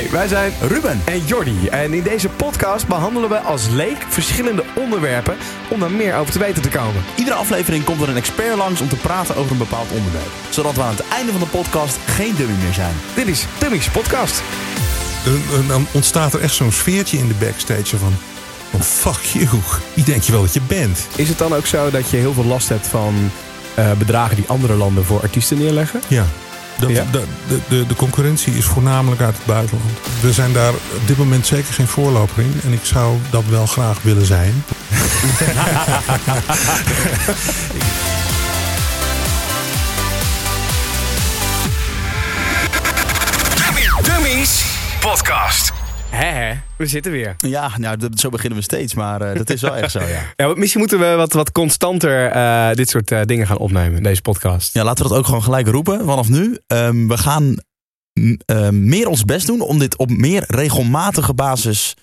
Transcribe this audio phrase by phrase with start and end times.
[0.00, 1.00] Hey, wij zijn Ruben.
[1.04, 1.66] en Jordi.
[1.68, 5.36] En in deze podcast behandelen we als leek verschillende onderwerpen
[5.70, 7.02] om daar meer over te weten te komen.
[7.16, 10.30] Iedere aflevering komt er een expert langs om te praten over een bepaald onderwerp.
[10.50, 12.94] Zodat we aan het einde van de podcast geen dummy meer zijn.
[13.14, 14.42] Dit is Tummy's Podcast.
[15.24, 18.14] Dan- Dan ontstaat er echt zo'n sfeertje in de backstage van...
[18.70, 19.48] Oh, fuck you.
[19.94, 21.06] Wie denk je wel dat je bent?
[21.16, 23.30] Is het dan ook zo dat je heel veel last hebt van
[23.74, 26.00] eh, bedragen die andere landen voor artiesten neerleggen?
[26.08, 26.24] Ja.
[26.80, 27.04] Dat, Ja.
[27.12, 29.90] de, de, de, de concurrentie is voornamelijk uit het buitenland.
[30.20, 32.60] We zijn daar op dit moment zeker geen voorloper in.
[32.64, 34.64] En ik zou dat wel graag willen zijn.
[44.02, 44.64] Dummy's
[45.00, 45.79] Podcast.
[46.10, 47.34] Hè, we zitten weer.
[47.36, 48.94] Ja, nou, zo beginnen we steeds.
[48.94, 50.20] Maar eh, dat is wel echt zo, ja.
[50.46, 54.22] Ja, misschien moeten we wat, wat constanter eh, dit soort eh, dingen gaan opnemen, deze
[54.22, 54.74] podcast.
[54.74, 56.58] Ja, laten we dat ook gewoon gelijk roepen vanaf nu.
[56.66, 57.56] Ehm, we gaan
[58.12, 61.94] mm, eh, meer ons best doen om dit op meer regelmatige basis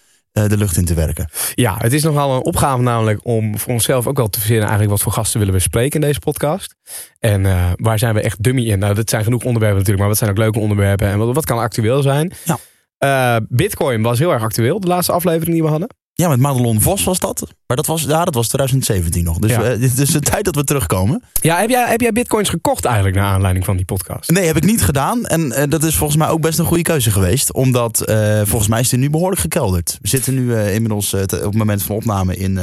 [0.47, 1.29] de lucht in te werken.
[1.55, 4.97] Ja, het is nogal een opgave namelijk om voor onszelf ook wel te verzinnen eigenlijk
[4.97, 6.75] wat voor gasten willen we spreken in deze podcast.
[7.19, 7.41] En
[7.75, 8.79] waar zijn we echt dummy in?
[8.79, 11.45] Nou, dat zijn genoeg onderwerpen natuurlijk, maar wat zijn ook leuke onderwerpen en wat, wat
[11.45, 12.33] kan actueel zijn?
[12.43, 12.57] Ja.
[12.97, 15.87] Eh, Bitcoin was heel erg actueel, de laatste aflevering die we hadden.
[16.13, 17.47] Ja, met Madelon Vos was dat.
[17.67, 19.37] Maar dat was, ja, dat was 2017 nog.
[19.39, 19.61] Dus Ja.
[19.63, 21.23] het is de tijd dat we terugkomen.
[21.41, 24.29] Ja, heb jij, heb jij bitcoins gekocht eigenlijk naar aanleiding van die podcast?
[24.29, 25.25] Nee, heb ik niet gedaan.
[25.25, 27.53] En eh, dat is volgens mij ook best een goede keuze geweest.
[27.53, 29.97] Omdat eh, volgens mij is het nu behoorlijk gekelderd.
[30.01, 32.57] We zitten nu inmiddels op het moment van opname in,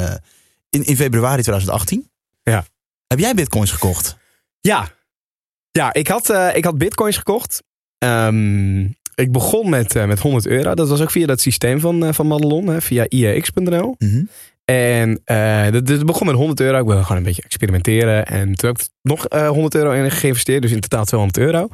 [0.70, 2.10] in, in februari 2018.
[2.42, 2.64] Ja.
[3.06, 4.16] Heb jij bitcoins gekocht?
[4.60, 4.88] Ja,
[5.70, 7.62] ja ik, had, ik had bitcoins gekocht.
[7.98, 10.74] Ehm, ik begon met, eh, met 100 euro.
[10.74, 13.94] Dat was ook via dat systeem van, eh, van Madelon, hè, via iax.nl.
[13.98, 14.22] Mhm.
[14.64, 16.78] En eh dat, dat begon met 100 euro.
[16.78, 18.26] Ik wilde gewoon een beetje experimenteren.
[18.26, 20.62] En toen heb ik nog eh 100 euro in geïnvesteerd.
[20.62, 21.68] Dus in totaal 200 euro.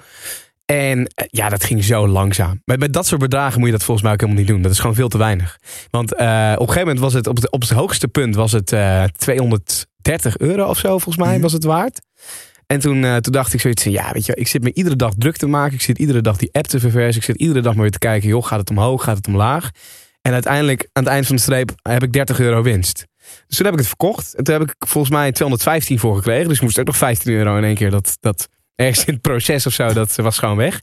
[0.67, 2.63] En ja, dat ging zo langzaam.
[2.65, 4.63] Met, met dat soort bedragen moet je dat volgens mij ook helemaal niet doen.
[4.63, 5.59] Dat is gewoon veel te weinig.
[5.91, 8.73] Want op een gegeven moment was het op het, op het hoogste punt was het
[8.73, 11.41] eh 230 euro of zo volgens mij Mhm.
[11.43, 12.01] was het waard.
[12.71, 14.97] En toen, eh, toen dacht ik zoiets van, ja, weet je, ik zit me iedere
[14.97, 15.75] dag druk te maken.
[15.75, 17.17] Ik zit iedere dag die app te verversen.
[17.17, 19.71] Ik zit iedere dag maar weer te kijken, joh, gaat het omhoog, gaat het omlaag?
[20.23, 23.07] En uiteindelijk, aan het eind van de streep, heb ik 30 euro winst.
[23.47, 24.35] Dus toen heb ik het verkocht.
[24.35, 26.49] En toen heb ik volgens mij 215 voor gekregen.
[26.49, 27.91] Dus ik moest ook nog 15 euro in één keer.
[27.91, 30.81] Dat, dat ergens in het proces of zo, dat was gewoon weg.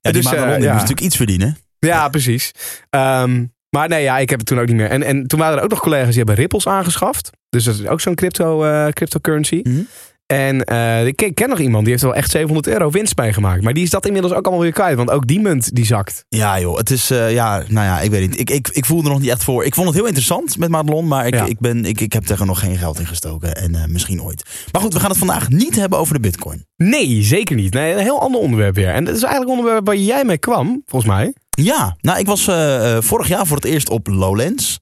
[0.00, 0.54] Ja, Dus, eh, die ja.
[0.54, 1.56] moest natuurlijk iets verdienen.
[1.78, 2.52] Ja, precies.
[2.90, 4.90] Ehm, maar nee, ja, ik heb het toen ook niet meer.
[4.90, 7.30] En, en toen waren er ook nog collega's die hebben Ripples aangeschaft.
[7.48, 9.60] Dus dat is ook zo'n crypto, eh, cryptocurrency.
[9.62, 9.80] Mhm.
[10.26, 13.62] En eh, ik ken- nog iemand die heeft wel echt 700 euro winst bij gemaakt.
[13.62, 14.96] Maar die is dat inmiddels ook allemaal weer kwijt.
[14.96, 16.24] Want ook die munt die zakt.
[16.28, 18.40] Ja joh, het is, eh, ja, nou ja, ik weet niet.
[18.40, 19.64] Ik, ik, ik voelde er nog niet echt voor.
[19.64, 21.44] Ik vond het heel interessant met Madelon, maar ik, Ja.
[21.44, 23.56] ik, ben, ik, ik heb er nog geen geld in gestoken.
[23.56, 24.42] En eh, misschien ooit.
[24.72, 26.66] Maar goed, we gaan het vandaag niet hebben over de bitcoin.
[26.76, 27.72] Nee, zeker niet.
[27.74, 28.88] Nee, een heel ander onderwerp weer.
[28.92, 31.34] En dat is eigenlijk een onderwerp waar jij mee kwam, volgens mij.
[31.50, 32.50] Ja, nou ik was
[32.98, 34.78] vorig jaar voor het eerst op Lowlands.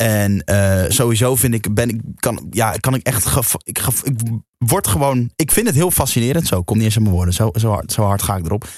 [0.00, 4.04] En eh, sowieso vind ik, ben ik, kan, ja, kan ik echt, gef- ik, gef-
[4.04, 4.18] ik
[4.58, 6.46] word gewoon, ik vind het heel fascinerend.
[6.46, 8.68] Zo, kom niet eens aan mijn woorden, zo, zo, hard, zo hard ga ik erop.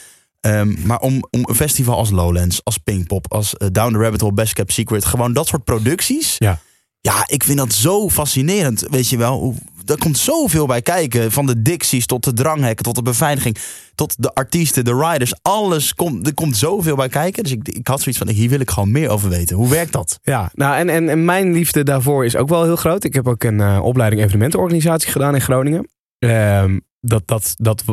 [0.41, 4.21] Ehm, maar om, om een festival als Lowlands, als Pinkpop, als eh, Down the Rabbit
[4.21, 6.35] Hole, Best Kept Secret, gewoon dat soort producties.
[6.39, 6.59] Ja.
[7.01, 9.39] Ja, ik vind dat zo fascinerend, weet je wel.
[9.41, 9.55] Hoe-
[9.87, 11.33] Er komt zoveel bij kijken.
[11.33, 13.57] Van de dicties tot de dranghekken, tot de beveiliging,
[13.95, 15.35] tot de artiesten, de riders.
[15.43, 17.43] Alles komt, er komt zoveel bij kijken.
[17.43, 19.57] Dus ik, ik had zoiets van, hier wil ik gewoon meer over weten.
[19.57, 20.19] Hoe werkt dat?
[20.23, 23.05] Ja, nou en, en, en mijn liefde daarvoor is ook wel heel groot.
[23.05, 25.89] Ik heb ook een eh, opleiding evenementenorganisatie gedaan in Groningen.
[26.19, 27.85] Ehm, dat, dat, dat,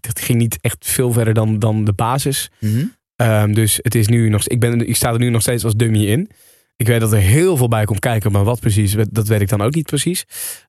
[0.00, 2.50] dat ging niet echt veel verder dan, dan de basis.
[3.16, 5.74] Ehm, dus het is nu nog, ik, ben, ik sta er nu nog steeds als
[5.74, 6.30] dummy in.
[6.76, 9.48] Ik weet dat er heel veel bij komt kijken, maar wat precies, dat weet ik
[9.48, 10.24] dan ook niet precies.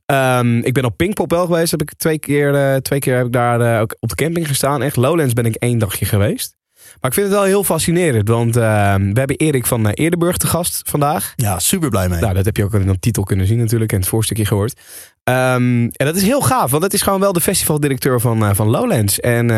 [0.06, 1.72] Ehm, ik ben op Pinkpop wel geweest.
[1.72, 4.48] Heb ik twee keer, eh, twee keer heb ik daar eh, ook op de camping
[4.48, 4.82] gestaan.
[4.82, 6.56] Echt, Lowlands ben ik één dagje geweest.
[6.74, 10.38] Maar ik vind het wel heel fascinerend, want ehm, we hebben Erik van eh, Eerdenburg
[10.38, 11.34] te gast vandaag.
[11.36, 12.20] Ja, super blij mee.
[12.20, 14.80] Nou, dat heb je ook in de titel kunnen zien natuurlijk en het voorstukje gehoord.
[15.24, 18.68] Ehm, en dat is heel gaaf, want dat is gewoon wel de festivaldirecteur van, van
[18.68, 19.20] Lowlands.
[19.20, 19.52] En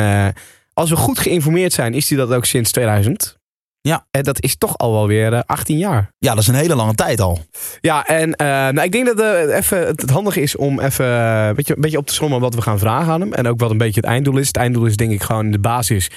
[0.74, 3.38] als we goed geïnformeerd zijn, is hij dat ook sinds 2000.
[3.86, 4.06] Ja.
[4.12, 6.10] En dat is toch al wel weer eh, 18 jaar.
[6.18, 7.40] Ja, dat is een hele lange tijd al.
[7.82, 11.46] Ja, en eh, nou, ik denk dat eh, even, het, handige is om even eh,
[11.48, 13.34] een beetje, een beetje op te sommen wat we gaan vragen aan hem.
[13.34, 14.48] En ook wat een beetje het einddoel is.
[14.48, 16.10] Het einddoel is denk ik gewoon de basis.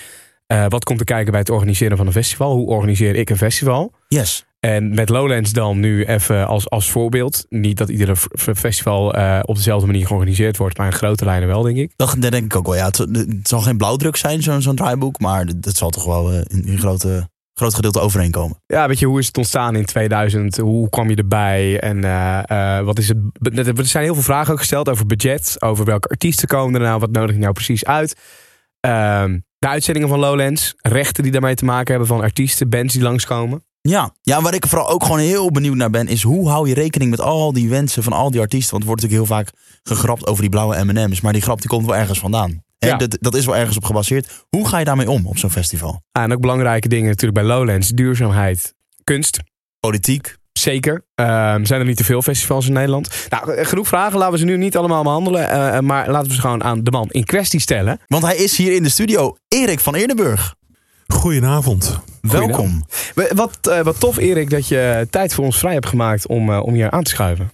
[0.46, 2.52] eh, wat komt er kijken bij het organiseren van een festival?
[2.54, 3.92] Hoe organiseer ik een festival?
[4.08, 4.42] Yes.
[4.60, 7.46] En met Lowlands dan nu even als, als voorbeeld.
[7.48, 11.62] Niet dat iedere festival eh, op dezelfde manier georganiseerd wordt, maar in grote lijnen wel,
[11.62, 11.92] denk ik.
[11.96, 12.76] Dat, dat denk ik ook wel.
[12.76, 15.20] Ja, het, het zal geen blauwdruk zijn, zo'n zo'n draaiboek.
[15.20, 17.28] Maar dat zal toch wel eh, in, in grote,
[17.58, 18.62] groot gedeelte overeenkomen.
[18.66, 20.56] Ja, weet je, hoe is het ontstaan in 2000?
[20.56, 21.80] Hoe kwam je erbij?
[21.80, 23.18] En eh, eh, wat is het?
[23.78, 27.00] Er zijn heel veel vragen ook gesteld over budget, over welke artiesten komen er nou,
[27.00, 28.16] wat nodig je nou precies uit?
[28.80, 33.02] Ehm, de uitzendingen van Lowlands, rechten die daarmee te maken hebben van artiesten, bands die
[33.02, 33.62] langskomen.
[33.80, 34.14] Ja.
[34.22, 37.10] ja, waar ik vooral ook gewoon heel benieuwd naar ben, is hoe hou je rekening
[37.10, 38.70] met al die wensen van al die artiesten?
[38.70, 39.50] Want er wordt natuurlijk heel vaak
[39.82, 42.62] gegrapt over die blauwe M&M's, maar die grap die komt wel ergens vandaan.
[42.78, 42.96] En Ja.
[42.96, 44.44] dat, dat is wel ergens op gebaseerd.
[44.48, 46.02] Hoe ga je daarmee om op zo'n festival?
[46.12, 49.38] Ah, en ook belangrijke dingen natuurlijk bij Lowlands, duurzaamheid, kunst.
[49.80, 50.36] Politiek.
[50.52, 51.04] Zeker.
[51.14, 53.26] Ehm, zijn er niet te veel festivals in Nederland?
[53.28, 54.18] Nou, eh, genoeg vragen.
[54.18, 55.50] Laten we ze nu niet allemaal behandelen.
[55.50, 57.98] eh, eh, maar laten we ze gewoon aan de man in kwestie stellen.
[58.06, 60.54] Want hij is hier in de studio, Erik van Eerdenburg.
[61.06, 61.98] Goedenavond.
[62.20, 62.84] Welkom.
[63.14, 66.50] We- Wat, eh, wat tof, Erik, dat je tijd voor ons vrij hebt gemaakt om,
[66.52, 67.50] eh, om hier aan te schuiven.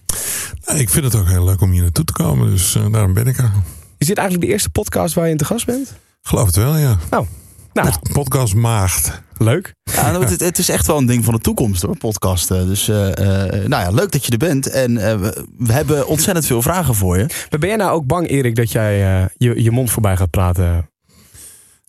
[0.65, 3.27] Nou, Ik vind het ook heel leuk om hier naartoe te komen, dus daarom ben
[3.27, 3.51] ik er.
[3.97, 5.93] Is dit eigenlijk de eerste podcast waar je in te gast bent?
[6.21, 6.97] Geloof het wel, ja.
[7.09, 7.25] Nou,
[7.73, 9.21] Pod- Podcast Maagd.
[9.37, 9.73] leuk.
[9.83, 12.67] Ja, nou, het, het is echt wel een ding van de toekomst hoor, podcasten.
[12.67, 14.69] Dus eh, eh, nou ja, leuk dat je er bent.
[14.69, 17.25] En eh, we, we hebben ontzettend veel vragen voor je.
[17.49, 20.29] Maar ben jij nou ook bang, Erik, dat jij eh, je, je mond voorbij gaat
[20.29, 20.89] praten?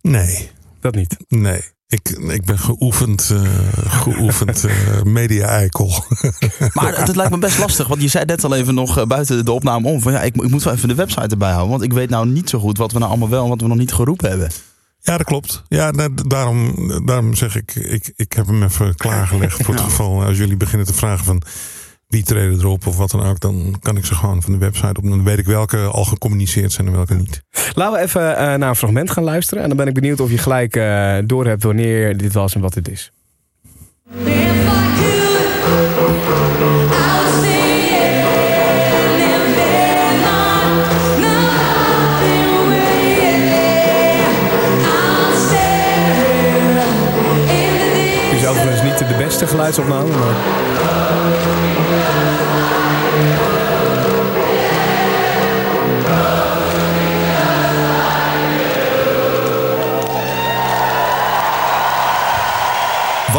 [0.01, 0.51] Nee,
[0.81, 1.17] Dat niet.
[1.29, 1.61] nee.
[1.89, 3.43] Ik, ik ben geoefend, eh,
[4.03, 5.89] geoefend eh, media-eikel.
[6.73, 9.05] Maar het, het lijkt me best lastig, want je zei net al even nog eh,
[9.07, 10.01] buiten de opname om.
[10.01, 11.71] Van, ja, ik, ik moet wel even de website erbij houden.
[11.71, 13.67] Want ik weet nou niet zo goed wat we nou allemaal wel en wat we
[13.67, 14.51] nog niet geroepen hebben.
[15.01, 15.63] Ja, dat klopt.
[15.69, 16.75] Ja, da- daarom,
[17.07, 19.89] daarom zeg ik, ik, ik heb hem even klaargelegd voor het Ja.
[19.91, 21.43] geval als jullie beginnen te vragen van
[22.07, 25.01] wie treden erop of wat dan ook, dan kan ik ze gewoon van de website
[25.01, 25.03] op.
[25.03, 27.43] Dan weet ik welke al gecommuniceerd zijn en welke niet.
[27.75, 29.63] Laten we even eh, naar een fragment gaan luisteren.
[29.63, 32.75] En dan ben ik benieuwd of je gelijk eh doorhebt wanneer dit was en wat
[32.75, 33.13] dit is.
[48.33, 50.66] Is overigens niet de beste geluidsopname, maar...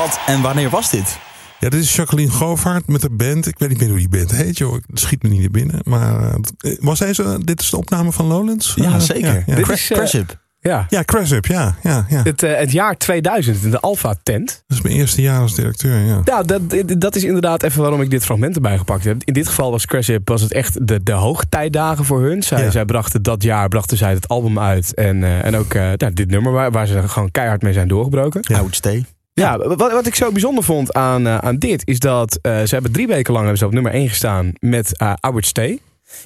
[0.08, 1.18] Wat en wanneer was dit?
[1.60, 3.48] Ja, dit is Jacqueline Govaert met de band.
[3.48, 4.74] Ik weet niet meer hoe die band heet, joh.
[4.74, 5.80] Het schiet me niet naar binnen.
[5.84, 6.24] Maar
[6.58, 8.74] eh, was deze, dit is de opname van Lowlands?
[8.76, 9.34] Ja, Eh, zeker.
[9.34, 9.56] Ja, ja.
[9.56, 10.40] Dit is, eh, Craship.
[10.60, 10.86] Ja.
[10.90, 11.76] ja Craship, ja.
[11.84, 12.22] ja, ja.
[12.24, 14.64] Het, eh, het jaar 2000 in de Alpha Tent.
[14.68, 16.22] Dat is mijn eerste jaar als directeur, ja.
[16.24, 16.62] Ja, dat,
[16.98, 19.24] dat is inderdaad even waarom ik dit fragment erbij gepakt heb.
[19.24, 22.44] In dit geval was Crash Up, was het echt de, de hoogtijdagen voor hun.
[22.44, 22.72] Zij, Ja.
[22.72, 24.94] zij brachten dat jaar brachten zij het album uit.
[24.94, 27.88] En, eh, en ook eh, nou, dit nummer waar, waar ze gewoon keihard mee zijn
[27.88, 28.42] doorgebroken.
[28.52, 29.06] I would stay.
[29.40, 32.74] Ja, wat, wat ik zo bijzonder vond aan, eh, aan dit is dat eh, ze
[32.74, 35.80] hebben drie weken lang hebben ze op nummer 1 gestaan met uh, Would Stay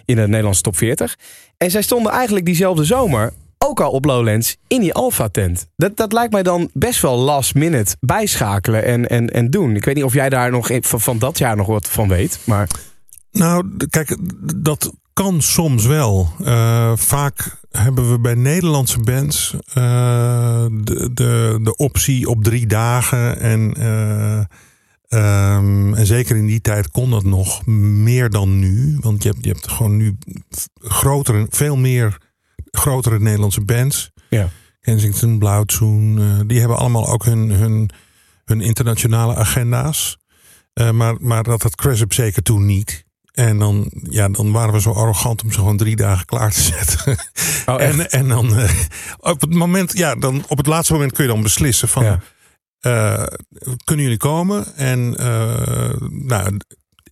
[0.05, 1.17] in de Nederlandse top 40.
[1.57, 5.67] En zij stonden eigenlijk diezelfde zomer ook al op Lowlands in die Alpha tent.
[5.75, 9.75] Dat, dat lijkt mij dan best wel last minute bijschakelen en, en, en doen.
[9.75, 12.39] Ik weet niet of jij daar nog van, van dat jaar nog wat van weet.
[12.43, 12.67] Maar
[13.31, 14.17] Nou, kijk,
[14.55, 16.29] dat kan soms wel.
[16.43, 23.39] Eh, vaak hebben we bij Nederlandse bands eh, de, de, de optie op drie dagen.
[23.39, 24.37] En, eh,
[25.07, 28.97] ehm, en zeker in die tijd kon dat nog meer dan nu.
[28.99, 30.17] Want je hebt, je hebt gewoon nu
[30.75, 32.17] grotere, veel meer
[32.71, 34.11] grotere Nederlandse bands.
[34.29, 34.49] Ja.
[34.79, 37.89] Kensington, Blauwtsoen, die hebben allemaal ook hun, hun,
[38.45, 40.17] hun internationale agenda's.
[40.93, 43.05] Maar, maar dat had Crash Up zeker toen niet.
[43.31, 46.61] En dan, ja, dan waren we zo arrogant om ze gewoon drie dagen klaar te
[46.61, 47.17] zetten.
[47.65, 48.73] Oh, en, en dan eh,
[49.19, 52.19] op het moment, ja, dan op het laatste moment kun je dan beslissen van Ja.
[52.79, 53.23] eh,
[53.83, 54.75] kunnen jullie komen?
[54.75, 56.57] En eh, nou,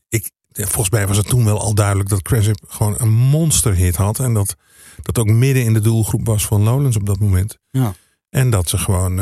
[0.10, 4.20] ik, volgens mij was het toen wel al duidelijk dat Crash gewoon een monsterhit had.
[4.20, 4.56] En dat
[5.02, 7.58] dat ook midden in de doelgroep was van Lowlands op dat moment.
[7.72, 7.94] Ja.
[8.30, 9.16] En dat ze gewoon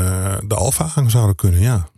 [0.47, 1.89] de Alfa aan zouden kunnen, ja.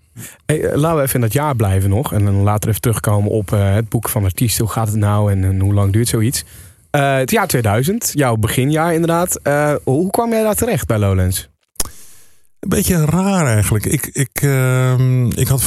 [0.46, 2.14] Hey, eh, laten we even in dat jaar blijven nog.
[2.14, 4.64] En dan later even terugkomen op eh, het boek van artiesten.
[4.64, 6.44] Hoe gaat het nou en, hoe lang duurt zoiets?
[6.90, 9.40] Eh, het jaar 2000, jouw beginjaar inderdaad.
[9.84, 11.50] Hoe kwam jij daar terecht bij Lowlands?
[12.60, 13.86] Een beetje raar eigenlijk.
[13.86, 15.64] Ik, ik, ehm, ik had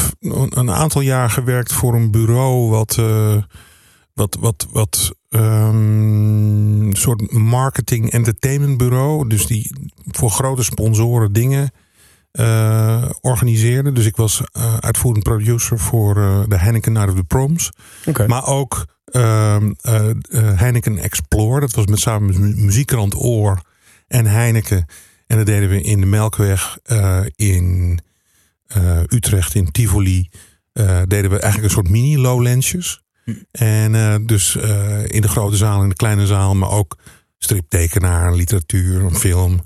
[0.50, 3.00] een aantal jaar gewerkt voor een bureau wat,
[4.14, 9.28] wat, wat, wat een soort marketing entertainment bureau.
[9.28, 9.71] Dus die
[10.11, 11.71] voor grote sponsoren dingen
[12.32, 13.92] eh, organiseerde.
[13.92, 17.70] Dus ik was eh, uitvoerend producer voor eh, de Heineken Night of the Proms.
[18.26, 20.14] Maar ook ehm, eh, eh,
[20.58, 21.60] Heineken Explore.
[21.60, 23.60] Dat was met samen met mu- Muziekkrant Oor
[24.08, 24.86] en Heineken.
[25.26, 26.78] En dat deden we in de Melkweg,
[27.36, 28.00] in
[29.08, 30.28] Utrecht, in Tivoli.
[31.06, 33.02] deden we eigenlijk een soort mini-lowlandsjes.
[33.24, 33.32] Hm.
[33.50, 34.56] En dus
[35.06, 36.96] in de grote zaal, in de kleine zaal, maar ook
[37.38, 39.60] striptekenaar, literatuur, film,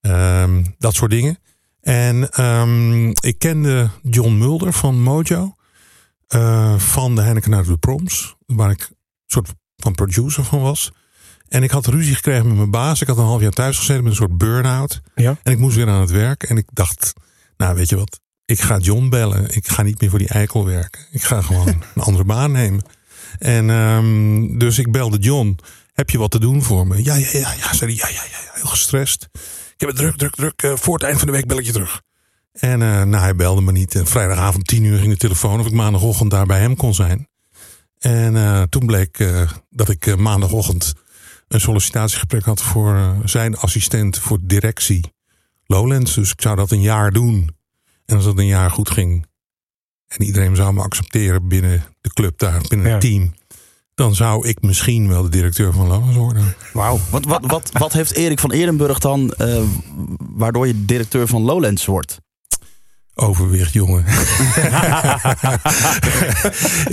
[0.00, 1.38] ehm, dat soort dingen.
[1.82, 5.54] En ehm, ik kende John Mulder van Mojo,
[6.26, 8.96] eh, van de Heineken of the Proms, waar ik een
[9.26, 10.92] soort van producer van was.
[11.48, 13.00] En ik had ruzie gekregen met mijn baas.
[13.00, 15.00] Ik had een half jaar thuis gezeten met een soort burn-out.
[15.14, 15.36] Ja.
[15.42, 16.42] En ik moest weer aan het werk.
[16.42, 17.12] En ik dacht,
[17.56, 19.54] nou weet je wat, ik ga John bellen.
[19.54, 21.06] Ik ga niet meer voor die eikel werken.
[21.10, 22.84] Ik ga gewoon een andere baan nemen.
[23.38, 25.58] En ehm, dus ik belde John.
[25.92, 27.04] Heb je wat te doen voor me?
[27.04, 27.74] Ja, ja, ja, ja.
[27.74, 29.28] Zei hij, ja, ja, ja, heel gestrest.
[29.82, 30.62] Ik heb het druk, druk, druk.
[30.72, 32.02] Eh, voor het eind van de week bel ik je terug.
[32.52, 33.94] En eh, nou, hij belde me niet.
[33.94, 37.28] En vrijdagavond tien uur ging de telefoon of ik maandagochtend daar bij hem kon zijn.
[37.98, 39.26] En eh, toen bleek
[39.70, 40.92] dat ik maandagochtend
[41.48, 45.12] een sollicitatiegesprek had voor zijn assistent voor directie
[45.66, 46.14] Lowlands.
[46.14, 47.56] Dus ik zou dat een jaar doen.
[48.06, 49.26] En als dat een jaar goed ging
[50.06, 52.92] en iedereen zou me accepteren binnen de club daar, binnen Ja.
[52.92, 53.34] het team.
[54.02, 56.54] Dan zou ik misschien wel de directeur van Lowlands worden.
[56.72, 57.00] Wauw.
[57.10, 59.62] Wat, wat, wat, wat heeft Erik van Eerdenburg dan, eh,
[60.18, 62.20] waardoor je directeur van Lowlands wordt?
[63.14, 64.04] Overwicht, jongen.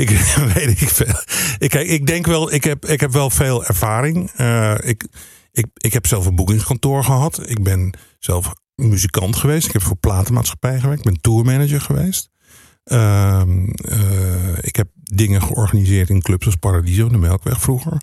[0.04, 0.10] ik
[0.54, 1.14] weet ik veel.
[1.58, 4.32] Ik, ik denk wel, ik heb, ik heb wel veel ervaring.
[4.36, 5.08] Eh, ik,
[5.52, 7.50] ik, ik heb zelf een boekingskantoor gehad.
[7.50, 9.68] Ik ben zelf muzikant geweest.
[9.68, 11.06] Ik heb voor platenmaatschappij gewerkt.
[11.06, 12.30] Ik ben tourmanager geweest.
[12.84, 18.02] Ehm, eh, ik heb dingen georganiseerd in clubs als Paradiso, de Melkweg vroeger.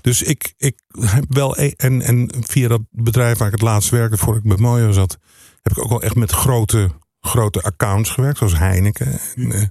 [0.00, 1.58] Dus ik, ik heb wel.
[1.58, 4.92] e- En, en via dat bedrijf waar ik het laatst werkte, voor ik bij Mojo
[4.92, 5.18] zat,
[5.62, 6.90] heb ik ook wel echt met grote,
[7.20, 9.20] grote accounts gewerkt, zoals Heineken.
[9.34, 9.62] En, eh,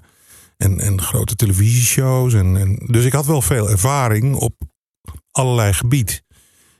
[0.58, 2.34] en, en grote televisieshows.
[2.34, 4.56] En, en, dus ik had wel veel ervaring op
[5.32, 6.24] allerlei gebied.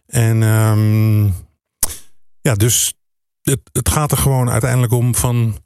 [0.06, 1.26] En ehm,
[2.42, 2.94] ja, dus
[3.42, 5.58] het, het gaat er gewoon uiteindelijk om van...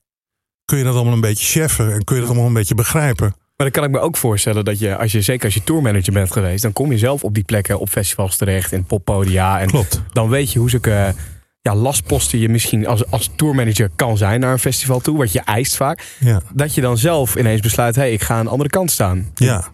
[0.66, 3.36] kun je dat allemaal een beetje cheffen en kun je dat allemaal een beetje begrijpen?
[3.62, 6.14] Maar dan kan ik me ook voorstellen dat je, als je zeker als je tourmanager
[6.14, 9.60] bent geweest, dan kom je zelf op die plekken op festivals terecht, in poppodia.
[9.60, 10.02] En Klopt.
[10.12, 11.14] dan weet je hoe zulke
[11.62, 15.40] ja, lastposten je misschien als, als tourmanager kan zijn naar een festival toe, wat je
[15.40, 16.16] eist vaak.
[16.20, 18.92] Ja, Dat je dan zelf ineens besluit, hé, hey, ik ga aan de andere kant
[18.92, 19.32] staan.
[19.36, 19.68] ja.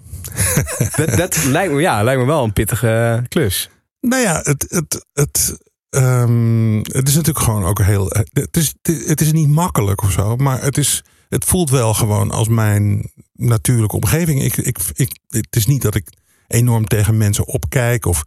[0.95, 3.69] Dat, dat lijkt, me, ja, lijkt me wel een pittige klus.
[4.01, 5.57] Nou ja, het, het, het,
[5.89, 8.11] ehm, het is natuurlijk gewoon ook heel.
[8.33, 8.73] Het is,
[9.05, 13.11] het is niet makkelijk of zo, maar het, is, het voelt wel gewoon als mijn
[13.37, 14.43] natuurlijke omgeving.
[14.43, 16.09] Ik, ik, ik, het is niet dat ik
[16.47, 18.23] enorm tegen mensen opkijk of.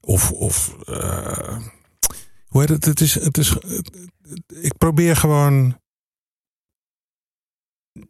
[0.00, 1.58] of, of eh,
[2.46, 2.84] hoe heet het?
[2.84, 3.56] Het is, het is.
[4.60, 5.78] Ik probeer gewoon.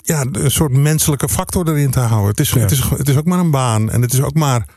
[0.02, 2.30] Ja, een soort menselijke factor erin te houden.
[2.30, 2.58] Het is, Ja.
[2.60, 4.68] het, is, het is ook maar een baan en het is ook maar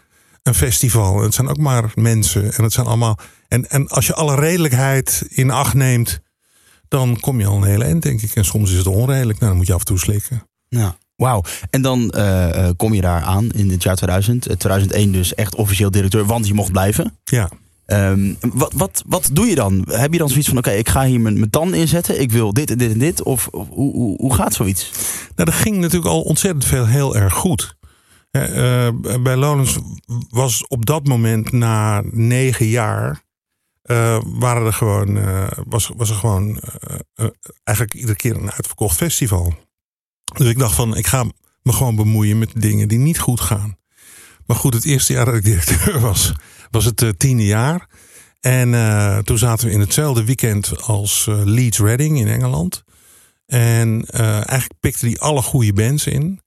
[0.44, 1.22] een festival.
[1.22, 2.54] Het zijn ook maar mensen.
[2.54, 3.20] En het zijn allemaal.
[3.48, 6.20] En, en als je alle redelijkheid in acht neemt,
[6.88, 8.36] dan kom je al een hele eind, denk ik.
[8.36, 9.38] En soms is het onredelijk.
[9.40, 10.48] Nou, dan moet je af en toe slikken.
[10.68, 10.98] Ja.
[11.22, 11.44] Wauw.
[11.70, 14.48] En dan eh, eh, kom je daar aan in het jaar 2000.
[14.48, 17.18] Eh, 2001 dus echt officieel directeur, want je mocht blijven.
[17.24, 17.50] Ja.
[17.86, 19.86] Ehm, wat, wat, wat doe je dan?
[19.90, 22.22] Heb je dan zoiets van, oké, ik ga hier mijn, mijn tand inzetten.
[22.22, 23.24] Ik wil dit en dit en dit.
[23.24, 24.92] Of, of hoe, hoe, hoe gaat zoiets?
[25.36, 27.76] Nou, er ging natuurlijk al ontzettend veel heel erg goed.
[28.32, 29.78] Eh, eh, bij Lonens
[30.30, 33.22] was op dat moment na negen jaar.
[33.82, 37.26] eh, waren er gewoon, eh, was, was er gewoon eh, eh,
[37.64, 39.54] eigenlijk iedere keer een uitverkocht festival.
[40.34, 41.24] Dus ik dacht van, ik ga
[41.62, 43.78] me gewoon bemoeien met dingen die niet goed gaan.
[44.46, 46.32] Maar goed, het eerste jaar dat ik directeur was,
[46.70, 47.90] was het eh, tiende jaar.
[48.40, 52.84] En eh, toen zaten we in hetzelfde weekend als eh, Leeds Reading in Engeland.
[53.46, 56.42] En eigenlijk pikte die alle goede bands in.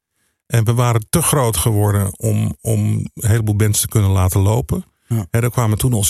[0.46, 4.84] En we waren te groot geworden om, om een heleboel bands te kunnen laten lopen.
[5.06, 5.26] Ja.
[5.30, 6.04] En er kwamen toen al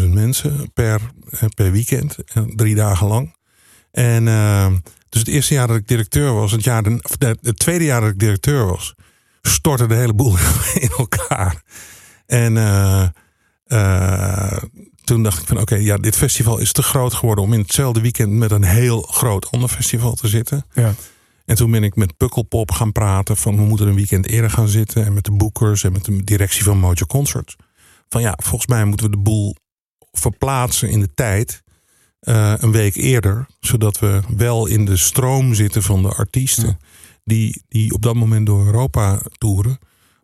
[0.00, 1.00] 60.000 mensen per,
[1.54, 2.16] per weekend,
[2.56, 3.36] drie dagen lang.
[3.90, 4.26] En
[5.12, 6.82] dus het eerste jaar dat ik directeur was, het, jaar,
[7.40, 8.94] het tweede jaar dat ik directeur was,
[9.42, 10.36] stortte de hele boel
[10.86, 11.62] in elkaar.
[12.26, 13.08] En eh,
[13.64, 14.62] eh,
[15.04, 18.00] toen dacht ik van oké, ja, dit festival is te groot geworden om in hetzelfde
[18.00, 20.66] weekend met een heel groot ander festival te zitten.
[20.72, 20.94] Ja.
[21.44, 24.68] En toen ben ik met Pukkelpop gaan praten van we moeten een weekend eerder gaan
[24.68, 25.04] zitten.
[25.04, 27.56] En met de boekers en met de directie van Mojo Concerts.
[28.08, 29.56] Van ja, volgens mij moeten we de boel
[30.12, 31.62] verplaatsen in de tijd.
[32.22, 33.46] Eh, een week eerder.
[33.60, 36.78] Zodat we wel in de stroom zitten van de artiesten.
[37.24, 39.78] Die, die op dat moment door Europa toeren.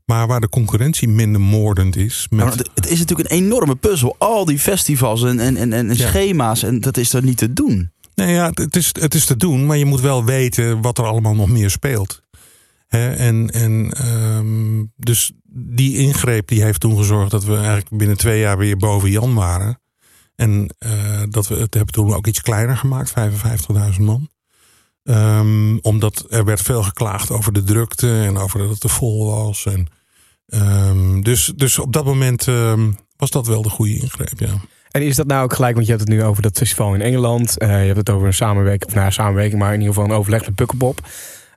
[0.05, 2.27] Maar waar de concurrentie minder moordend is.
[2.31, 4.17] Met, het, is natuurlijk een enorme puzzel.
[4.19, 6.63] Al die festivals en, en, en, en schema's.
[6.63, 7.91] En dat is er niet te doen.
[8.15, 11.05] Nee, ja, het is, het is te doen, maar je moet wel weten wat er
[11.05, 12.23] allemaal nog meer speelt.
[12.89, 18.41] En en ehm, dus die ingreep die heeft toen gezorgd dat we eigenlijk binnen twee
[18.41, 19.81] jaar weer boven Jan waren.
[20.41, 23.15] En eh, dat we het hebben toen ook iets kleiner gemaakt,
[23.97, 24.29] 55.000 man.
[25.05, 29.27] Ehm, omdat er werd veel geklaagd over de drukte en over dat het te vol
[29.27, 29.67] was.
[29.67, 29.87] En,
[30.47, 34.55] ehm, dus, dus op dat moment ehm, was dat wel de goede ingreep, ja.
[34.91, 37.01] En is dat nou ook gelijk, want je hebt het nu over dat festival in
[37.01, 37.59] Engeland.
[37.59, 40.17] eh, je hebt het over een samenwerking, of nou samenwerking, maar in ieder geval een
[40.17, 41.01] overleg met Pukkelpop.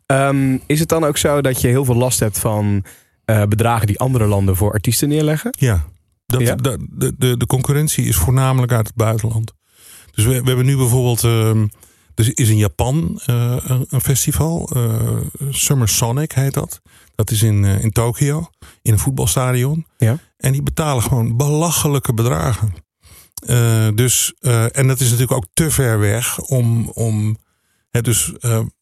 [0.06, 2.84] Ehm, is het dan ook zo dat je heel veel last hebt van
[3.26, 5.56] eh, bedragen die andere landen voor artiesten neerleggen?
[5.60, 5.86] Ja,
[6.32, 6.56] Dat, Ja?
[6.56, 9.54] de, de, de, concurrentie is voornamelijk uit het buitenland.
[10.12, 11.24] Dus we, we hebben nu bijvoorbeeld.
[11.24, 11.68] ehm,
[12.16, 13.56] er is in Japan eh,
[13.88, 14.70] een, festival.
[14.74, 15.18] eh,
[15.50, 16.82] Summer Sonic heet dat.
[17.16, 18.50] Dat is in, eh, in Tokio.
[18.82, 19.86] In een voetbalstadion.
[19.98, 20.18] Ja.
[20.38, 22.74] En die betalen gewoon belachelijke bedragen.
[23.96, 24.34] Dus,
[24.72, 26.90] en dat is natuurlijk ook te ver weg om.
[26.90, 27.38] om
[27.90, 28.32] hè, dus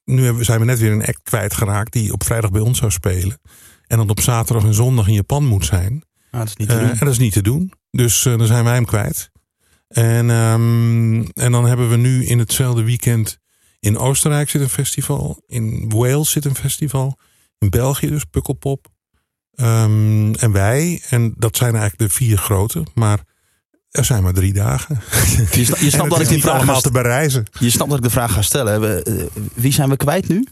[0.05, 1.93] nu zijn we net weer een act kwijtgeraakt.
[1.93, 3.39] die op vrijdag bij ons zou spelen.
[3.87, 6.03] En dan op zaterdag en zondag in Japan moet zijn.
[6.31, 6.89] Ah, dat is niet te Eh, doen.
[6.89, 7.71] en dat is niet te doen.
[7.91, 9.29] Dus eh, dan zijn wij hem kwijt.
[9.87, 13.37] En, ehm, en dan hebben we nu in hetzelfde weekend
[13.79, 15.43] in Oostenrijk zit een festival.
[15.47, 17.17] In Wales zit een festival.
[17.57, 18.87] In België dus Pukkelpop.
[19.55, 21.01] Ehm, en wij.
[21.09, 22.83] En dat zijn eigenlijk de vier grote.
[22.93, 23.19] Maar
[23.89, 24.99] er zijn maar drie dagen.
[25.51, 27.45] Je, snapt dat ik die niet vraag ga te bereizen.
[27.59, 28.81] Je snapt dat ik de vraag ga stellen.
[28.81, 30.45] We, eh, wie zijn we kwijt nu?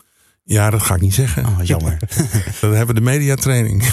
[0.48, 1.46] Ja, dat ga ik niet zeggen.
[1.46, 1.98] Oh, jammer.
[2.62, 3.84] Dan hebben we de mediatraining.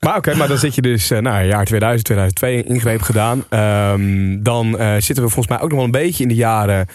[0.00, 3.44] Maar oké, maar dan zit je dus, eh, nou, jaar 2000, 2002 ingreep gedaan.
[3.48, 6.86] Ehm, dan eh, zitten we volgens mij ook nog wel een beetje in de jaren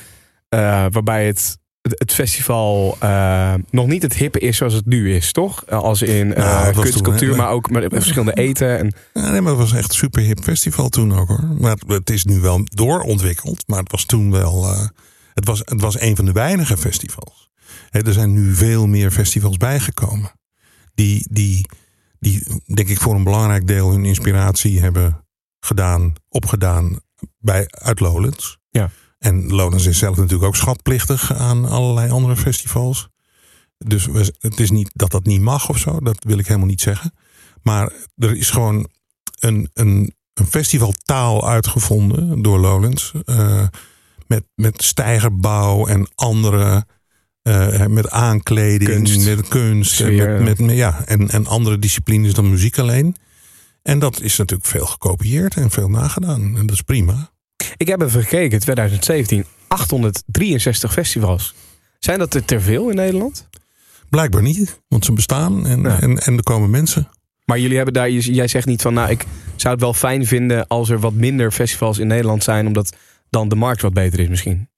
[0.50, 2.98] eh, waarbij het, het, festival
[3.70, 5.70] nog niet het hippe is zoals het nu is, toch?
[5.70, 7.36] Als in Nou, het was kunst, toen, cultuur, hè?
[7.36, 8.80] maar ook met, verschillende eten.
[8.80, 11.56] En, Ja, nee, maar het was echt een super hip festival toen ook hoor.
[11.60, 13.64] Maar het, het is nu wel doorontwikkeld.
[13.68, 14.76] Maar het was toen wel.
[15.34, 17.43] het, was, het was een van de weinige festivals.
[18.02, 20.32] Er zijn nu veel meer festivals bijgekomen.
[20.94, 21.66] Die, die,
[22.20, 25.26] die, denk ik, voor een belangrijk deel hun inspiratie hebben
[25.60, 27.00] gedaan, opgedaan
[27.40, 28.58] bij, uit Lowlands.
[28.70, 28.90] Ja.
[29.20, 33.10] En Lowlands is zelf natuurlijk ook schatplichtig aan allerlei andere festivals.
[33.78, 36.00] Dus we- het is niet dat dat niet mag of zo.
[36.00, 37.14] Dat wil ik helemaal niet zeggen.
[37.62, 38.88] Maar er is gewoon
[39.40, 43.12] een, een, een festivaltaal uitgevonden door Lowlands.
[43.26, 43.68] eh,
[44.28, 46.86] met, met stijgerbouw en andere.
[47.44, 49.26] Eh, met aankleding, Kunst.
[49.26, 50.04] met kunst.
[50.04, 53.16] Met, met, ja, en, en andere disciplines dan muziek alleen.
[53.82, 56.42] En dat is natuurlijk veel gekopieerd en veel nagedaan.
[56.58, 57.32] En dat is prima.
[57.78, 61.54] ik heb even gekeken, 2017, 863 festivals.
[62.00, 63.48] Zijn dat er te veel in Nederland?
[64.10, 66.02] Blijkbaar niet, want ze bestaan en, Ja.
[66.02, 67.08] en, en er komen mensen.
[67.46, 69.26] Maar jullie hebben daar, jij zegt niet van, nou, ik
[69.56, 72.96] zou het wel fijn vinden als er wat minder festivals in Nederland zijn, omdat
[73.30, 74.70] dan de markt wat beter is misschien.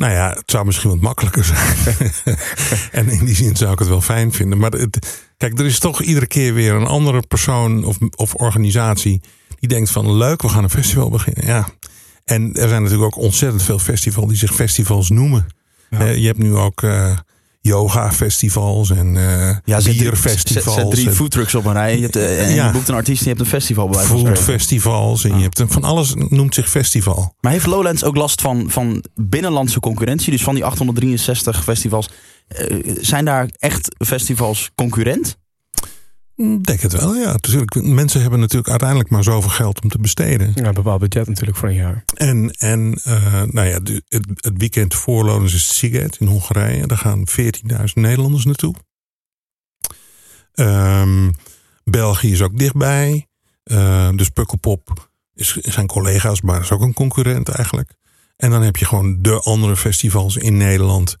[0.00, 1.76] Nou ja, het zou misschien wat makkelijker zijn.
[3.00, 4.58] en in die zin zou ik het wel fijn vinden.
[4.58, 9.20] Maar het, kijk, er is toch iedere keer weer een andere persoon of, of organisatie
[9.58, 11.46] die denkt van leuk, we gaan een festival beginnen.
[11.46, 11.68] Ja.
[12.24, 15.46] En er zijn natuurlijk ook ontzettend veel festivals die zich festivals noemen.
[15.90, 17.18] Eh, je hebt nu ook eh,
[17.60, 20.64] yoga festivals en eh Ja, bierfestivals.
[20.74, 21.96] zet, zet drie foodtrucks op een rij.
[21.96, 22.66] Je hebt, eh, en Ja.
[22.66, 25.24] je boekt een artiest en je hebt een festival bij foodfestivals.
[25.24, 27.34] En je hebt een, van alles noemt zich festival.
[27.40, 30.30] Maar heeft Lowlands ook last van, van binnenlandse concurrentie?
[30.32, 32.08] Dus van die 863 festivals.
[32.48, 35.36] eh, zijn daar echt festivals concurrent?
[36.40, 37.32] Denk het wel, ja.
[37.32, 40.52] Natuurlijk, mensen hebben natuurlijk uiteindelijk maar zoveel geld om te besteden.
[40.54, 42.04] Ja, een bepaald budget natuurlijk voor een jaar.
[42.14, 46.86] En, en eh, nou ja, het, het weekend voor Lowlands is Siget in Hongarije.
[46.86, 48.74] Daar gaan 14.000 Nederlanders naartoe.
[50.54, 51.30] Ehm,
[51.84, 53.26] België is ook dichtbij.
[53.62, 57.94] Eh, dus Pukkelpop is, zijn collega's, maar is ook een concurrent eigenlijk.
[58.36, 61.16] En dan heb je gewoon de andere festivals in Nederland.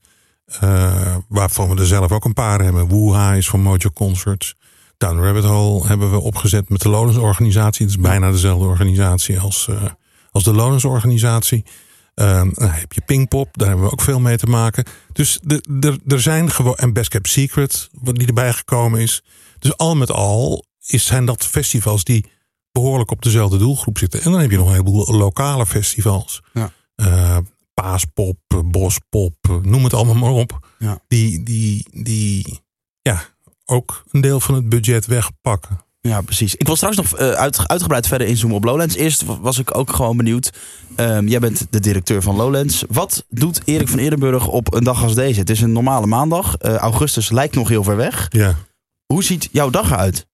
[0.60, 2.88] eh, waarvan we er zelf ook een paar hebben.
[2.88, 4.56] Woeha is van Mojo Concerts.
[5.00, 7.86] Down the Rabbit Hole hebben we opgezet met de Lowlands organisatie.
[7.86, 9.84] Het is bijna dezelfde organisatie als, eh,
[10.30, 11.64] als de Lowlands organisatie.
[12.14, 14.84] Ehm, dan heb je Pinkpop, daar hebben we ook veel mee te maken.
[15.12, 15.40] Dus
[16.06, 16.74] er zijn gewoon.
[16.74, 19.22] En Best Kept Secret, wat die erbij gekomen is.
[19.58, 22.24] Dus al met al is, zijn dat festivals die
[22.72, 24.22] behoorlijk op dezelfde doelgroep zitten.
[24.22, 26.42] En dan heb je nog een heleboel lokale festivals.
[26.52, 26.72] Ja.
[26.94, 27.36] Eh,
[27.74, 30.68] Paaspop, Bospop, noem het allemaal maar op.
[30.78, 31.02] Ja.
[31.08, 32.60] Die, die, die
[33.02, 33.22] ja,
[33.70, 35.80] ook een deel van het budget wegpakken.
[36.00, 36.54] Ja, precies.
[36.54, 38.94] Ik wil straks nog eh, uit, uitgebreid verder inzoomen op Lowlands.
[38.94, 40.52] Eerst wa- was ik ook gewoon benieuwd.
[40.96, 42.84] Ehm, jij bent de directeur van Lowlands.
[42.88, 45.40] Wat doet Erik van Eerdenburg op een dag als deze?
[45.40, 46.56] Het is een normale maandag.
[46.56, 48.26] Eh, augustus lijkt nog heel ver weg.
[48.30, 48.54] Ja.
[49.06, 50.26] Hoe ziet jouw dag eruit?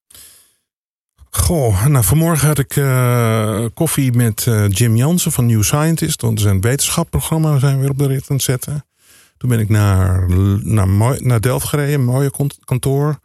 [1.31, 6.21] Goh, nou vanmorgen had ik eh, koffie met Jim Jansen van New Scientist.
[6.23, 8.85] Want zijn wetenschapprogramma zijn we weer op de rit aan het zetten.
[9.37, 10.29] Toen ben ik naar,
[10.63, 10.89] naar,
[11.23, 12.31] naar Delft gereden, een mooie
[12.65, 13.19] kantoor.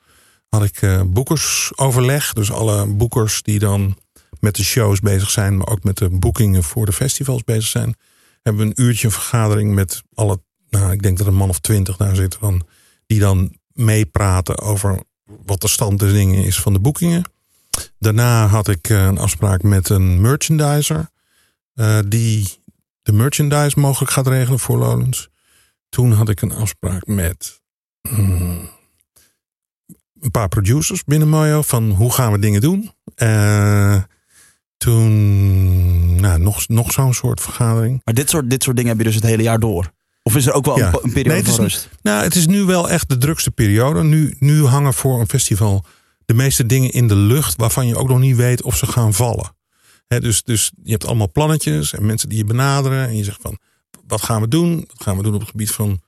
[0.55, 2.33] Had ik eh, boekersoverleg.
[2.33, 3.97] Dus alle boekers die dan
[4.39, 7.95] met de shows bezig zijn, maar ook met de boekingen voor de festivals bezig zijn.
[8.41, 11.97] Hebben we een uurtje vergadering met alle, nou ik denk dat een man of twintig
[11.97, 12.65] daar zitten dan.
[13.05, 15.03] Die dan meepraten over
[15.45, 17.23] wat de stand der dingen is van de boekingen.
[17.99, 21.09] Daarna had ik eh, een afspraak met een merchandiser.
[21.73, 22.59] eh, die
[23.01, 25.29] de merchandise mogelijk gaat regelen voor Lowlands.
[25.89, 27.61] Toen had ik een afspraak met
[28.09, 28.69] hmm,
[30.21, 31.61] een paar producers binnen Mojo.
[31.61, 32.91] Van hoe gaan we dingen doen.
[33.15, 34.01] Eh,
[34.77, 38.01] toen nou, nog, nog zo'n soort vergadering.
[38.03, 39.91] Maar dit soort, dit soort dingen heb je dus het hele jaar door.
[40.23, 40.87] Of is er ook wel Ja.
[40.87, 41.89] een, een periode Nee, van is rust?
[42.01, 44.03] Nou, het is nu wel echt de drukste periode.
[44.03, 45.85] Nu, nu hangen voor een festival
[46.25, 49.13] de meeste dingen in de lucht waarvan je ook nog niet weet of ze gaan
[49.13, 49.55] vallen.
[50.07, 53.07] Dus, dus je hebt allemaal plannetjes en mensen die je benaderen.
[53.07, 53.57] En je zegt van,
[54.07, 54.75] wat gaan we doen?
[54.75, 56.01] Wat gaan we doen op het gebied van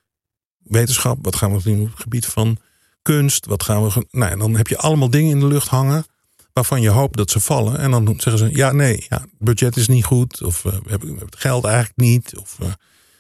[0.63, 1.17] wetenschap?
[1.21, 2.58] Wat gaan we doen op het gebied van
[3.03, 3.45] kunst?
[3.45, 4.05] Wat gaan we...
[4.11, 6.05] Nou, en dan heb je allemaal dingen in de lucht hangen
[6.53, 7.77] waarvan je hoopt dat ze vallen.
[7.77, 10.41] En dan zeggen ze, ja, nee, ja, het budget is niet goed.
[10.41, 12.37] Of eh, we, hebben, we hebben het geld eigenlijk niet.
[12.37, 12.67] Of eh,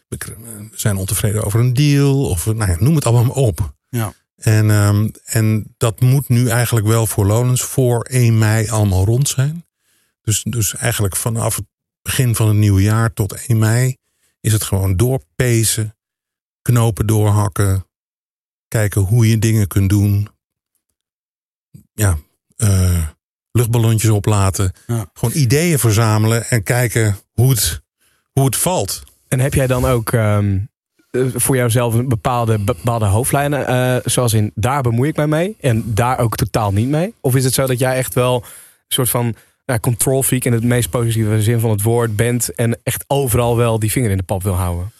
[0.07, 2.29] we kr- we zijn ontevreden over een deal.
[2.29, 3.73] Of eh, nou ja, noem het allemaal maar op.
[3.89, 4.13] Ja.
[4.35, 9.27] En, ehm, en dat moet nu eigenlijk wel voor Lowlands voor 1 mei allemaal rond
[9.27, 9.65] zijn.
[10.21, 11.65] Dus, dus eigenlijk vanaf het
[12.01, 13.97] begin van het nieuwe jaar tot 1 mei
[14.39, 15.97] is het gewoon doorpezen,
[16.61, 17.85] knopen doorhakken,
[18.73, 20.27] kijken hoe je dingen kunt doen.
[21.93, 22.17] Ja,
[22.55, 23.07] eh,
[23.51, 24.73] luchtballonnetjes oplaten.
[24.87, 25.09] Ja.
[25.13, 27.81] Gewoon ideeën verzamelen en kijken hoe het,
[28.31, 29.03] hoe het valt.
[29.27, 30.59] En heb jij dan ook ehm,
[31.11, 35.55] eh, voor jouzelf een bepaalde, bepaalde hoofdlijnen, eh, zoals in daar bemoei ik mij mee
[35.59, 37.13] en daar ook totaal niet mee?
[37.21, 38.43] Of is het zo dat jij echt wel een
[38.87, 42.79] soort van ja, control freak in het meest positieve zin van het woord bent en
[42.83, 44.91] echt overal wel die vinger in de pap wil houden?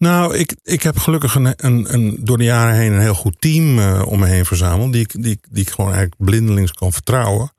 [0.00, 3.36] Nou, ik, ik heb gelukkig een, een, een, door de jaren heen een heel goed
[3.40, 4.92] team eh, om me heen verzameld.
[4.92, 7.52] Die ik, die, die ik gewoon eigenlijk blindelings kan vertrouwen.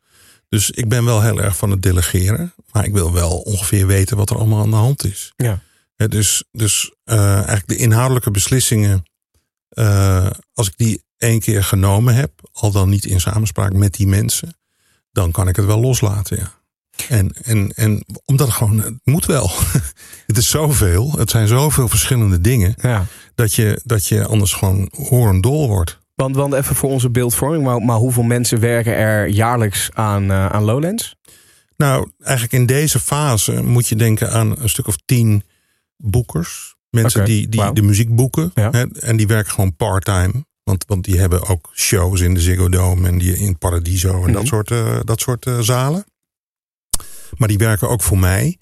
[0.49, 2.54] Dus ik ben wel heel erg van het delegeren.
[2.71, 5.34] Maar ik wil wel ongeveer weten wat er allemaal aan de hand is.
[5.36, 5.60] Ja.
[6.08, 9.04] Dus dus eh, eigenlijk de inhoudelijke beslissingen.
[9.69, 12.32] eh, als ik die één keer genomen heb.
[12.51, 14.58] Al dan niet in samenspraak met die mensen.
[15.12, 16.61] Dan kan ik het wel loslaten, ja.
[17.10, 19.52] En, en, en omdat het gewoon, het moet wel.
[20.28, 23.06] het is zoveel, het zijn zoveel verschillende dingen Ja.
[23.36, 26.00] dat je, dat je anders gewoon horendol wordt.
[26.16, 30.46] Want, want even voor onze beeldvorming, maar, maar hoeveel mensen werken er jaarlijks aan, eh,
[30.46, 31.16] aan Lowlands?
[31.78, 35.44] Nou, eigenlijk in deze fase moet je denken aan een stuk of tien
[35.98, 36.76] boekers.
[36.90, 38.52] Mensen die, die de muziek boeken.
[38.56, 38.70] Ja.
[38.72, 40.46] Hè, en die werken gewoon part-time.
[40.64, 44.32] Want, want die hebben ook shows in de Ziggo Dome en die in Paradiso en
[44.34, 44.46] dat Mhm.
[44.52, 46.06] soort, eh, dat soort eh, zalen.
[47.38, 48.58] Maar die werken ook voor mij.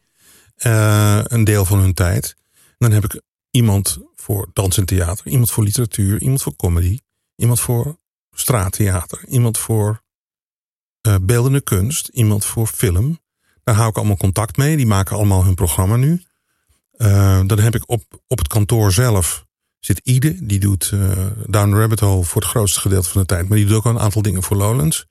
[0.56, 2.36] eh, een deel van hun tijd.
[2.78, 5.28] Dan heb ik iemand voor dans en theater.
[5.28, 6.22] Iemand voor literatuur.
[6.22, 7.00] Iemand voor comedy.
[7.36, 7.98] Iemand voor
[8.32, 9.26] straattheater.
[9.28, 10.02] Iemand voor
[11.02, 12.08] eh, beeldende kunst.
[12.08, 13.20] Iemand voor film.
[13.64, 14.78] Daar hou ik allemaal contact mee.
[14.78, 16.24] Die maken allemaal hun programma nu.
[16.92, 19.46] Eh, dan heb ik op, op het kantoor zelf
[19.80, 20.46] zit Ide.
[20.46, 23.48] Die doet eh, Down Rabbit Hole voor het grootste gedeelte van de tijd.
[23.48, 25.06] Maar die doet ook een aantal dingen voor Lowlands.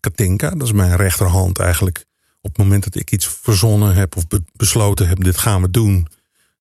[0.00, 2.06] Katinka, dat is mijn rechterhand eigenlijk.
[2.44, 5.70] Op het moment dat ik iets verzonnen heb of be- besloten heb, dit gaan we
[5.70, 6.08] doen.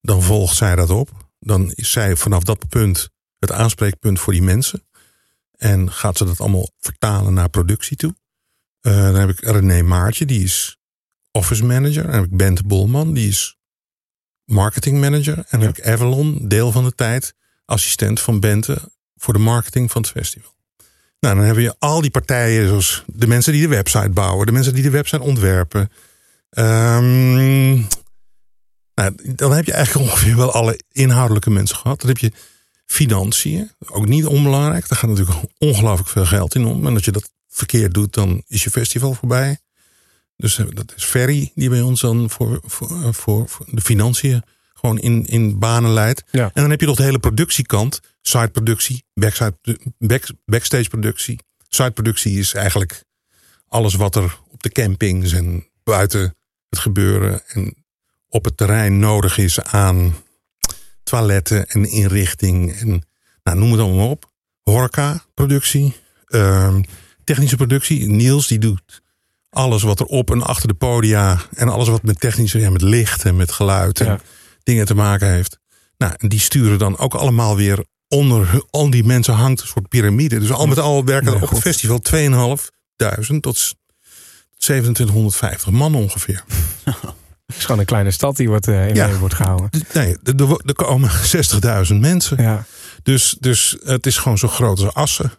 [0.02, 1.10] Dan volgt zij dat op.
[1.40, 4.88] Dan is zij vanaf dat punt het aanspreekpunt voor die mensen.
[5.52, 8.16] En gaat ze dat allemaal vertalen naar productie toe.
[8.80, 10.78] Eh, dan heb ik René Maartje, die is
[11.32, 12.04] office manager.
[12.04, 13.58] Dan heb ik Bente Bolman, die is
[14.46, 15.38] marketing manager.
[15.38, 17.34] En dan heb ik Avalon, deel van de tijd,
[17.66, 20.53] assistent van Bente voor de marketing van het festival.
[21.24, 24.52] Nou, dan hebben je al die partijen, zoals de mensen die de website bouwen, de
[24.52, 25.90] mensen die de website ontwerpen.
[26.50, 27.74] Ehm,
[28.96, 32.00] nou, dan heb je eigenlijk ongeveer wel alle inhoudelijke mensen gehad.
[32.00, 32.32] Dan heb je
[32.86, 34.90] financiën, ook niet onbelangrijk.
[34.90, 36.88] Daar gaat natuurlijk ongelooflijk veel geld in om.
[36.88, 39.60] En als je dat verkeerd doet, dan is je festival voorbij.
[40.36, 43.82] Dus eh, dat is Ferry die bij ons dan voor, voor, eh, voor, voor de
[43.82, 44.44] financiën
[44.84, 46.24] gewoon in, in banen leidt.
[46.32, 46.44] Ja.
[46.44, 48.00] En dan heb je nog de hele productiekant.
[48.22, 49.56] Side productie, backside,
[49.98, 51.40] back, backstage productie.
[51.68, 53.04] Side productie is eigenlijk
[53.68, 56.36] alles wat er op de campings en buiten
[56.70, 57.76] het gebeuren en
[58.30, 60.16] op het terrein nodig is aan
[61.04, 62.74] toiletten en inrichting.
[62.74, 63.04] En
[63.44, 64.32] nou, noem het allemaal op.
[64.64, 65.96] Horeca productie,
[66.28, 66.84] ehm,
[67.24, 68.08] technische productie.
[68.08, 69.02] Niels die doet
[69.50, 72.82] alles wat er op en achter de podia en alles wat met technische, ja, met
[72.82, 74.20] licht en met geluid en Ja.
[74.64, 75.58] Dingen te maken heeft.
[75.98, 79.88] Nou, en die sturen dan ook allemaal weer onder al die mensen hangt een soort
[79.88, 80.40] piramide.
[80.40, 83.74] Dus al met al werken er op het festival 2.500 tot s-
[84.58, 86.44] 2750 man ongeveer.
[87.46, 89.18] Het is gewoon een kleine stad die wordt, eh, in Ja.
[89.18, 89.70] wordt gehouden.
[89.94, 90.18] Nee,
[90.66, 91.10] er komen
[91.90, 92.42] 60.000 mensen.
[92.42, 92.66] Ja.
[93.04, 95.32] Dus, dus het is gewoon zo groot als Assen.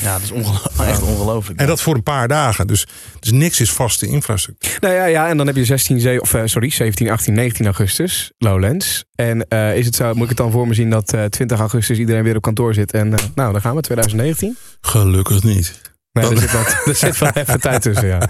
[0.00, 1.60] Ja, dat is ongelo- echt ongelooflijk.
[1.60, 2.66] En dat voor een paar dagen.
[2.66, 2.86] Dus,
[3.20, 4.76] dus niks is vaste infrastructuur.
[4.80, 7.64] Nou ja, ja, en dan heb je 16, ze- of, eh, sorry, 17, 18, 19
[7.64, 9.04] augustus, Lowlands.
[9.14, 11.58] En eh, is het zo, moet ik het dan voor me zien dat eh 20
[11.58, 14.56] augustus iedereen weer op kantoor zit en nou, dan gaan we, 2019?
[14.80, 15.80] Gelukkig niet.
[16.12, 18.28] Nee, Dan- er zit, wat, er zit wel even tijd tussen, ja.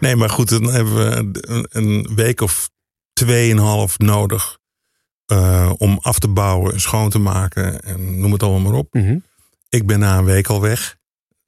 [0.00, 2.70] Nee, maar goed, dan hebben we een, week of
[3.12, 4.58] tweeënhalf nodig.
[5.76, 8.94] om af te bouwen, schoon te maken en noem het allemaal maar op.
[8.94, 9.16] Mhm.
[9.68, 10.96] Ik ben na een week al weg.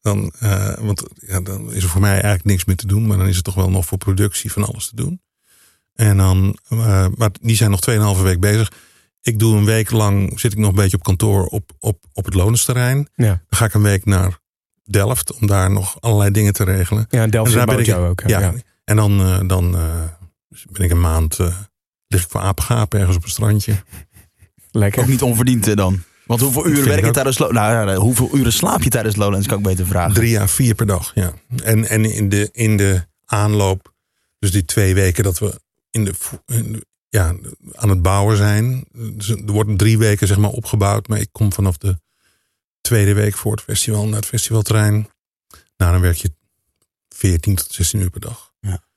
[0.05, 3.07] Dan, eh, want ja, dan is er voor mij eigenlijk niks meer te doen.
[3.07, 5.21] Maar dan is het toch wel nog voor productie van alles te doen.
[5.95, 8.73] En dan, eh, maar die zijn nog 2,5 week bezig.
[9.21, 12.25] Ik doe een week lang, zit ik nog een beetje op kantoor op, op, op
[12.25, 13.09] het Lonesterrein.
[13.14, 14.38] Ja, Dan ga ik een week naar
[14.85, 17.07] Delft om daar nog allerlei dingen te regelen.
[17.11, 18.23] ja Delft En daar ben ik- ook.
[18.23, 18.29] hè?
[18.29, 18.55] Ja, Ja.
[18.85, 20.03] en dan, eh, dan eh,
[20.71, 21.57] ben ik een maand, eh,
[22.07, 23.75] lig ik voor apengapen ergens op een strandje.
[24.71, 25.03] Lekker.
[25.03, 26.03] Ook niet onverdiend dan.
[26.27, 29.47] Want hoeveel uren werk je tijdens Lo- nou, ja, hoeveel uren slaap je tijdens Lowlands,
[29.47, 30.15] kan ik beter vragen.
[30.15, 31.33] Drie à vier per dag, ja.
[31.63, 33.93] En, en in, de, in de aanloop,
[34.39, 35.61] dus die twee weken dat we
[35.91, 37.35] in de, vo- in de- ja,
[37.75, 38.85] aan het bouwen zijn.
[38.93, 41.09] Dus er wordt drie weken zeg maar opgebouwd.
[41.09, 42.01] Maar ik kom vanaf de
[42.81, 45.09] tweede week voor het festival naar het festivalterrein.
[45.77, 46.33] Nou, dan werk je
[47.09, 48.53] 14 tot 16 uur per dag.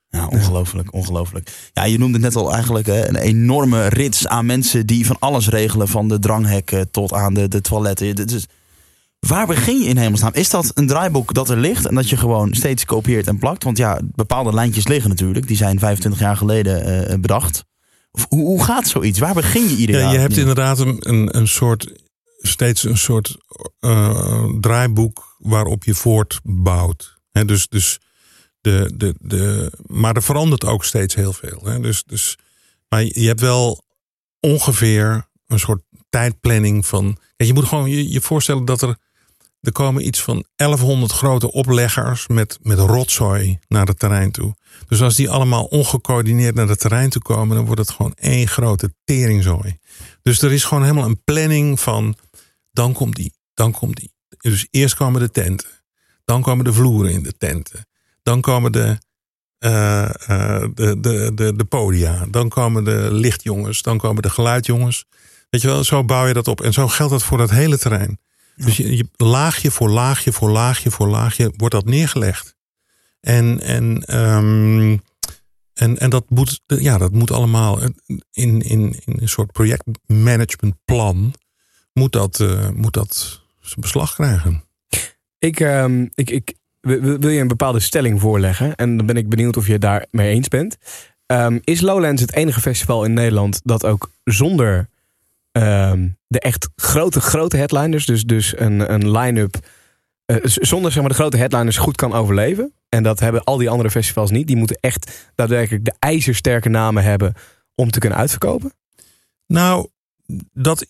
[0.10, 1.70] Ja, ongelooflijk, ongelooflijk.
[1.74, 5.50] Ja, je noemde net al eigenlijk hè, een enorme rits aan mensen die van alles
[5.50, 5.88] regelen.
[5.88, 8.26] Van de dranghekken tot aan de, de toiletten.
[8.26, 8.48] Is-
[9.20, 10.34] waar begin je in hemelsnaam?
[10.34, 13.64] Is dat een draaiboek dat er ligt en dat je gewoon steeds kopieert en plakt?
[13.64, 15.48] Want ja, bepaalde lijntjes liggen natuurlijk.
[15.48, 17.66] Die zijn 25 jaar geleden eh, bedacht.
[18.12, 19.20] Of, hoe, hoe gaat zoiets?
[19.20, 21.92] Waar begin je ieder Ja, je hebt inderdaad een, een, een soort,
[22.38, 23.38] steeds een soort
[23.80, 27.16] eh, draaiboek waarop je voortbouwt.
[27.46, 28.00] Dus, dus
[28.62, 31.62] de, de, de, maar er verandert ook steeds heel veel.
[31.64, 31.80] Hè.
[31.80, 32.38] Dus, dus,
[32.90, 33.84] maar je hebt wel
[34.40, 37.18] ongeveer een soort tijdplanning van.
[37.36, 38.98] Je moet gewoon je, je voorstellen dat er.
[39.62, 44.56] Er komen iets van 1100 grote opleggers met, met rotzooi naar het terrein toe.
[44.88, 48.48] Dus als die allemaal ongecoördineerd naar het terrein toe komen, dan wordt het gewoon één
[48.48, 49.78] grote teringzooi.
[50.22, 52.16] Dus er is gewoon helemaal een planning van.
[52.72, 54.14] Dan komt die, dan komt die.
[54.38, 55.70] Dus eerst komen de tenten.
[56.26, 57.88] Dan komen de vloeren in de tenten.
[58.28, 58.98] Dan komen de,
[59.58, 62.26] eh, eh, de, de, de, de podia.
[62.30, 63.82] Dan komen de lichtjongens.
[63.82, 65.06] Dan komen de geluidjongens.
[65.50, 66.62] Weet je wel, zo bouw je dat op.
[66.62, 68.20] En zo geldt dat voor dat hele terrein.
[68.56, 72.56] Dus je, je, laagje voor laagje voor laagje voor laagje wordt dat neergelegd.
[73.20, 74.98] En, en, ehm,
[75.74, 77.94] en, en dat, moet, ja, dat moet allemaal in,
[78.32, 81.34] in, in een soort projectmanagementplan.
[81.94, 84.64] Moet dat, eh, moet dat zijn beslag krijgen.
[85.40, 86.56] Ik, ehm, ik, ik
[86.88, 88.76] wil, je een bepaalde stelling voorleggen?
[88.76, 90.78] En dan ben ik benieuwd of je het daar mee eens bent.
[91.26, 94.90] Ehm, is Lowlands het enige festival in Nederland dat ook zonder
[95.52, 99.58] ehm, de echt grote, grote headliners, dus, dus een, een line-up,
[100.26, 102.74] eh, zonder zeg maar, de grote headliners goed kan overleven?
[102.90, 104.48] En dat hebben al die andere festivals niet.
[104.48, 107.34] Die moeten echt daadwerkelijk de ijzersterke namen hebben
[107.76, 108.74] om te kunnen uitverkopen.
[109.48, 109.88] Nou,
[110.54, 110.88] dat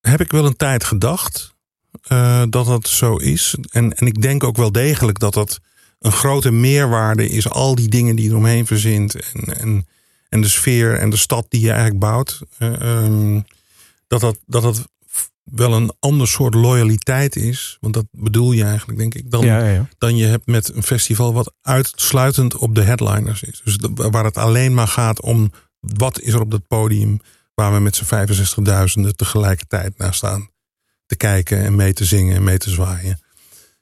[0.00, 1.53] heb ik wel een tijd gedacht.
[2.02, 3.54] Eh, dat dat zo is.
[3.70, 5.60] En, en ik denk ook wel degelijk dat dat
[5.98, 7.48] een grote meerwaarde is.
[7.50, 9.14] Al die dingen die je eromheen verzint.
[9.32, 9.86] En, en,
[10.28, 12.40] en de sfeer en de stad die je eigenlijk bouwt.
[12.58, 13.40] eh, ehm,
[14.06, 14.88] dat, dat, dat dat
[15.44, 17.76] wel een ander soort loyaliteit is.
[17.80, 19.30] Want dat bedoel je eigenlijk, denk ik.
[19.30, 19.88] Dan, ja, ja, ja.
[19.98, 23.60] dan je hebt met een festival wat uitsluitend op de headliners is.
[23.64, 27.20] Dus de- waar het alleen maar gaat om wat is er op dat podium
[27.54, 28.04] waar we met z'n
[29.04, 30.48] 65.000 tegelijkertijd naar staan
[31.06, 33.22] te kijken en mee te zingen en mee te zwaaien.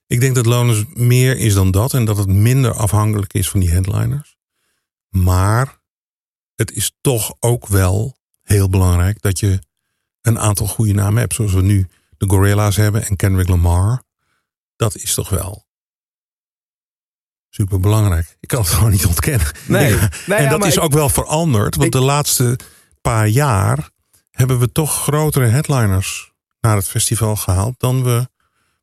[0.07, 3.61] Ik denk dat Loners meer is dan dat en dat het minder afhankelijk is van
[3.61, 4.37] die headliners.
[5.09, 5.81] Maar
[6.55, 9.59] het is toch ook wel heel belangrijk dat je
[10.21, 14.03] een aantal goede namen hebt, zoals we nu de Gorilla's hebben en Kendrick Lamar.
[14.77, 15.67] Dat is toch wel
[17.51, 18.37] super belangrijk.
[18.41, 19.47] Ik kan het gewoon niet ontkennen.
[19.67, 20.09] Nee, Ja.
[20.27, 22.59] nee, en ja, dat is ik- ook wel veranderd, want ik- de laatste
[23.01, 23.91] paar jaar
[24.31, 26.32] hebben we toch grotere headliners
[26.63, 28.29] naar het festival gehaald dan we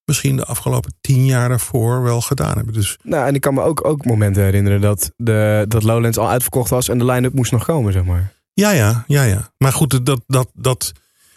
[0.05, 2.73] misschien de afgelopen tien jaar daarvoor wel gedaan hebben.
[2.73, 6.29] Dus Nou, en ik kan me ook, ook momenten herinneren dat, de, dat Lowlands al
[6.29, 8.33] uitverkocht was en de line-up moest nog komen, zeg maar.
[8.53, 9.53] ja, ja, ja, ja.
[9.57, 10.91] Maar goed, dat, dat, dat,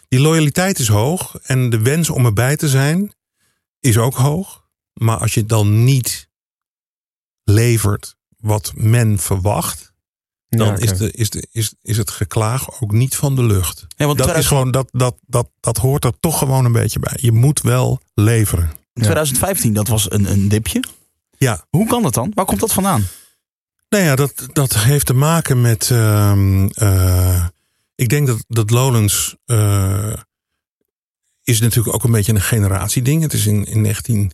[0.07, 3.13] die loyaliteit is hoog en de wens om erbij te zijn
[3.79, 4.63] is ook hoog.
[4.93, 6.29] Maar als je dan niet
[7.43, 9.92] levert wat men verwacht,
[10.57, 13.85] dan Ja, is, de, is, de, is, is het geklaag ook niet van de lucht.
[13.95, 16.71] Ja, want Dat is 2000 gewoon, dat, dat, dat, dat hoort er toch gewoon een
[16.71, 17.17] beetje bij.
[17.21, 18.71] Je moet wel leveren.
[18.93, 20.83] 2015, dat was een, een dipje.
[21.37, 21.65] Ja.
[21.69, 22.31] Hoe kan dat dan?
[22.33, 23.07] Waar komt dat vandaan?
[23.89, 25.89] Nou ja, dat, dat heeft te maken met.
[25.91, 27.45] ehm, eh,
[27.95, 29.35] ik denk dat, dat Lowlands.
[29.45, 30.13] eh,
[31.43, 33.21] is natuurlijk ook een beetje een generatieding.
[33.21, 34.31] Het is in, in 19,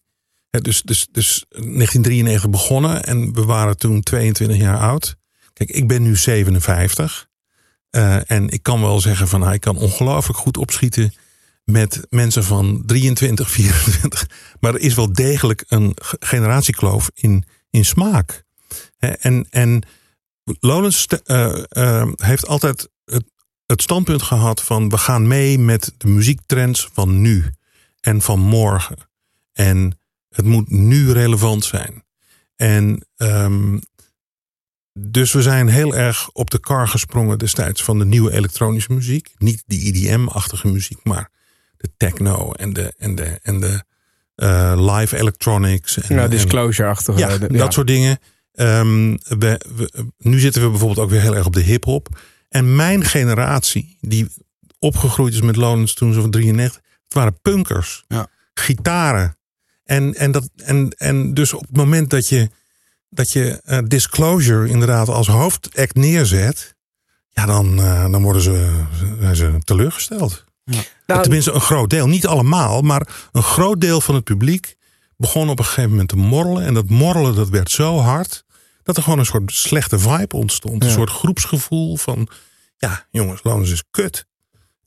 [0.50, 5.16] hè, dus, dus, dus 1993 begonnen en we waren toen 22 jaar oud.
[5.60, 7.28] Kijk, ik ben nu 57.
[7.90, 11.14] eh, en ik kan wel zeggen van nou, ik kan ongelooflijk goed opschieten
[11.64, 14.28] met mensen van 23, 24.
[14.60, 18.44] Maar er is wel degelijk een ge- generatiekloof in, in smaak.
[18.98, 19.82] En, en
[20.44, 23.24] Lowlands st- eh, eh, heeft altijd het,
[23.66, 27.46] het standpunt gehad van we gaan mee met de muziektrends van nu
[28.00, 28.98] en van morgen.
[29.54, 32.04] En Het moet nu relevant zijn.
[32.56, 33.78] En ehm,
[35.00, 39.34] dus we zijn heel erg op de kar gesprongen destijds van de nieuwe elektronische muziek.
[39.38, 41.30] Niet die IDM-achtige muziek, maar
[41.78, 43.84] de techno en de, en de, en de
[44.36, 45.98] eh, live electronics.
[46.02, 47.20] En, Ja, disclosure-achtige.
[47.20, 48.20] ja, dat soort dingen.
[48.54, 52.20] Ehm, we, we- nu zitten we bijvoorbeeld ook weer heel erg op de hip-hop.
[52.50, 54.28] En mijn generatie, die
[54.80, 58.28] opgegroeid is met Lonens toen ze van 93, het waren punkers, Ja.
[58.54, 59.38] gitaren.
[59.84, 62.50] En, en, dat, en, en dus op het moment dat je,
[63.10, 66.76] dat je eh, Disclosure inderdaad als hoofdact neerzet,
[67.30, 68.84] ja, dan, eh, dan worden ze,
[69.20, 70.46] zijn ze teleurgesteld.
[71.06, 72.08] Nou, Tenminste, een groot deel.
[72.08, 74.76] Niet allemaal, maar een groot deel van het publiek
[75.18, 76.64] begon op een gegeven moment te morrelen.
[76.66, 78.44] En dat morrelen dat werd zo hard
[78.84, 80.82] dat er gewoon een soort slechte vibe ontstond.
[80.84, 80.96] Een Ja.
[80.96, 82.28] soort groepsgevoel van,
[82.78, 84.26] ja jongens, Lonens is kut.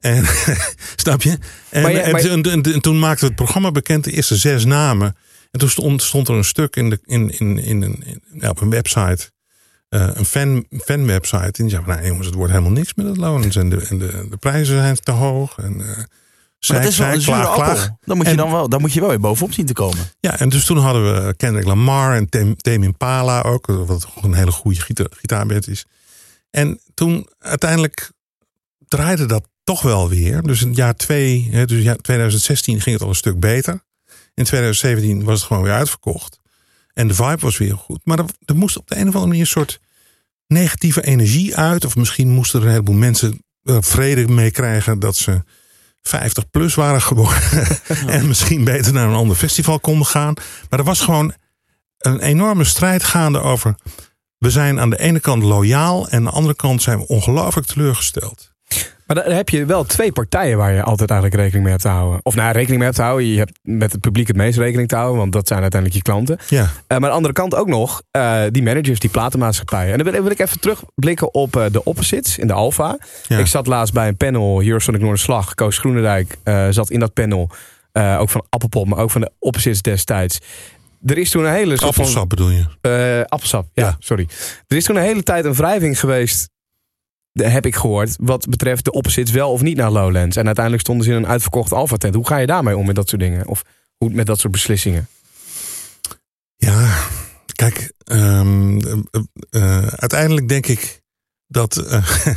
[0.01, 0.25] En
[1.03, 1.39] snap je?
[1.71, 4.11] En, Maar ja, en, maar- en- en- en toen maakten we het programma bekend, de
[4.13, 5.17] eerste zes namen.
[5.53, 8.71] En toen stond, stond er een stuk in de, in, in, in, ja, op een
[8.71, 9.31] website.
[9.89, 11.39] eh, een fan, fanwebsite.
[11.43, 13.57] En die zei: van, nou, jongens, het wordt helemaal niks met het Lonens.
[13.57, 15.59] En de, en de, de prijzen zijn te hoog.
[15.59, 16.07] En, eh Maar
[16.59, 17.99] zij, dat is wel zij, een.
[18.05, 19.99] Dan moet, je En- dan, wel, dan moet je wel weer bovenop zien te komen.
[20.21, 24.35] Ja, en dus toen hadden we Kendrick Lamar en Tem- Tame Impala ook, wat een
[24.35, 25.85] hele goede gita- gitaarband is.
[26.51, 28.11] En toen uiteindelijk
[28.89, 30.43] draaide dat toch wel weer.
[30.43, 33.83] Dus in het jaar twee, hè, dus jaar 2016 ging het al een stuk beter.
[34.35, 36.41] In 2017 was het gewoon weer uitverkocht.
[36.93, 38.01] En de vibe was weer goed.
[38.05, 39.81] Maar er, er moest op de een of andere manier een soort
[40.47, 41.85] negatieve energie uit.
[41.85, 45.43] Of misschien moesten er een heleboel mensen er vrede mee krijgen dat ze
[46.03, 47.43] 50 plus waren geworden.
[48.07, 50.35] en misschien beter naar een ander festival konden gaan.
[50.71, 51.35] Maar er was gewoon
[51.99, 53.75] een enorme strijd gaande over.
[54.39, 57.67] We zijn aan de ene kant loyaal en aan de andere kant zijn we ongelooflijk
[57.67, 58.52] teleurgesteld.
[59.15, 61.91] Maar dan heb je wel twee partijen waar je altijd eigenlijk rekening mee hebt te
[61.91, 62.21] houden.
[62.23, 63.27] Of nou, rekening mee hebt te houden.
[63.27, 66.11] Je hebt met het publiek het meest rekening te houden, want dat zijn uiteindelijk je
[66.11, 66.39] klanten.
[66.49, 69.93] Ja, Eh, maar aan de andere kant ook nog eh, die managers, die platenmaatschappijen.
[69.99, 72.99] En dan wil, wil ik even terugblikken op eh, de opposites in de Alfa.
[73.29, 73.39] Ja.
[73.39, 75.55] Ik zat laatst bij een panel, Eurosonic Noorderslag.
[75.55, 76.37] Koos Groenendijk
[76.71, 77.51] zat in dat panel.
[78.19, 80.39] ook van Appelpop, maar ook van de opposites destijds.
[81.07, 82.65] Er is toen een hele soort van- appelsap bedoel je.
[82.81, 83.97] eh, appelsap, ja, Ja.
[83.99, 84.29] sorry.
[84.67, 86.51] Er is toen een hele tijd een wrijving geweest,
[87.33, 90.37] heb ik gehoord, wat betreft de opposites wel of niet naar Lowlands.
[90.37, 92.15] En uiteindelijk stonden ze in een uitverkochte Alpha tent.
[92.15, 93.47] Hoe ga je daarmee om met dat soort dingen?
[93.47, 93.65] Of
[93.97, 95.09] hoe met dat soort beslissingen?
[96.57, 97.09] Ja,
[97.55, 99.01] kijk, ehm, eh,
[99.51, 101.03] eh, uiteindelijk denk ik
[101.47, 102.27] dat, eh,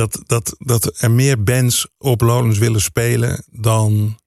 [0.00, 4.18] dat, dat, dat er meer bands op Lowlands willen spelen dan,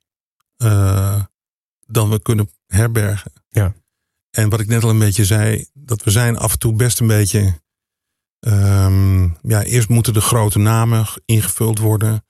[1.86, 3.32] dan we kunnen herbergen.
[3.50, 3.74] Ja.
[4.30, 7.00] En wat ik net al een beetje zei, dat we zijn af en toe best
[7.00, 7.62] een beetje.
[8.44, 12.26] Ehm, ja, eerst moeten de grote namen ingevuld worden.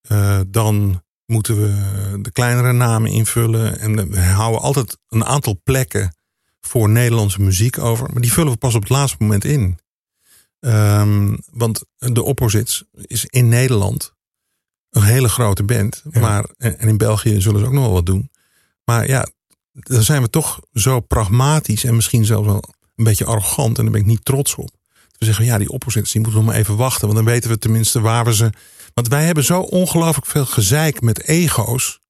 [0.00, 3.78] Eh, dan moeten we de kleinere namen invullen.
[3.78, 6.14] En we houden altijd een aantal plekken
[6.60, 8.08] voor Nederlandse muziek over.
[8.12, 9.78] Maar die vullen we pas op het laatste moment in.
[10.60, 14.14] Ehm, want de Opposites is in Nederland
[14.90, 16.02] een hele grote band.
[16.10, 16.20] Ja.
[16.20, 18.30] Maar, en en in België zullen ze ook nog wel wat doen.
[18.84, 19.28] Maar ja,
[19.72, 23.78] dan zijn we toch zo pragmatisch en misschien zelfs wel een beetje arrogant.
[23.78, 24.70] En daar ben ik niet trots op.
[25.20, 27.00] We zeggen, ja, die opposites, die moeten we maar even wachten.
[27.00, 28.50] Want dan weten we tenminste waar we ze...
[28.94, 32.00] Want wij hebben zo ongelooflijk veel gezeik met ego's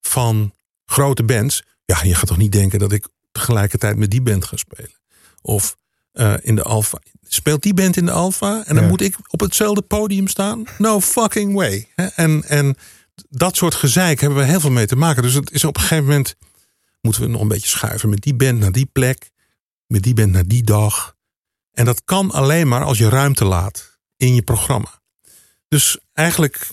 [0.00, 0.52] van
[0.84, 1.62] grote bands.
[1.84, 5.00] Ja, je gaat toch niet denken dat ik tegelijkertijd met die band ga spelen.
[5.42, 5.76] Of
[6.12, 6.98] eh, in de Alfa.
[7.28, 8.90] Speelt die band in de Alfa en dan Ja.
[8.90, 10.64] moet ik op hetzelfde podium staan?
[10.78, 11.88] No fucking way.
[12.14, 12.76] En, en
[13.28, 15.22] dat soort gezeik hebben we heel veel mee te maken.
[15.22, 16.34] Dus het is op een gegeven moment
[17.00, 19.30] moeten we nog een beetje schuiven met die band naar die plek,
[19.86, 21.16] met die band naar die dag.
[21.72, 25.00] En dat kan alleen maar als je ruimte laat in je programma.
[25.68, 26.68] Dus eigenlijk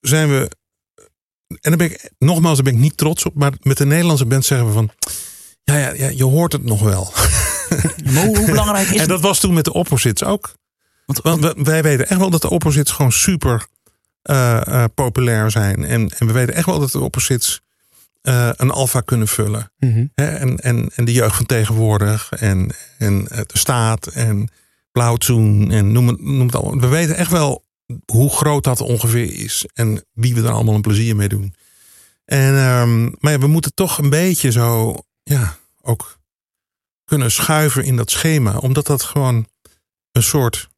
[0.00, 0.50] zijn we.
[1.46, 3.34] En daar ben ik, nogmaals, daar ben ik niet trots op.
[3.34, 4.90] Maar met de Nederlandse band zeggen we van.
[5.64, 7.12] Ja, ja, ja je hoort het nog wel.
[8.04, 10.54] Maar hoe, hoe belangrijk is En dat was toen met de opposites ook.
[11.06, 13.66] Want- wij weten echt wel dat de opposites gewoon super
[14.22, 15.84] eh, eh, populair zijn.
[15.84, 17.60] En, en we weten echt wel dat de opposites
[18.22, 19.72] eh, een alfa kunnen vullen.
[20.14, 22.32] Hè, en, en, en de jeugd van tegenwoordig.
[22.32, 24.06] En, en eh, de staat.
[24.06, 24.50] En
[24.92, 25.70] Blauwtsoen.
[25.70, 26.80] En noem het, noem het allemaal.
[26.80, 27.64] We weten echt wel
[28.04, 29.66] hoe groot dat ongeveer is.
[29.74, 31.54] En wie we er allemaal een plezier mee doen.
[32.24, 34.96] En, ehm, maar ja, we moeten toch een beetje zo.
[35.22, 36.18] Ja, ook
[37.04, 38.56] kunnen schuiven in dat schema.
[38.56, 39.46] Omdat dat gewoon
[40.12, 40.70] een soort.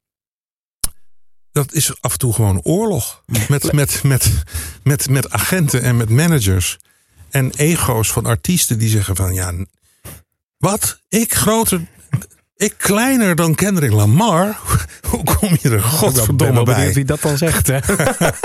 [1.53, 3.23] Dat is af en toe gewoon oorlog.
[3.49, 4.43] Met, met, met,
[4.83, 6.79] met, met agenten en met managers.
[7.35, 9.53] En ego's van artiesten die zeggen van ja.
[10.59, 11.01] Wat?
[11.09, 11.81] Ik groter.
[12.57, 14.61] Ik kleiner dan Kendrick Lamar?
[15.11, 16.93] Hoe kom je er Ik ben godverdomme wel benieuwd bij?
[16.93, 17.67] wie dat dan zegt.
[17.67, 17.79] Hè?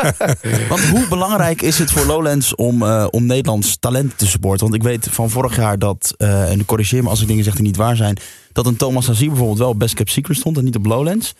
[0.69, 4.69] Want hoe belangrijk is het voor Lowlands om, eh, om Nederlands talent te supporten?
[4.69, 7.53] Want ik weet van vorig jaar dat, eh, en corrigeer me als ik dingen zeg
[7.53, 8.17] die niet waar zijn,
[8.51, 11.33] dat een Thomas Azier bijvoorbeeld wel op Best Kept Secret stond en niet op Lowlands.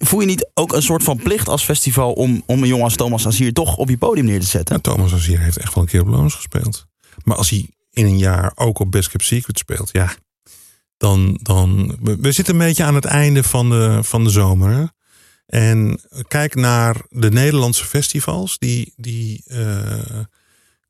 [0.00, 2.84] Vo- Voel je niet ook een soort van plicht als festival om, om een jongen
[2.84, 4.74] als Thomas Azier toch op je podium neer te zetten?
[4.74, 6.86] Ja, Thomas Azier heeft echt wel een keer op gespeeld.
[7.24, 10.14] Maar als hij in een jaar ook op Best Kept Secret speelt, ja,
[10.96, 14.92] dan, dan we, zitten een beetje aan het einde van de, van de zomer.
[15.46, 20.20] En kijk naar de Nederlandse festivals die, die, eh,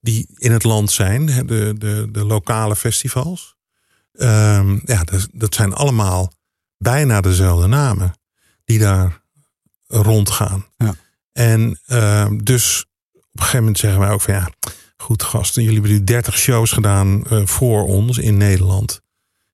[0.01, 3.57] die in het land zijn, de, de, de lokale festivals.
[4.13, 6.33] Ehm, ja, dat, dat zijn allemaal
[6.79, 8.20] bijna dezelfde namen
[8.71, 9.23] die daar
[9.87, 10.67] rondgaan.
[10.77, 10.95] Ja.
[11.33, 14.51] En ehm, dus op een gegeven moment zeggen wij ook van ja,
[14.97, 19.01] goed gasten, jullie hebben nu 30 shows gedaan eh, voor ons in Nederland.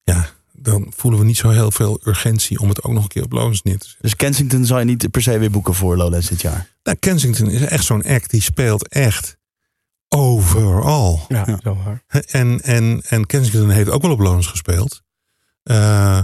[0.03, 3.25] Ja, dan voelen we niet zo heel veel urgentie om het ook nog een keer
[3.25, 4.03] op Lowlands neer te zetten.
[4.03, 6.69] Dus Kensington zal je niet per se weer boeken voor Lowlands dit jaar.
[6.83, 9.37] Nou, Kensington is echt zo'n act die speelt echt
[10.09, 11.25] overal.
[11.29, 12.05] Ja, zo waar.
[12.27, 15.03] En, en, en Kensington heeft ook wel op Lowlands gespeeld.
[15.63, 16.23] Eh,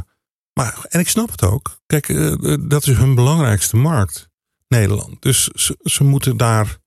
[0.55, 1.81] maar, en ik snap het ook.
[1.87, 4.29] Kijk, eh, dat is hun belangrijkste markt,
[4.69, 5.23] Nederland.
[5.23, 5.45] Dus
[5.83, 6.79] ze, moeten daar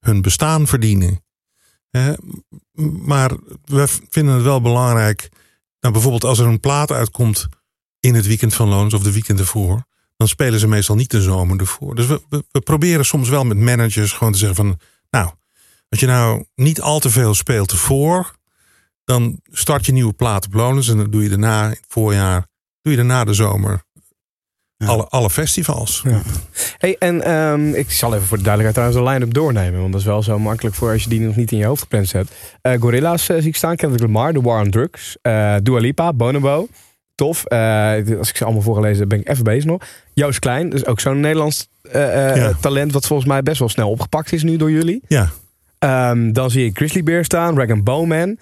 [0.00, 1.24] hun bestaan verdienen.
[3.02, 5.28] Maar we vinden het wel belangrijk.
[5.80, 7.48] Nou, bijvoorbeeld als er een plaat uitkomt
[8.00, 9.84] in het weekend van Loons of de weekend ervoor.
[10.16, 11.94] Dan spelen ze meestal niet de zomer ervoor.
[11.94, 14.78] Dus we proberen soms wel met managers gewoon te zeggen van...
[15.10, 15.30] Nou,
[15.88, 18.36] als je nou niet al te veel speelt ervoor...
[19.04, 20.88] dan start je nieuwe plaat op Lonens.
[20.88, 22.46] En dan doe je daarna in het voorjaar...
[22.86, 23.82] doe je daarna de zomer
[24.76, 24.86] Ja.
[24.86, 26.02] alle, alle festivals.
[26.04, 26.20] Ja.
[26.78, 29.80] Hey, en ehm, ik zal even voor de duidelijkheid trouwens de line-up doornemen.
[29.80, 31.80] Want dat is wel zo makkelijk voor als je die nog niet in je hoofd
[31.82, 32.32] gepland hebt.
[32.62, 33.76] Eh Gorilla's eh, zie ik staan.
[33.76, 35.16] Kendrick Lamar, The War on Drugs.
[35.22, 36.66] eh Dua Lipa, Bonobo.
[37.14, 37.46] Tof.
[38.18, 39.82] Als ik ze allemaal voorgelezen heb, ben ik even bezig nog.
[40.14, 42.52] Joost Klein, dus ook zo'n Nederlands Ja.
[42.60, 42.92] talent...
[42.92, 45.02] wat volgens mij best wel snel opgepakt is nu door jullie.
[45.08, 45.30] Ja,
[45.78, 48.38] Ehm, dan zie ik Grizzly Bear staan, Rag Bowman,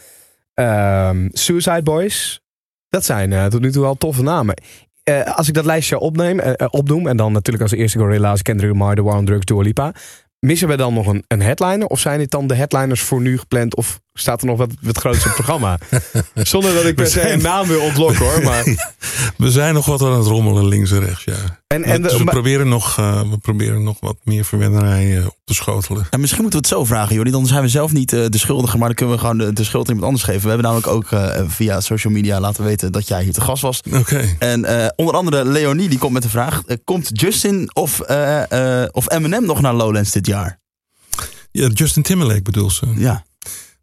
[0.54, 2.40] ehm, Suicide Boys.
[2.94, 4.54] Dat zijn eh, tot nu toe al toffe namen.
[5.02, 7.06] Eh, als ik dat lijstje opneem, eh, eh, opnoem...
[7.06, 9.92] en dan natuurlijk als eerste Gorilla's, Kendrick Lamar, The War on Drugs, Dua Lipa...
[10.38, 11.86] missen we dan nog een, een headliner?
[11.86, 13.76] Of zijn dit dan de headliners voor nu gepland?
[13.76, 15.78] Of staat er nog wat, wat groots op het programma?
[16.34, 18.42] Zonder dat ik per se zijn- een naam wil ontlokken hoor.
[18.42, 18.64] Maar,
[19.36, 21.60] we zijn nog wat aan het rommelen links en rechts, ja.
[21.66, 25.26] en, en Dus we, maar- proberen nog, eh, we proberen nog wat meer verwennerij eh,
[25.26, 26.06] op te schotelen.
[26.10, 27.30] En misschien moeten we het zo vragen, Jordi.
[27.30, 29.64] Dan zijn we zelf niet eh, de schuldige, maar dan kunnen we gewoon de, de
[29.64, 30.42] schuld aan iemand anders geven.
[30.42, 33.62] We hebben namelijk ook eh, via social media laten weten dat jij hier te gast
[33.62, 33.80] was.
[33.92, 34.36] Oké.
[34.38, 38.88] En eh, onder andere Leonie die komt met de vraag: komt Justin of, eh, eh,
[38.92, 40.60] of Eminem nog naar Lowlands dit jaar?
[41.50, 42.86] Ja, Justin Timberlake bedoel ze.
[42.96, 43.24] Ja,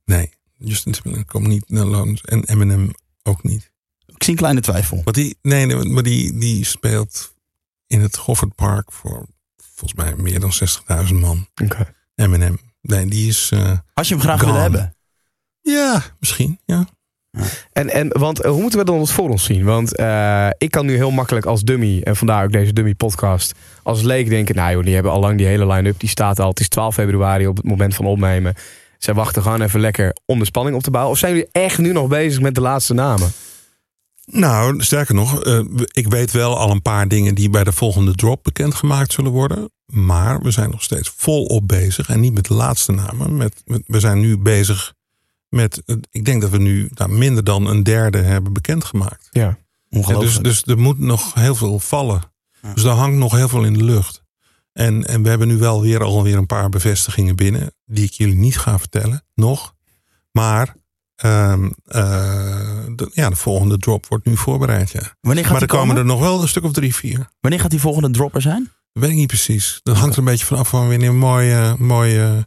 [0.06, 2.22] Nee, Justin Timberlake komt niet naar Lowlands.
[2.22, 2.92] En Eminem
[3.24, 3.72] ook niet.
[4.06, 5.02] ik zie een kleine twijfel.
[5.04, 7.34] Maar die, nee, nee, maar die, die speelt
[7.88, 9.26] in het Goffert Park voor
[9.74, 10.52] volgens mij meer dan
[11.08, 11.48] 60.000 man.
[11.64, 11.94] Oké.
[12.16, 12.60] Eminem.
[12.82, 13.50] Nee, die is...
[13.54, 14.52] eh, Als je hem graag Gone.
[14.52, 14.96] wil hebben.
[15.62, 16.60] ja, misschien.
[16.66, 16.88] Ja.
[17.72, 19.64] En, en want eh, hoe moeten we dan het voor ons zien?
[19.64, 23.54] Want eh, ik kan nu heel makkelijk als dummy, en vandaar ook deze dummy podcast,
[23.84, 26.50] als leek denken, nou joh, die hebben al lang die hele line-up, die staat al,
[26.50, 28.54] het is 12 februari op het moment van opnemen.
[29.04, 31.14] Zij wachten gewoon even lekker om de spanning op te bouwen.
[31.14, 33.32] Of zijn jullie echt nu nog bezig met de laatste namen?
[34.26, 35.60] Nou, sterker nog, eh,
[35.92, 39.72] ik weet wel al een paar dingen die bij de volgende drop bekendgemaakt zullen worden.
[39.86, 42.10] Maar we zijn nog steeds volop bezig.
[42.10, 43.38] En niet met de laatste namen.
[43.38, 44.94] Met, met- we zijn nu bezig
[45.50, 49.28] met, eh, ik denk dat we nu nou, minder dan een derde hebben bekendgemaakt.
[49.32, 49.42] Ja.
[49.90, 50.44] Ja, Ongelooflijk.
[50.44, 52.22] dus, dus er moet nog heel veel vallen.
[52.62, 52.74] Ja.
[52.74, 54.21] Dus daar hangt nog heel veel in de lucht.
[54.74, 57.74] En, en we hebben nu wel weer alweer een paar bevestigingen binnen.
[57.86, 59.24] Die ik jullie niet ga vertellen.
[59.36, 59.74] Nog.
[60.32, 60.76] Maar
[61.16, 62.02] ehm, eh,
[62.96, 64.92] de, ja, de volgende drop wordt nu voorbereid.
[64.92, 65.16] Ja.
[65.22, 66.02] wanneer, gaat Maar er komen komen?
[66.02, 67.30] er nog wel een stuk of drie, vier.
[67.40, 68.72] wanneer gaat die volgende dropper zijn?
[68.94, 69.80] Dat weet ik niet precies.
[69.84, 72.46] Dat hangt er een beetje vanaf van wanneer we een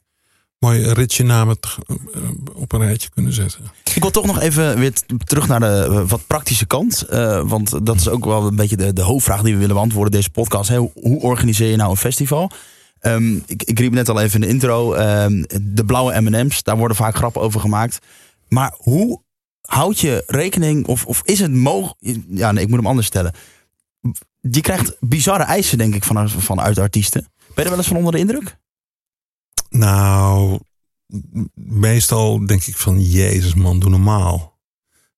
[0.65, 1.57] mooi, ritje namen
[1.87, 1.95] eh,
[2.55, 3.61] op een rijtje kunnen zetten.
[3.95, 4.93] Ik wil toch nog even weer
[5.25, 7.03] terug naar de eh, wat praktische kant.
[7.03, 10.13] Eh, want dat is ook wel een beetje de, de hoofdvraag die we willen beantwoorden
[10.13, 10.71] deze podcast.
[10.71, 12.51] Hoe organiseer je nou een festival?
[13.01, 14.93] Ehm, ik, ik riep net al even in de intro.
[14.93, 17.99] ehm, de blauwe M&M's, daar worden vaak grappen over gemaakt.
[18.49, 19.23] Maar hoe
[19.61, 22.25] houd je rekening, of, of is het mogelijk...
[22.29, 23.33] Ja, nee, ik moet hem anders stellen.
[24.41, 27.21] Je krijgt bizarre eisen, denk ik, van, vanuit artiesten.
[27.21, 28.57] Ben je er wel eens van onder de indruk?
[29.77, 30.61] Nou,
[31.55, 34.59] meestal denk ik van Jezus man, doe normaal.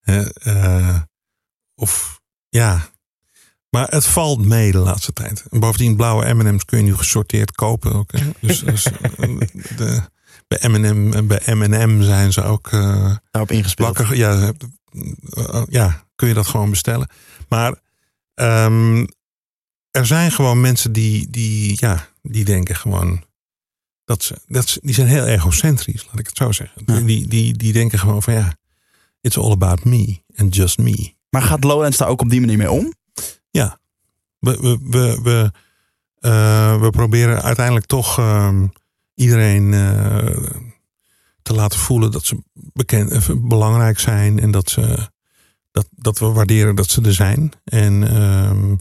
[0.03, 1.01] Eh,
[1.75, 2.89] of ja.
[3.71, 5.45] Maar het valt mee de laatste tijd.
[5.51, 8.13] En bovendien, blauwe M&M's kun je nu gesorteerd kopen ook.
[8.13, 8.31] Hè?
[8.41, 8.83] Dus, dus,
[9.77, 10.03] de,
[10.49, 14.09] bij M&M bij M&M zijn ze ook eh, Daarop ingespeeld.
[14.13, 14.53] Ja,
[15.31, 17.09] eh, ja, kun je dat gewoon bestellen.
[17.49, 17.75] Maar
[18.35, 19.07] ehm,
[19.91, 23.25] er zijn gewoon mensen die, die, ja, die denken gewoon
[24.07, 26.83] dat ze, dat ze, die zijn heel egocentrisch, laat ik het zo zeggen.
[26.87, 27.01] Ja.
[27.01, 28.57] Die, die, die denken gewoon van ja,
[29.21, 31.15] it's all about me and just me.
[31.31, 32.93] Maar gaat Lowlands daar ook op die manier mee om?
[34.39, 35.53] We, we, we, we,
[36.19, 38.67] eh, we proberen uiteindelijk toch ehm,
[39.15, 40.37] iedereen eh,
[41.43, 45.11] te laten voelen dat ze bekend, eh, belangrijk zijn en dat, ze,
[45.71, 47.53] dat, dat we waarderen dat ze er zijn.
[47.65, 48.77] En ehm,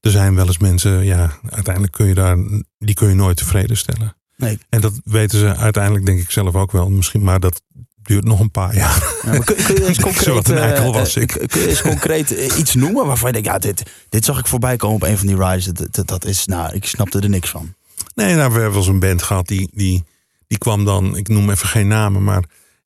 [0.00, 2.36] er zijn wel eens mensen, ja, uiteindelijk kun je daar,
[2.78, 4.16] die kun je nooit tevreden stellen.
[4.36, 4.58] Nee.
[4.68, 6.90] En dat weten ze uiteindelijk, denk ik zelf ook wel.
[6.90, 7.62] Misschien, maar dat
[8.02, 9.18] duurt nog een paar jaar.
[9.22, 11.28] Ja, maar kun, kun je eens concreet, Wat een eikel was ik.
[11.28, 14.46] kun je eens concreet eh, iets noemen waarvan je denkt, ja, dit, dit zag ik
[14.46, 15.64] voorbij komen op een van die rides.
[15.64, 17.74] Dat, dat, dat is, nou, ik snapte er niks van.
[18.14, 20.04] Nee, nou, we hebben wel eens een band gehad die, die,
[20.46, 22.44] die kwam dan, ik noem even geen namen, maar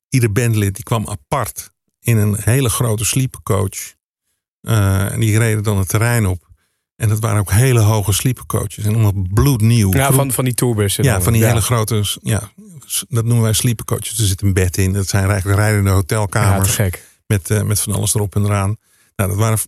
[0.09, 3.93] ieder bandlid die kwam apart in een hele grote sleepercoach.
[4.61, 6.49] Eh, en die reden dan het terrein op.
[7.01, 8.83] En dat waren ook hele hoge sleepercoaches.
[8.83, 9.93] En allemaal bloednieuw.
[9.93, 11.03] Ja, van, van die tourbussen.
[11.03, 12.51] ja, van die hele grote, ja,
[13.09, 14.19] dat noemen wij sleepercoaches.
[14.19, 14.93] Er zit een bed in.
[14.93, 17.03] Dat zijn eigenlijk rijdende Ja, te hotelkamers gek.
[17.27, 18.77] met, eh, met van alles erop en eraan.
[19.15, 19.59] Nou, dat waren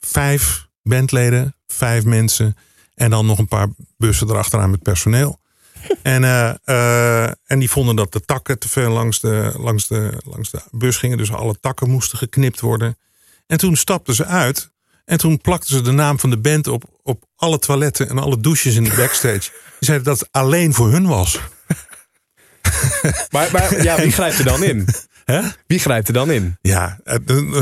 [0.00, 2.56] vijf bandleden, vijf mensen.
[2.94, 5.40] En dan nog een paar bussen erachteraan met personeel.
[6.02, 10.20] en, eh, eh, en die vonden dat de takken te veel langs de, langs, de,
[10.24, 11.18] langs de bus gingen.
[11.18, 12.98] Dus alle takken moesten geknipt worden.
[13.46, 14.72] En toen stapten ze uit.
[15.04, 18.40] En toen plakten ze de naam van de band op, op alle toiletten en alle
[18.40, 19.40] douches in de backstage.
[19.40, 21.40] Die zeiden dat het alleen voor hun was.
[23.30, 24.88] Maar, maar ja, wie grijpt er dan in?
[25.24, 25.40] Hè?
[25.66, 26.58] Wie grijpt er dan in?
[26.60, 27.16] Ja, eh,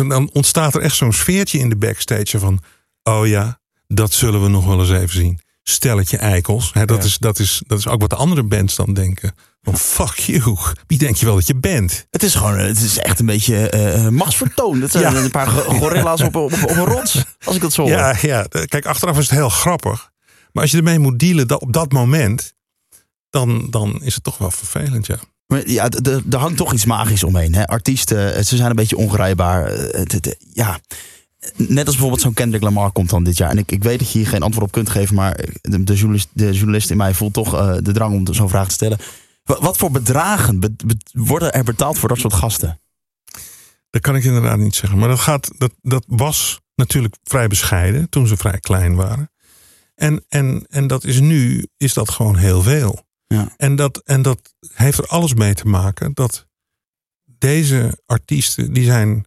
[0.08, 2.62] dan ontstaat er echt zo'n sfeertje in de backstage van...
[3.02, 5.40] oh ja, dat zullen we nog wel eens even zien.
[5.62, 6.70] Stelletje eikels.
[6.72, 7.04] Hè, dat, Ja.
[7.04, 9.34] is, dat, is, dat is ook wat de andere bands dan denken.
[9.62, 10.56] Van fuck you.
[10.86, 12.06] Wie denk je wel dat je bent?
[12.10, 14.80] Het is gewoon, het is echt een beetje eh machtsvertoon.
[14.80, 15.20] Het zijn Ja.
[15.22, 17.90] een paar go- gorilla's op, op, op een rots, als ik dat zo hoor.
[17.90, 20.10] Ja, ja, eh, kijk, achteraf is het heel grappig.
[20.52, 22.52] Maar als je ermee moet dealen dat, op dat moment...
[23.30, 25.16] Dan, dan is het toch wel vervelend, ja.
[25.46, 25.88] Maar ja,
[26.30, 27.54] er hangt toch iets magisch omheen.
[27.54, 27.66] Hè?
[27.66, 29.66] Artiesten, eh, ze zijn een beetje ongrijpbaar.
[29.66, 30.80] Eh, ja.
[31.56, 33.50] Net als bijvoorbeeld zo'n Kendrick Lamar komt dan dit jaar.
[33.50, 35.14] En ik, ik weet dat je hier geen antwoord op kunt geven.
[35.14, 38.48] Maar de, de, journalist, de journalist in mij voelt toch eh, de drang om zo'n
[38.48, 38.98] vraag te stellen.
[39.42, 42.80] Wa- Wat voor bedragen be- be- worden er betaald voor dat soort gasten?
[43.90, 44.98] Dat kan ik inderdaad niet zeggen.
[44.98, 49.30] Maar dat, gaat, dat, dat was natuurlijk vrij bescheiden toen ze vrij klein waren.
[49.94, 53.06] En, en, en dat is nu, is dat gewoon heel veel.
[53.26, 53.54] Ja.
[53.56, 56.46] En, dat, en dat heeft er alles mee te maken dat
[57.24, 59.26] deze artiesten, die zijn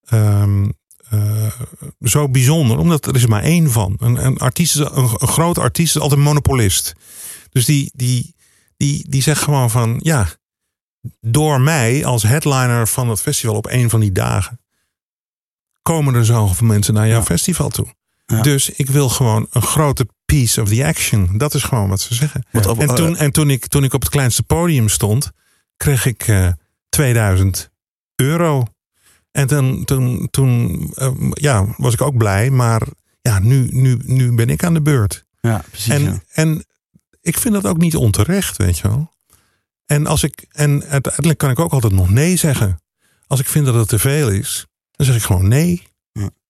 [0.00, 0.68] ehm,
[1.14, 1.60] eh,
[2.00, 2.78] zo bijzonder.
[2.78, 3.96] Omdat er is maar één van.
[3.98, 6.92] Een, een, artiest, een, een groot artiest is altijd een monopolist.
[7.50, 8.34] Dus die, die,
[8.76, 10.28] die, die zegt gewoon van, ja,
[11.20, 14.58] door mij als headliner van het festival op een van die dagen
[15.82, 17.24] komen er zoveel mensen naar jouw Ja.
[17.24, 17.86] festival toe.
[18.26, 18.42] Ja.
[18.42, 21.38] Dus ik wil gewoon een grote piece of the action.
[21.38, 22.44] Dat is gewoon wat ze zeggen.
[22.50, 25.30] En, eh, toen, en toen, ik, toen ik op het kleinste podium stond,
[25.76, 26.48] kreeg ik eh
[26.88, 27.70] 2000
[28.14, 28.64] euro.
[29.34, 32.50] En toen, toen, toen eh, ja, was ik ook blij.
[32.50, 32.82] Maar
[33.20, 35.24] ja, nu, nu, nu ben ik aan de beurt.
[35.40, 35.92] Ja, precies.
[35.92, 36.20] En, ja.
[36.32, 36.64] en
[37.20, 39.12] ik vind dat ook niet onterecht, weet je wel.
[39.86, 42.80] En, als ik, en uiteindelijk kan ik ook altijd nog nee zeggen.
[43.26, 45.82] Als ik vind dat het te veel is, dan zeg ik gewoon nee.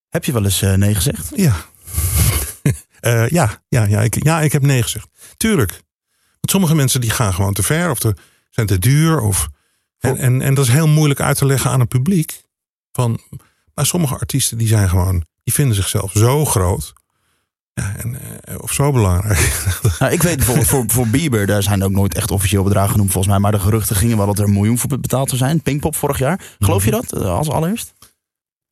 [0.08, 1.32] Heb je wel eens eh, nee gezegd?
[1.36, 1.56] Ja.
[3.00, 5.08] Eh, ja, ja, ja, ik, ja, ik heb nee gezegd.
[5.36, 5.70] Tuurlijk.
[6.30, 8.14] Want sommige mensen die gaan gewoon te ver of te,
[8.50, 9.20] zijn te duur.
[9.20, 9.48] Of,
[9.98, 12.43] en, en, en dat is heel moeilijk uit te leggen aan het publiek.
[12.94, 13.20] Van,
[13.74, 16.92] maar sommige artiesten die zijn gewoon, die vinden zichzelf zo groot.
[17.72, 19.62] Ja, en, eh, of zo belangrijk.
[19.98, 23.10] Nou, ik weet bijvoorbeeld voor, voor Bieber, daar zijn ook nooit echt officieel bedragen genoemd
[23.10, 23.42] volgens mij.
[23.42, 25.62] Maar de geruchten gingen wel dat er een miljoen voor betaald zou zijn.
[25.62, 26.40] Pinkpop vorig jaar.
[26.58, 27.94] Geloof je dat eh, als allereerst?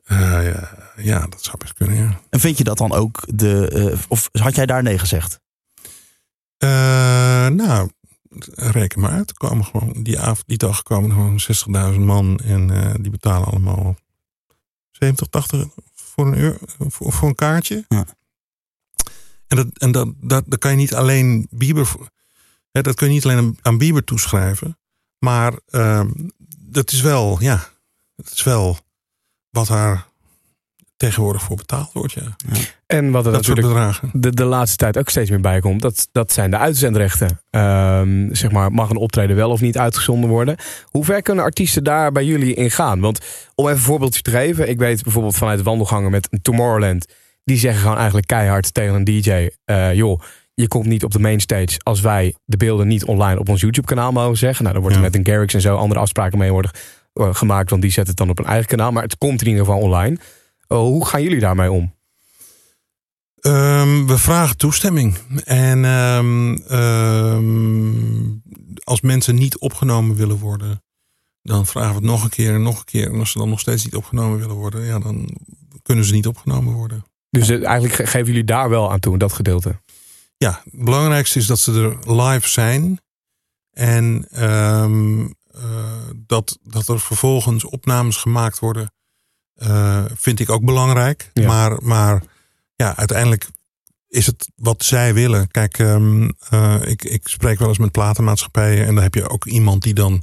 [0.04, 2.20] Eh, ja, ja, dat zou best kunnen, ja.
[2.30, 3.96] En vind je dat dan ook de.
[4.08, 5.40] of had jij daar nee gezegd?
[6.58, 7.90] Nou,
[8.54, 9.30] reken maar uit.
[9.30, 11.40] Er Komen gewoon, die, avond, die dag komen gewoon
[11.94, 13.96] 60.000 man en die betalen allemaal
[15.03, 17.84] 70, 80 voor een, euro, voor, voor een kaartje.
[17.88, 18.07] Ja.
[19.46, 21.88] En, dat, en dat, dat, dat kan je niet alleen Bieber,
[22.70, 24.78] hè, dat kun je niet alleen aan- aan Bieber toeschrijven.
[25.18, 26.11] Maar ehm,
[26.59, 27.68] dat is wel, ja,
[28.16, 28.78] het is wel
[29.50, 30.07] wat daar
[30.96, 32.12] tegenwoordig voor betaald wordt.
[32.12, 32.36] Ja.
[32.93, 34.20] En wat er Dat soort natuurlijk bedragen.
[34.20, 37.40] de, de laatste tijd ook steeds meer bij komt, dat, dat zijn de uitzendrechten.
[37.51, 40.57] Ehm, zeg maar, mag een optreden wel of niet uitgezonden worden?
[40.84, 43.01] Hoe ver kunnen artiesten daar bij jullie in gaan?
[43.01, 43.18] Want
[43.55, 47.07] om even een voorbeeldje te geven, ik weet bijvoorbeeld vanuit wandelgangen met een Tomorrowland,
[47.45, 50.20] die zeggen gewoon eigenlijk keihard tegen een DJ, eh, joh,
[50.55, 53.86] je komt niet op de mainstage als wij de beelden niet online op ons YouTube
[53.86, 54.62] kanaal mogen zeggen.
[54.62, 55.09] Nou, dan wordt er Ja.
[55.11, 56.70] met een Garrix en zo andere afspraken mee worden
[57.12, 58.93] eh, gemaakt, want die zet het dan op een eigen kanaal.
[58.93, 60.16] Maar het komt in ieder geval online.
[60.68, 61.95] Oh, hoe gaan jullie daarmee om?
[63.43, 65.16] Ehm, we vragen toestemming.
[65.45, 68.30] En ehm, ehm,
[68.84, 70.82] als mensen niet opgenomen willen worden,
[71.43, 73.12] dan vragen we het nog een keer en nog een keer.
[73.12, 75.28] En als ze dan nog steeds niet opgenomen willen worden, ja, dan
[75.82, 77.05] kunnen ze niet opgenomen worden.
[77.30, 79.80] Dus eigenlijk ge- geven jullie daar wel aan toe, dat gedeelte.
[80.36, 81.72] Ja, het belangrijkste is dat ze
[82.05, 83.01] er live zijn.
[83.72, 84.90] En eh,
[86.26, 88.93] dat, dat er vervolgens opnames gemaakt worden,
[89.55, 91.30] eh, vind ik ook belangrijk.
[91.32, 91.47] Ja.
[91.47, 92.22] Maar, maar
[92.74, 93.48] ja, uiteindelijk
[94.08, 95.50] is het wat zij willen.
[95.50, 98.86] Kijk, ehm, eh, ik, ik spreek wel eens met platenmaatschappijen.
[98.86, 100.22] En dan heb je ook iemand die dan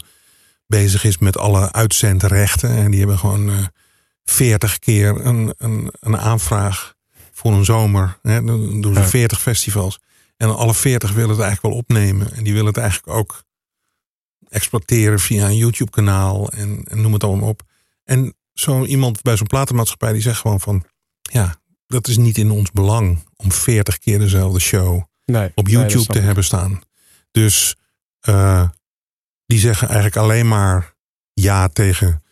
[0.68, 2.70] bezig is met alle uitzendrechten.
[2.70, 3.70] En die hebben gewoon
[4.24, 6.96] veertig keer een, een, een aanvraag
[7.32, 8.20] voor een zomer.
[8.22, 8.44] Hè.
[8.44, 9.08] Dan doen ze Ja.
[9.08, 10.00] 40 festivals.
[10.38, 12.34] En alle 40 willen het eigenlijk wel opnemen.
[12.34, 13.44] En die willen het eigenlijk ook
[14.50, 16.50] exploiteren via een YouTube kanaal.
[16.50, 17.62] En, en noem het allemaal op.
[18.04, 20.84] En zo iemand bij zo'n platenmaatschappij die zegt gewoon van...
[21.22, 26.14] Ja, dat is niet in ons belang om 40 keer dezelfde show Nee, op YouTube
[26.14, 26.82] te hebben staan.
[27.32, 27.76] Dus
[28.20, 28.70] eh,
[29.46, 30.94] die zeggen eigenlijk alleen maar
[31.34, 32.24] ja tegen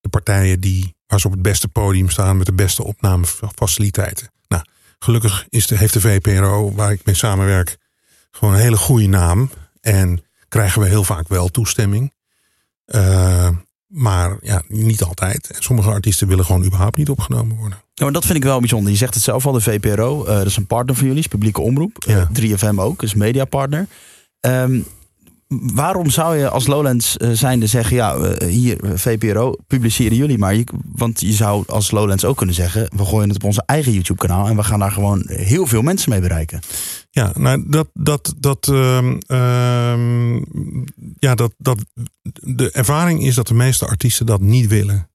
[0.00, 4.32] de partijen die waar ze op het beste podium staan met de beste opnamefaciliteiten.
[4.48, 4.64] Nou,
[4.98, 7.76] gelukkig is de, heeft de VPRO, waar ik mee samenwerk,
[8.30, 9.50] gewoon een hele goede naam.
[9.80, 12.12] En krijgen we heel vaak wel toestemming.
[12.84, 13.48] Eh,
[13.92, 15.50] maar ja, niet altijd.
[15.50, 17.78] En sommige artiesten willen gewoon überhaupt niet opgenomen worden.
[17.94, 18.92] Ja, maar dat vind ik wel bijzonder.
[18.92, 21.26] Je zegt het zelf al, de VPRO, eh, dat is een partner van jullie, is
[21.26, 22.04] publieke omroep.
[22.06, 22.18] Ja.
[22.18, 23.86] Eh, 3FM ook, is mediapartner.
[24.40, 24.80] Ehm
[25.74, 30.54] waarom zou je als Lowlands eh, zijnde zeggen, ja, hier, VPRO, publiceren jullie maar.
[30.54, 30.64] Je,
[30.94, 34.26] want je zou als Lowlands ook kunnen zeggen, we gooien het op onze eigen YouTube
[34.26, 36.60] kanaal en we gaan daar gewoon heel veel mensen mee bereiken.
[37.14, 40.36] Ja, nou dat, dat, dat, ehm, ehm,
[41.18, 41.78] ja, dat, dat,
[42.32, 45.10] de ervaring is dat de meeste artiesten dat niet willen.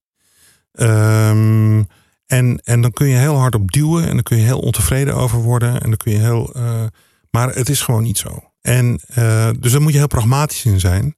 [0.71, 1.83] Ehm,
[2.25, 5.15] en, en dan kun je heel hard op duwen en dan kun je heel ontevreden
[5.15, 5.81] over worden.
[5.81, 6.83] En dan kun je heel, eh,
[7.31, 8.51] maar het is gewoon niet zo.
[8.61, 11.15] En eh, dus daar moet je heel pragmatisch in zijn.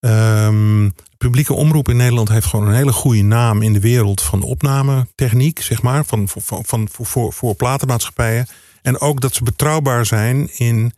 [0.00, 4.42] De publieke omroep in Nederland heeft gewoon een hele goede naam in de wereld van
[4.42, 8.46] opnametechniek, zeg maar, van, van, van, voor, voor platenmaatschappijen.
[8.86, 10.92] En ook dat ze betrouwbaar zijn in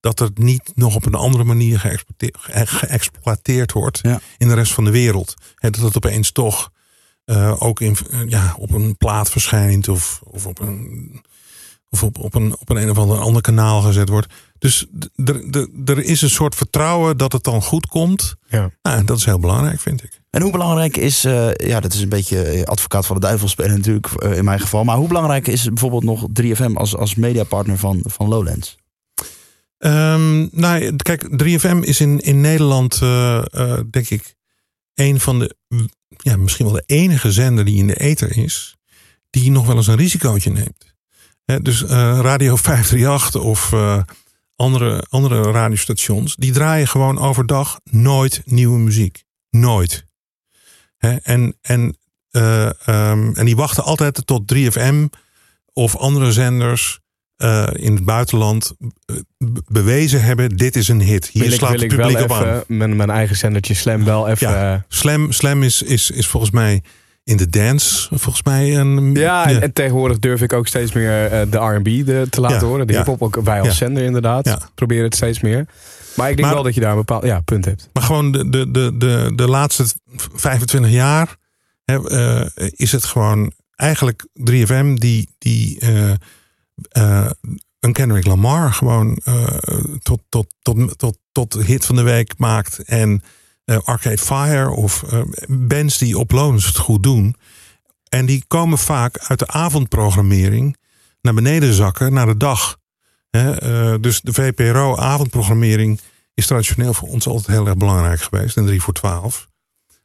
[0.00, 4.20] dat het niet nog op een andere manier geëxploiteerd, ge- geëxploiteerd wordt Ja.
[4.38, 5.34] in de rest van de wereld.
[5.58, 6.70] Dat het opeens toch
[7.24, 11.24] eh, ook in, eh, ja, op een plaat verschijnt of, of op een.
[11.90, 14.32] Of op, op, een, op een een of ander, ander kanaal gezet wordt.
[14.58, 14.86] Dus
[15.24, 18.34] er- er is een soort vertrouwen dat het dan goed komt.
[18.48, 18.70] Ja.
[18.82, 20.20] Nou, en dat is heel belangrijk, vind ik.
[20.30, 23.48] En hoe belangrijk is, eh, ja, dat is een beetje eh, advocaat van de duivel
[23.48, 24.84] spelen natuurlijk eh, in mijn geval.
[24.84, 28.76] Maar hoe belangrijk is bijvoorbeeld nog 3FM als, als mediapartner van, van Lowlands?
[29.78, 34.34] Ehm, nou, kijk, 3FM is in, in Nederland, eh, eh, denk ik,
[34.94, 35.56] een van de,
[36.08, 38.76] ja, misschien wel de enige zender die in de ether is,
[39.30, 40.94] die nog wel eens een risicootje neemt.
[41.44, 41.88] Hè, dus eh,
[42.22, 43.98] Radio 538 of eh,
[44.56, 49.24] andere, andere radiostations, die draaien gewoon overdag nooit nieuwe muziek.
[49.50, 50.04] Nooit.
[51.22, 51.96] En, en,
[52.30, 55.06] eh, ehm, en die wachten altijd tot 3FM
[55.72, 57.00] of andere zenders
[57.36, 61.26] eh, in het buitenland eh, be- bewezen hebben: dit is een hit.
[61.26, 63.74] Hier Wil ik, slaat wil het ik wel publiek op even met mijn eigen zendertje
[63.74, 64.50] Slam wel even...
[64.50, 66.82] Ja, Slam, Slam is, is, is volgens mij
[67.24, 69.14] in de dance, volgens mij een.
[69.14, 71.84] ja, en, en tegenwoordig durf ik ook steeds meer eh, de R&B
[72.30, 72.86] te laten Ja, horen.
[72.86, 72.98] De ja.
[72.98, 74.70] hiphop ook wij als zender inderdaad.
[74.74, 75.66] Proberen het steeds meer.
[76.16, 77.88] Maar ik denk Maar- wel dat je daar een bepaald ja, punt hebt.
[77.92, 79.84] Maar gewoon de, de, de, de, de laatste
[80.34, 81.36] 25 jaar
[81.84, 87.30] hè, eh, is het gewoon eigenlijk 3FM die, die eh,
[87.80, 89.18] een Kendrick Lamar gewoon
[90.02, 92.78] tot, tot, tot, tot, tot hit van de week maakt.
[92.78, 93.22] En
[93.64, 97.36] Arcade Fire of eh, bands die op Loners het goed doen.
[98.08, 100.76] En die komen vaak uit de avondprogrammering
[101.20, 102.78] naar beneden zakken naar de dag.
[103.30, 106.00] Eh, dus de VPRO avondprogrammering
[106.34, 108.56] is traditioneel voor ons altijd heel erg belangrijk geweest.
[108.56, 109.48] En 3 voor 12.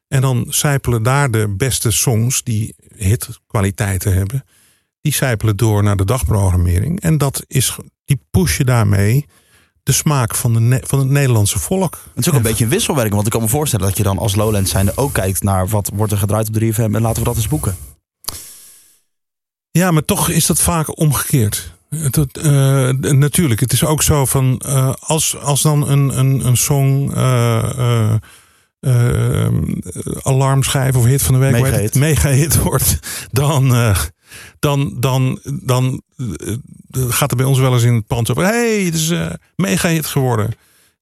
[0.08, 4.46] En dan zijpelen daar de beste songs die hitkwaliteiten hebben.
[5.02, 7.02] Die zijpelen door naar de dagprogrammering.
[7.02, 9.26] En dat is, die pushen daarmee
[9.90, 11.98] de smaak van, de, van het Nederlandse volk.
[12.16, 14.18] Het is ook een beetje een wisselwerking, want ik kan me voorstellen dat je dan
[14.18, 17.28] als Lowlands zijnde ook kijkt naar wat wordt er gedraaid op 3FM en laten we
[17.28, 17.78] dat eens boeken.
[19.72, 21.74] Ja, maar toch is dat vaak omgekeerd.
[21.90, 26.58] Het, eh, natuurlijk, het is ook zo van eh, als, als dan een, een, een
[26.58, 28.16] song eh,
[30.22, 31.52] alarmschijf of hit van de week?
[31.62, 31.96] Mega-hit.
[31.96, 33.00] mega hit wordt,
[33.32, 33.94] dan,
[34.60, 36.56] dan, dan, dan eh,
[36.92, 38.44] gaat er bij ons wel eens in het pand over.
[38.44, 40.52] hey, het is eh mega hit geworden.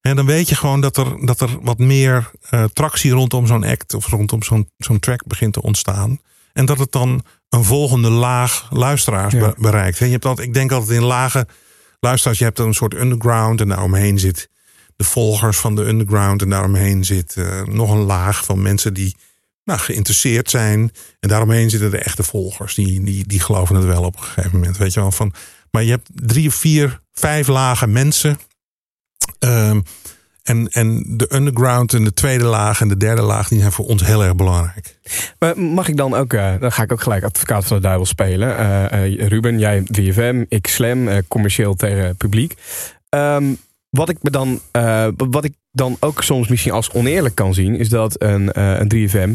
[0.01, 3.63] Hè, dan weet je gewoon dat er, dat er wat meer eh, tractie rondom zo'n
[3.63, 6.19] act of rondom zo'n zo'n track begint te ontstaan.
[6.53, 9.53] En dat het dan een volgende laag luisteraars Ja.
[9.57, 9.99] bereikt.
[9.99, 11.47] Hè, je hebt altijd, ik denk altijd in lage
[11.99, 14.49] luisteraars, je hebt dan een soort underground en daaromheen zit
[14.95, 16.41] de volgers van de underground.
[16.41, 19.15] En daaromheen zit eh, nog een laag van mensen die
[19.67, 20.91] nou, geïnteresseerd zijn.
[21.19, 22.75] En daaromheen zitten de echte volgers.
[22.75, 24.77] Die, die, die geloven het wel op een gegeven moment.
[24.77, 25.33] Weet je wel van.
[25.71, 28.39] Maar je hebt drie of vier, vijf lagen mensen.
[29.39, 29.79] Ehm,
[30.43, 33.85] en, en de underground en de tweede laag en de derde laag, die zijn voor
[33.85, 34.97] ons heel erg belangrijk.
[35.39, 38.05] Maar mag ik dan ook, eh, dan ga ik ook gelijk advocaat van de duivel
[38.05, 38.57] spelen.
[38.57, 42.55] Eh, eh, Ruben, jij 3FM, ik Slam, commercieel tegen publiek.
[43.09, 43.53] Ehm,
[43.97, 47.75] wat ik me dan, eh, wat ik dan ook soms misschien als oneerlijk kan zien,
[47.75, 49.31] is dat een, eh, een 3FM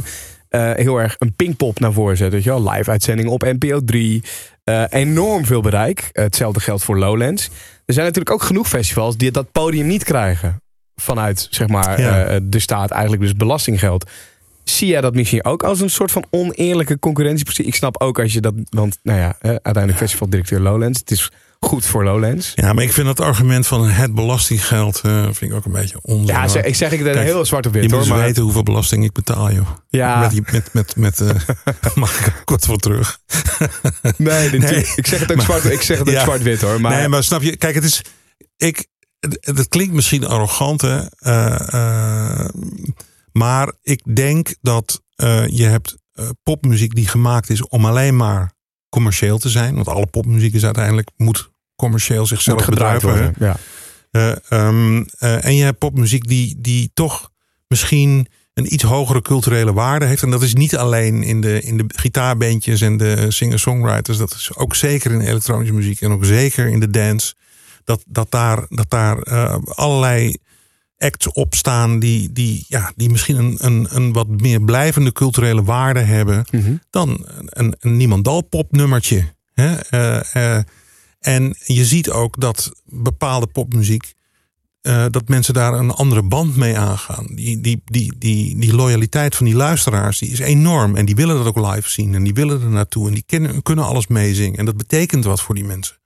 [0.48, 2.32] eh, heel erg een pingpop naar voren zet.
[2.32, 2.70] Weet je wel?
[2.70, 4.22] Live uitzending op NPO 3.
[4.64, 6.08] eh, enorm veel bereik.
[6.12, 7.44] Hetzelfde geldt voor Lowlands.
[7.84, 10.62] Er zijn natuurlijk ook genoeg festivals die dat podium niet krijgen.
[10.94, 12.40] Vanuit zeg maar, Ja.
[12.42, 14.10] de staat, eigenlijk dus belastinggeld.
[14.64, 17.66] Zie jij dat misschien ook als een soort van oneerlijke concurrentiepositie?
[17.66, 20.98] Ik snap ook als je dat, want nou ja, uiteindelijk festivaldirecteur Lowlands.
[20.98, 21.30] Het is
[21.66, 22.52] goed voor Lowlands.
[22.54, 25.98] Ja, maar ik vind dat argument van het belastinggeld eh, vind ik ook een beetje
[26.02, 26.26] onzin.
[26.34, 28.08] Ja, zeg- ik zeg ik Kijk, heel zwart op je wit moet hoor.
[28.08, 29.68] eens Maar, weten hoeveel belasting ik betaal, joh.
[29.88, 31.34] ja, Met, met, met, met, eh,
[31.94, 33.18] mag ik er kort voor terug?
[34.16, 34.86] nee, Nee.
[34.96, 36.22] ik zeg het ook zwart, ik zeg het ook Ja.
[36.22, 36.80] zwart-wit hoor.
[36.80, 37.56] Maar, nee, maar snap je?
[37.56, 38.02] Kijk, het is.
[38.56, 38.86] Ik,
[39.20, 41.00] het, het klinkt misschien arrogant, hè?
[41.18, 42.48] eh,
[43.32, 45.02] maar ik denk dat
[45.46, 45.96] je hebt
[46.42, 48.52] popmuziek die gemaakt is om alleen maar
[48.88, 49.74] commercieel te zijn.
[49.74, 53.34] Want alle popmuziek is uiteindelijk moet commercieel zichzelf bedrijven.
[53.38, 53.56] Ja.
[54.10, 57.30] Eh, ehm, eh, en je hebt popmuziek die, die toch
[57.68, 60.22] misschien een iets hogere culturele waarde heeft.
[60.22, 64.18] En dat is niet alleen in de, in de gitaarbandjes en de singer-songwriters.
[64.18, 67.34] Dat is ook zeker in elektronische muziek en ook zeker in de dance.
[67.84, 70.36] Dat, dat daar, dat daar eh, allerlei
[70.98, 75.62] acts op staan die, die, ja, die misschien een, een, een wat meer blijvende culturele
[75.62, 76.74] waarde hebben Mhm.
[76.90, 79.24] dan een, een niemandal popnummertje.
[79.54, 79.76] Hè?
[81.22, 84.12] En je ziet ook dat bepaalde popmuziek,
[84.80, 87.26] eh, dat mensen daar een andere band mee aangaan.
[87.34, 90.96] Die, die, die, die, die loyaliteit van die luisteraars die is enorm.
[90.96, 92.14] En die willen dat ook live zien.
[92.14, 93.08] En die willen er naartoe.
[93.08, 94.58] En die kunnen, kunnen alles meezingen.
[94.58, 95.96] En dat betekent wat voor die mensen.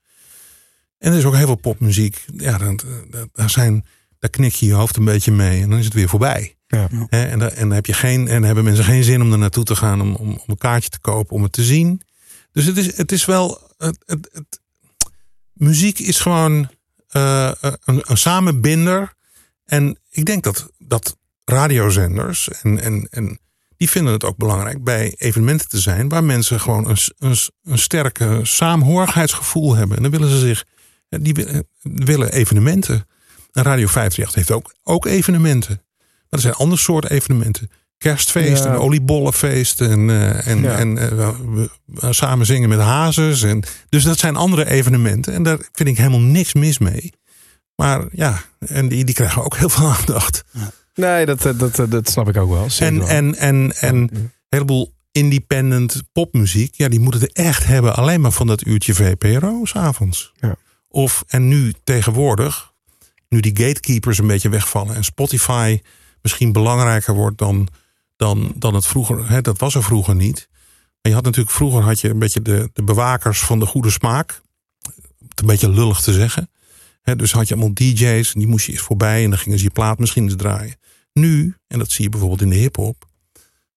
[0.99, 2.25] En er is ook heel veel popmuziek.
[2.37, 3.85] Ja, dat, dat- daar, zijn,
[4.19, 5.63] daar knik je je hoofd een beetje mee.
[5.63, 6.57] En dan is het weer voorbij.
[6.67, 6.89] Ja.
[7.09, 9.39] Hè, en, da- en, dan heb je geen, en hebben mensen geen zin om er
[9.39, 12.01] naartoe te gaan om, om, om een kaartje te kopen, om het te zien.
[12.53, 13.61] Dus het is, het is wel.
[13.79, 14.61] Het, het, het-
[15.57, 16.71] muziek is gewoon
[17.09, 19.15] eh, een, een samenbinder.
[19.65, 23.39] En ik denk dat, dat radiozenders en, en, en
[23.77, 27.79] die vinden het ook belangrijk bij evenementen te zijn waar mensen gewoon een, een, een
[27.79, 29.97] sterke saamhorigheidsgevoel hebben.
[29.97, 30.65] En dan willen ze zich,
[31.09, 33.07] die wi- willen evenementen.
[33.53, 35.83] En Radio 538 heeft ook, ook evenementen.
[35.99, 37.71] Maar er zijn ander soort evenementen.
[37.99, 38.71] Kerstfeest Ja.
[38.71, 40.77] en oliebollenfeest en, eh, en, Ja.
[40.79, 43.43] en eh, we- we samen zingen met hazes.
[43.43, 45.33] En, dus dat zijn andere evenementen.
[45.35, 47.13] En daar vind ik helemaal niks mis mee.
[47.77, 50.45] Maar ja, en die, die krijgen ook heel veel aandacht.
[50.95, 52.67] Nee, dat, dat, dat, dat snap ik ook wel.
[52.79, 53.09] En, wel.
[53.09, 58.31] en, en, en een heleboel independent popmuziek, ja, die moeten het echt hebben alleen maar
[58.33, 60.33] van dat uurtje VPRO s'avonds.
[60.41, 60.57] Ja.
[60.89, 62.73] Of, en nu tegenwoordig,
[63.29, 65.81] nu die gatekeepers een beetje wegvallen en Spotify
[66.23, 67.69] misschien belangrijker wordt dan,
[68.17, 70.49] dan, dan het vroeger, hè, dat was er vroeger niet.
[71.03, 73.91] Maar je had natuurlijk vroeger had je een beetje de, de bewakers van de goede
[73.91, 74.43] smaak.
[75.21, 76.51] Om het een beetje lullig te zeggen.
[77.03, 79.59] Hè, dus had je allemaal DJ's, en die moest je eens voorbij en dan gingen
[79.59, 80.77] ze je plaat misschien eens draaien.
[81.13, 83.05] Nu, en dat zie je bijvoorbeeld in de hip-hop,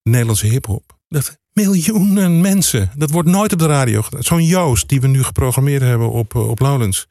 [0.02, 4.24] de Nederlandse hip-hop, dat miljoenen mensen, dat wordt nooit op de radio gedaan.
[4.24, 7.08] Zo'n Joost die we nu geprogrammeerd hebben op, eh, op Lowlands.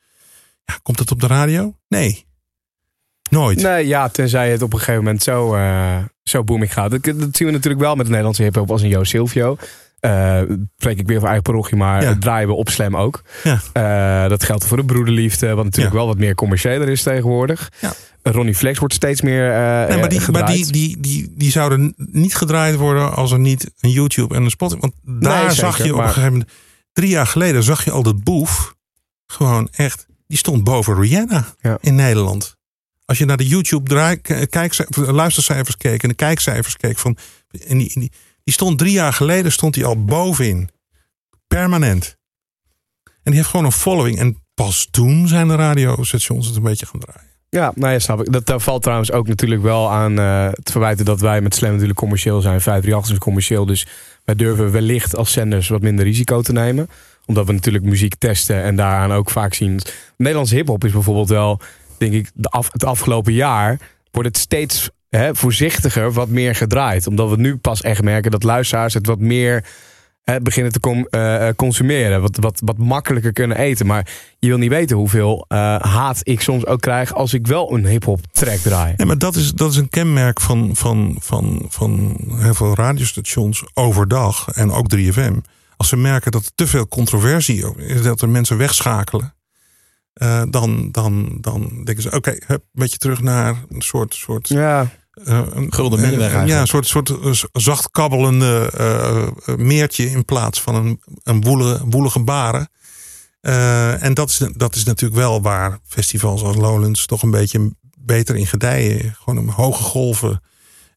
[0.64, 1.74] Ja, komt het op de radio?
[1.88, 2.26] Nee.
[3.30, 3.62] Nooit.
[3.62, 5.98] Nee, ja, tenzij het op een gegeven moment zo, eh
[6.28, 6.90] zo booming gaat.
[6.90, 9.56] Dat, dat zien we natuurlijk wel met de Nederlandse hip-hop als een Jo Silvio.
[10.00, 10.40] Eh
[10.76, 12.16] spreek ik weer van eigen parochie, maar Ja.
[12.20, 13.22] draaien we op Slam ook.
[13.44, 13.60] Ja.
[13.72, 15.98] Eh, dat geldt voor de broederliefde, wat natuurlijk Ja.
[16.00, 17.70] wel wat meer commerciëler is tegenwoordig.
[17.80, 17.92] Ja.
[18.22, 20.72] Ronnie Flex wordt steeds meer eh Nee, maar die, eh, maar gedraaid.
[20.72, 24.50] die, die, die, die zouden niet gedraaid worden als er niet een YouTube en een
[24.50, 24.80] Spotify.
[24.80, 26.50] Want daar Nee, zag zeker, je op maar- een gegeven moment.
[26.92, 28.74] Drie jaar geleden zag je al dat Boef.
[29.26, 30.06] Gewoon echt.
[30.26, 31.44] Die stond boven Rihanna
[31.80, 32.56] in Nederland.
[33.08, 37.16] Als je naar de YouTube draai, k- kijkcijfers, luistercijfers keek en de kijkcijfers keek van.
[37.48, 38.12] Die, die,
[38.44, 40.68] die stond drie jaar geleden stond hij al bovenin.
[41.46, 42.16] Permanent.
[43.04, 44.18] En die heeft gewoon een following.
[44.18, 47.30] En pas toen zijn de radiostations het een beetje gaan draaien.
[47.50, 48.46] Ja, nou ja, snap ik.
[48.46, 51.98] Dat, valt trouwens ook natuurlijk wel aan eh, het verwijten dat wij met Slam natuurlijk
[51.98, 52.60] commercieel zijn.
[52.60, 53.86] 538 is commercieel, dus
[54.24, 56.88] wij durven wellicht als zenders wat minder risico te nemen.
[57.26, 59.80] Omdat we natuurlijk muziek testen en daaraan ook vaak zien.
[60.16, 61.60] Nederlandse hiphop is bijvoorbeeld wel
[61.98, 63.78] denk ik, de het afgelopen jaar
[64.10, 67.06] wordt het steeds hè, voorzichtiger wat meer gedraaid.
[67.06, 69.64] Omdat we nu pas echt merken dat luisteraars het wat meer
[70.28, 72.20] hè, beginnen te eh, eh, consumeren.
[72.20, 73.86] Wat, wat, wat makkelijker kunnen eten.
[73.86, 74.06] Maar
[74.38, 77.86] je wil niet weten hoeveel eh, haat ik soms ook krijg als ik wel een
[77.86, 78.94] hip-hop track draai.
[78.96, 83.64] Ja, maar dat is, dat is een kenmerk van, van, van, van heel veel radiostations
[83.74, 85.34] overdag en ook 3FM.
[85.76, 89.34] Als ze merken dat er te veel controversie is, dat er mensen wegschakelen,
[90.18, 94.14] eh, dan, dan, dan denken ze: oké, hup, een beetje terug naar een soort.
[94.14, 94.90] soort Ja,
[95.24, 96.48] eh, een, Gulden middenweg eh, eigenlijk.
[96.48, 101.86] Ja, een soort, soort zacht kabbelende eh, eh, meertje in plaats van een, een woelige,
[101.86, 102.70] woelige baren.
[103.40, 107.76] Eh, en dat is, dat is natuurlijk wel waar festivals als Lowlands toch een beetje
[107.98, 109.16] beter in gedijen.
[109.18, 110.42] Gewoon een hoge golven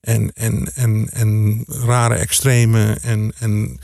[0.02, 3.80] en, en, en, en rare extreme en, en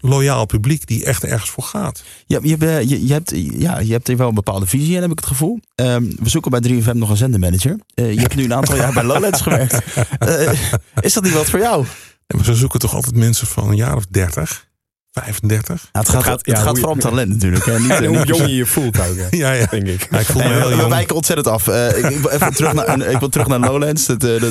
[0.00, 2.02] loyaal publiek die echt ergens voor gaat.
[2.26, 5.02] Ja, je, hebt, je, je, hebt, ja, je hebt hier wel een bepaalde visie in,
[5.02, 5.60] heb ik het gevoel.
[5.74, 7.78] Ehm, we zoeken bij 3FM nog een zendermanager.
[7.94, 9.78] Eh, je hebt nu een aantal jaar bij Lowlands gewerkt.
[10.18, 10.52] Eh,
[11.00, 11.86] is dat niet wat voor jou?
[12.26, 14.66] En we zoeken toch altijd mensen van een jaar of 30,
[15.12, 15.66] 35.
[15.66, 17.64] Nou, het gaat, gaat- het gaat hoe je- vooral om talent natuurlijk.
[17.64, 17.78] Hè?
[17.80, 19.66] Niet, en hoe jong je je voelt ook, Ja, ja.
[19.66, 20.06] denk ik.
[20.10, 20.88] Ja, ik voel me heel we jong.
[20.88, 21.68] wijken ontzettend af.
[21.68, 24.06] Eh, ik, even terug naar, ik wil terug naar Lowlands.
[24.06, 24.42] Dat, eh,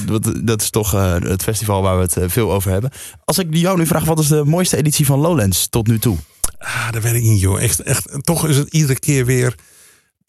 [0.43, 2.91] dat, is toch eh, het festival waar we het veel over hebben.
[3.25, 6.17] Als ik jou nu vraag, wat is de mooiste editie van Lowlands tot nu toe?
[6.57, 7.61] Ah, dat weet ik niet, joh.
[7.61, 9.55] Echt, echt, toch is het iedere keer weer.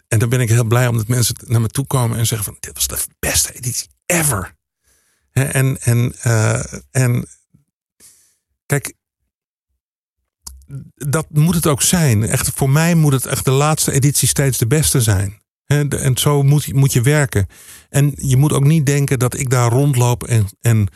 [0.09, 2.57] En dan ben ik heel blij omdat mensen naar me toe komen en zeggen van
[2.61, 4.55] dit was de beste editie ever.
[5.31, 7.27] Hè, En, en, eh, en
[8.67, 8.95] kijk,
[10.95, 12.23] dat moet het ook zijn.
[12.23, 15.39] Echt, voor mij moet het echt de laatste editie steeds de beste zijn.
[15.67, 17.47] En zo moet, moet je werken.
[17.89, 20.89] En je moet ook niet denken dat ik daar rondloop en, en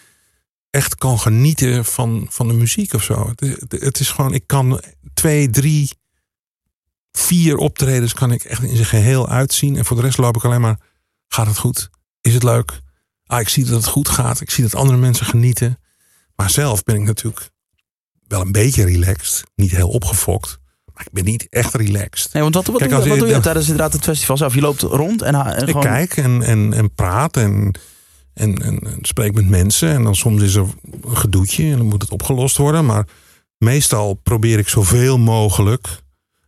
[0.71, 3.33] echt kan genieten van, van de muziek of zo.
[3.37, 4.81] Het het is gewoon, ik kan
[5.15, 5.91] twee, drie,
[7.13, 9.77] vier optredens kan ik echt in zijn geheel uitzien.
[9.77, 10.81] En voor de rest loop ik alleen maar,
[11.29, 11.91] gaat het goed?
[12.21, 12.81] Is het leuk?
[13.27, 14.41] Ah, ik zie dat het goed gaat.
[14.41, 15.79] Ik zie dat andere mensen genieten.
[16.37, 17.51] Maar zelf ben ik natuurlijk
[18.35, 19.45] wel een beetje relaxed.
[19.55, 20.59] Niet heel opgefokt.
[20.95, 22.33] Maar ik ben niet echt relaxed.
[22.33, 24.55] Nee, want wat, wat, Kijk, doe, je, wat doe je tijdens inderdaad het festival zelf?
[24.55, 25.83] Je loopt rond en, en Ik gewoon...
[25.83, 27.79] kijk en, en, en praat en,
[28.35, 29.89] en, en, en spreek met mensen.
[29.89, 30.67] En dan soms is er
[31.03, 32.87] een gedoetje en dan moet het opgelost worden.
[32.87, 33.07] Maar
[33.59, 35.89] meestal probeer ik zoveel mogelijk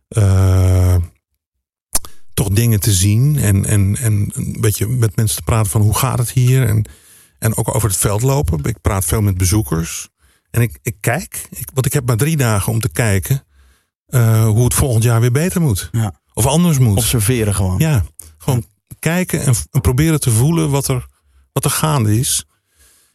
[0.07, 0.95] eh,
[2.33, 3.37] toch dingen te zien.
[3.37, 6.67] En, en, en een beetje met mensen te praten van hoe gaat het hier.
[6.67, 6.85] En,
[7.39, 8.63] en ook over het veld lopen.
[8.63, 10.09] Ik praat veel met bezoekers.
[10.57, 13.43] En ik, ik kijk, ik, want ik heb maar drie dagen om te kijken
[14.05, 15.89] eh, hoe het volgend jaar weer beter moet.
[15.91, 16.19] Ja.
[16.33, 16.97] Of anders moet.
[16.97, 17.77] Observeren gewoon.
[17.79, 18.03] Ja,
[18.37, 18.63] gewoon
[18.99, 21.05] kijken en, en proberen te voelen wat er,
[21.53, 22.45] wat er gaande is.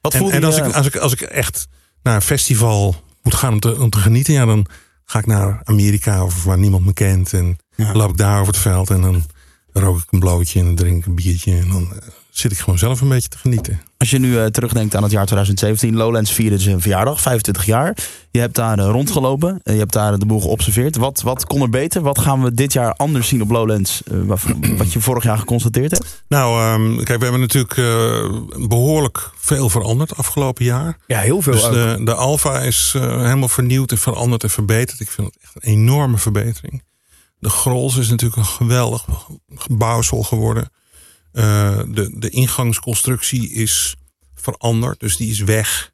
[0.00, 1.66] Wat En, voelde en als, je- ik, als, ik, als ik echt
[2.02, 4.66] naar een festival moet gaan om te, om te genieten, ja, dan
[5.04, 7.32] ga ik naar Amerika of waar niemand me kent.
[7.32, 7.92] En Ja.
[7.92, 9.24] loop ik daar over het veld en dan
[9.72, 11.58] rook ik een blootje en dan drink ik een biertje.
[11.58, 13.80] En dan eh, zit ik gewoon zelf een beetje te genieten.
[14.02, 17.96] Als je nu eh, terugdenkt aan het jaar 2017, Lowlands vierde zijn verjaardag, 25 jaar.
[18.30, 20.96] Je hebt daar eh, rondgelopen, eh, je hebt daar de boel geobserveerd.
[20.96, 22.02] Wat, wat kon er beter?
[22.02, 24.40] Wat gaan we dit jaar anders zien op Lowlands, wat,
[24.78, 26.24] wat je vorig jaar geconstateerd hebt?
[26.28, 30.98] Nou, ehm, kijk, we hebben natuurlijk eh, behoorlijk veel veranderd afgelopen jaar.
[31.06, 31.72] Ja, heel veel Dus ook.
[31.72, 35.00] de, de Alfa is helemaal vernieuwd en veranderd en verbeterd.
[35.00, 36.82] Ik vind het echt een enorme verbetering.
[37.38, 39.06] De Grols is natuurlijk een geweldig
[39.54, 40.70] gebouwsel geworden.
[41.32, 43.96] Eh, de, de ingangsconstructie is
[44.34, 45.92] veranderd, dus die is weg.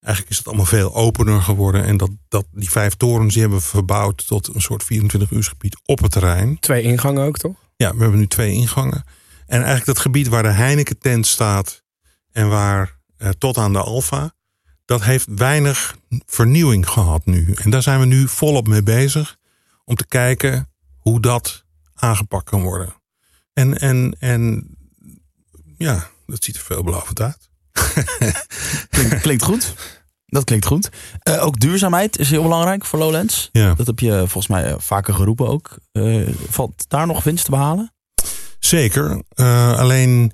[0.00, 1.84] Eigenlijk is het allemaal veel opener geworden.
[1.84, 5.44] En dat, dat, die vijf torens die hebben we verbouwd tot een soort 24 uur
[5.44, 6.58] gebied op het terrein.
[6.58, 7.56] Twee ingangen ook, toch?
[7.76, 9.04] Ja, we hebben nu twee ingangen.
[9.46, 11.82] En eigenlijk dat gebied waar de Heineken tent staat
[12.32, 14.34] en waar eh, tot aan de Alfa,
[14.84, 17.52] dat heeft weinig vernieuwing gehad nu.
[17.54, 19.36] En daar zijn we nu volop mee bezig
[19.84, 21.64] om te kijken hoe dat
[21.94, 22.94] aangepakt kan worden.
[23.52, 24.76] En, en, en
[25.78, 27.48] ja, dat ziet er veelbelovend uit.
[28.90, 29.74] Klinkt, klinkt goed.
[30.30, 30.88] Dat klinkt goed.
[31.22, 33.48] Eh, ook duurzaamheid is heel belangrijk voor Lowlands.
[33.52, 33.74] Ja.
[33.74, 35.78] Dat heb je volgens mij eh, vaker geroepen ook.
[35.92, 37.92] Eh, valt daar nog winst te behalen?
[38.58, 39.22] Zeker.
[39.76, 40.32] Alleen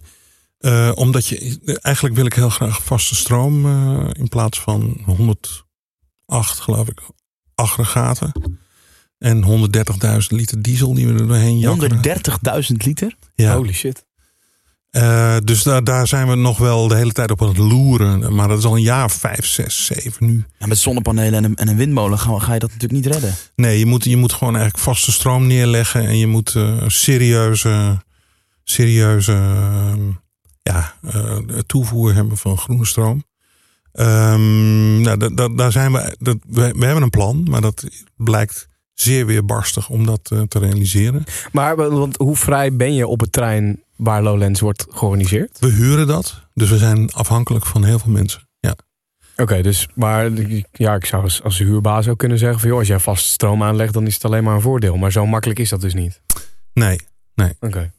[0.95, 1.59] omdat je.
[1.83, 3.67] Eigenlijk wil ik heel graag vaste stroom
[4.13, 7.01] in plaats van 108, geloof ik,
[7.55, 8.33] aggregaten.
[9.19, 12.01] En 130.000 liter diesel die we er doorheen jakkeren.
[12.71, 13.17] 130.000 liter?
[13.35, 13.57] Ja.
[13.57, 14.07] Holy shit.
[14.95, 18.35] Eh, dus daar, daar zijn we nog wel de hele tijd op aan het loeren.
[18.35, 20.45] Maar dat is al een jaar of vijf, zes, zeven nu.
[20.59, 23.35] Ja, met zonnepanelen en een, en een windmolen ga, ga je dat natuurlijk niet redden.
[23.57, 26.07] Nee, je moet, je moet gewoon eigenlijk vaste stroom neerleggen.
[26.07, 28.03] En je moet eh, een serieuze,
[28.65, 30.01] serieuze ehm,
[30.63, 31.37] ja, eh,
[31.67, 33.25] toevoer hebben van groene stroom.
[33.93, 36.75] Ehm, nou, da- da- daar zijn we, dat, we.
[36.77, 37.85] We hebben een plan, maar dat
[38.17, 41.25] blijkt zeer weerbarstig om dat te realiseren.
[41.53, 45.59] Maar want hoe vrij ben je op het trein waar Lowlands wordt georganiseerd?
[45.61, 48.49] We huren dat, dus we zijn afhankelijk van heel veel mensen.
[48.61, 48.77] Ja,
[49.37, 50.31] Oké, dus maar
[50.73, 53.63] ja, ik zou als, als huurbaas ook kunnen zeggen van joh, als jij vast stroom
[53.63, 54.97] aanlegt, dan is het alleen maar een voordeel.
[54.97, 56.21] Maar zo makkelijk is dat dus niet.
[56.73, 57.01] nee.
[57.61, 57.93] Oké.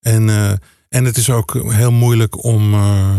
[0.00, 0.50] En, eh,
[0.88, 3.16] en het is ook heel moeilijk om, eh,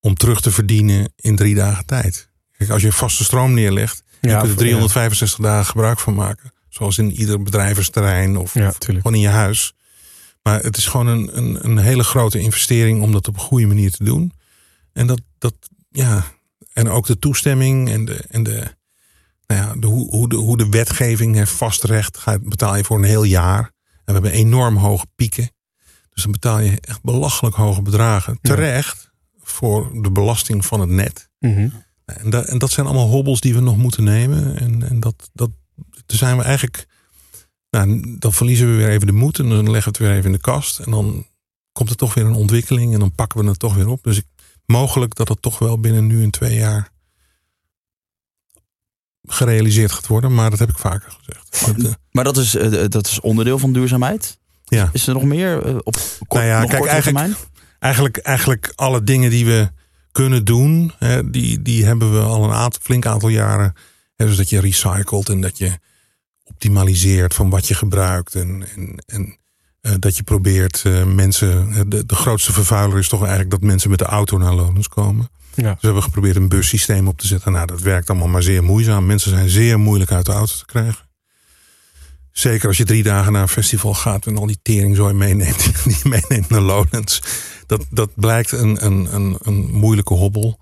[0.00, 2.28] om terug te verdienen in drie dagen tijd.
[2.56, 6.52] Kijk, als je vaste stroom neerlegt, je kunt er voor- 365 dagen gebruik van maken.
[6.68, 9.74] Zoals in ieder bedrijvensterrein of, Ja, of gewoon in je huis.
[10.42, 13.66] Maar het is gewoon een, een, een hele grote investering om dat op een goede
[13.66, 14.32] manier te doen.
[14.92, 15.54] En dat, dat
[15.90, 16.24] ja,
[16.72, 18.74] en ook de toestemming en de, en de,
[19.46, 22.98] nou ja, de, hoe, hoe, de, hoe de wetgeving heeft vastrecht, ga- betaal je voor
[22.98, 23.60] een heel jaar.
[23.94, 25.50] En we hebben enorm hoge pieken.
[26.14, 28.38] Dus dan betaal je echt belachelijk hoge bedragen.
[28.42, 29.10] Terecht
[29.42, 31.28] voor de belasting van het net.
[31.38, 31.68] Mhm.
[32.04, 34.56] En, da- en dat zijn allemaal hobbels die we nog moeten nemen.
[34.58, 35.50] En, en dat, dat
[36.06, 36.86] daar zijn we eigenlijk.
[37.76, 39.38] Nou, dan verliezen we weer even de moed.
[39.38, 40.78] En dan leggen we het weer even in de kast.
[40.78, 41.26] En dan
[41.72, 42.92] komt er toch weer een ontwikkeling.
[42.94, 44.02] En dan pakken we het toch weer op.
[44.04, 44.24] Dus ik,
[44.66, 46.90] mogelijk dat het toch wel binnen nu en twee jaar
[49.28, 50.34] gerealiseerd gaat worden.
[50.34, 51.82] Maar dat heb ik vaker gezegd.
[51.82, 54.38] Dat, Maar dat is, eh, dat is onderdeel van duurzaamheid.
[54.64, 54.90] ja.
[54.92, 57.36] Is er nog meer eh, op kort, Nou ja, nog kijk, eigenlijk- termijn?
[57.78, 59.70] eigenlijk, eigenlijk alle dingen die we
[60.12, 63.74] kunnen doen, hè, die, die hebben we al een aantal, flink aantal jaren.
[64.16, 65.78] Hè, dus dat je recycelt en dat je
[66.52, 68.34] optimaliseert van wat je gebruikt.
[68.34, 69.36] En, en, en
[69.80, 71.72] eh, dat je probeert eh, mensen.
[71.90, 75.28] De, de grootste vervuiler is toch eigenlijk dat mensen met de auto naar Lonens komen.
[75.54, 75.72] Ja.
[75.72, 77.52] Dus we hebben geprobeerd een bussysteem op te zetten.
[77.52, 79.06] Nou, dat werkt allemaal maar zeer moeizaam.
[79.06, 81.10] Mensen zijn zeer moeilijk uit de auto te krijgen.
[82.32, 85.96] Zeker als je drie dagen naar een festival gaat en al die teringzooi meeneemt, die
[86.02, 87.22] je meeneemt naar Lowlands.
[87.66, 90.58] Dat, dat blijkt een, een, een, een moeilijke hobbel.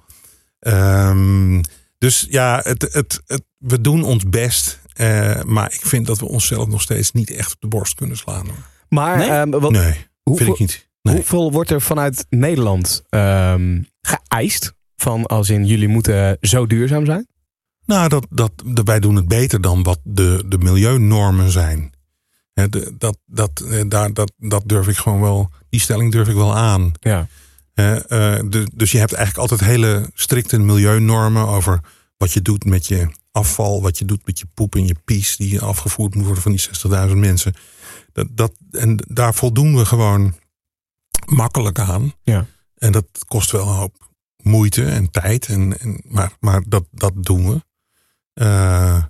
[0.60, 1.62] Ehm,
[1.98, 4.79] dus ja, het, het, het, we doen ons best.
[5.00, 8.16] Eh, maar ik vind dat we onszelf nog steeds niet echt op de borst kunnen
[8.16, 8.46] slaan.
[8.46, 8.56] Hoor.
[8.88, 9.28] Maar Nee?
[9.28, 10.88] ehm, wat, Nee, hoeveel, vind ik niet.
[11.02, 11.14] Nee.
[11.14, 14.74] hoeveel wordt er vanuit Nederland ehm, geëist?
[14.96, 17.26] Van als in jullie moeten zo duurzaam zijn?
[17.86, 21.92] Nou, dat, dat, dat, wij doen het beter dan wat de, de milieunormen zijn.
[22.52, 26.34] De- dat, dat, eh, daar, dat, dat durf ik gewoon wel, die stelling durf ik
[26.34, 26.92] wel aan.
[27.00, 27.26] Ja.
[27.74, 31.80] Hè, eh, de- dus je hebt eigenlijk altijd hele strikte milieunormen over
[32.16, 35.36] wat je doet met je afval, wat je doet met je poep en je pies
[35.36, 36.68] die afgevoerd moet worden van die
[37.08, 37.54] 60.000 mensen.
[38.12, 40.34] Dat, dat, en daar voldoen we gewoon
[41.26, 42.12] makkelijk aan.
[42.22, 42.46] Ja.
[42.76, 47.12] En dat kost wel een hoop moeite en tijd, en, en, maar, maar dat, dat
[47.14, 47.64] doen we.
[48.32, 49.04] Eh,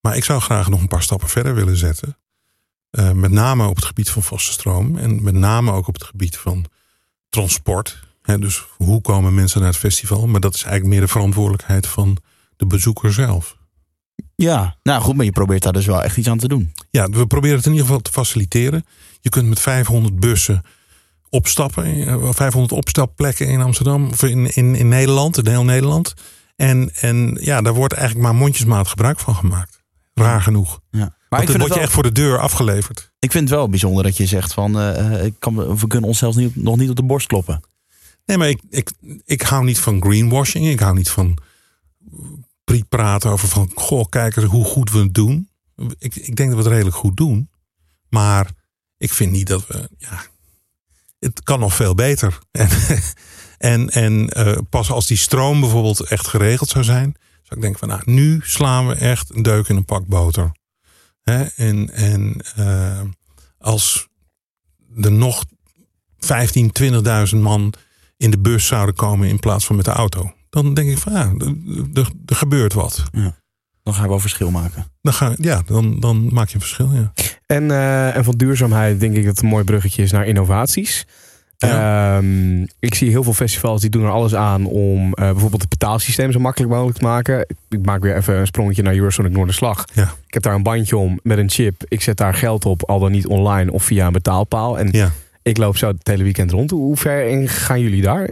[0.00, 2.18] maar ik zou graag nog een paar stappen verder willen zetten.
[2.90, 4.96] Eh, met name op het gebied van vaste stroom.
[4.96, 6.64] En met name ook op het gebied van
[7.28, 8.06] transport.
[8.22, 10.26] Dus hoe komen mensen naar het festival?
[10.26, 12.18] Maar dat is eigenlijk meer de verantwoordelijkheid van
[12.58, 13.56] de bezoeker zelf.
[14.34, 16.72] Ja, nou goed, maar je probeert daar dus wel echt iets aan te doen.
[16.90, 18.84] Ja, we proberen het in ieder geval te faciliteren.
[19.20, 20.62] Je kunt met 500 bussen
[21.30, 21.84] opstappen.
[22.06, 26.14] eh, 500 opstapplekken in Amsterdam of in, in, in Nederland, in heel Nederland.
[26.56, 29.82] En, en ja, daar wordt eigenlijk maar mondjesmaat gebruik van gemaakt.
[30.14, 30.80] Raar genoeg.
[30.90, 31.16] Ja.
[31.28, 33.12] Maar dan word je wel, echt voor de deur afgeleverd.
[33.18, 36.08] ik vind het wel bijzonder dat je zegt van eh, eh, ik kan, we kunnen
[36.08, 37.60] onszelf niet, nog niet op de borst kloppen.
[38.26, 38.90] Nee, maar ik, ik,
[39.24, 40.66] ik hou niet van greenwashing.
[40.66, 41.38] Ik hou niet van
[42.88, 43.70] praten over van...
[43.74, 45.48] Goh, kijk eens hoe goed we het doen.
[45.98, 47.50] Ik, ik denk dat we het redelijk goed doen.
[48.08, 48.50] Maar
[48.96, 49.88] ik vind niet dat we...
[49.98, 50.24] Ja,
[51.18, 52.38] het kan nog veel beter.
[53.58, 57.14] En, en, en eh, pas als die stroom bijvoorbeeld echt geregeld zou zijn...
[57.42, 60.52] zou ik denken van nou, nu slaan we echt een deuk in een pak boter.
[61.22, 61.44] Hè?
[61.44, 63.00] En, en eh,
[63.58, 64.08] als
[65.00, 65.44] er nog
[66.18, 66.72] 15,
[67.32, 67.72] 20.000 man
[68.16, 70.32] in de bus zouden komen in plaats van met de auto.
[70.50, 71.32] Dan denk ik van ja,
[71.94, 73.04] er- gebeurt wat.
[73.82, 74.84] Dan gaan we wel verschil maken.
[75.02, 76.90] Dan, ga, ja, dan, dan maak je een verschil.
[76.92, 77.12] Ja.
[77.46, 81.06] En, eh, en van duurzaamheid denk ik dat het een mooi bruggetje is naar innovaties.
[81.58, 85.70] Ehm, ik zie heel veel festivals die doen er alles aan om eh, bijvoorbeeld het
[85.70, 87.46] betaalsysteem zo makkelijk mogelijk te maken.
[87.68, 89.84] Ik maak weer even een sprongetje naar Eurosonic Noorderslag.
[89.94, 90.12] Ja.
[90.26, 91.84] Ik heb daar een bandje om met een chip.
[91.88, 94.78] Ik zet daar geld op, al dan niet online of via een betaalpaal.
[94.78, 95.10] En Ja.
[95.42, 96.70] ik loop zo het hele weekend rond.
[96.70, 98.30] Hoe ver in gaan jullie daar?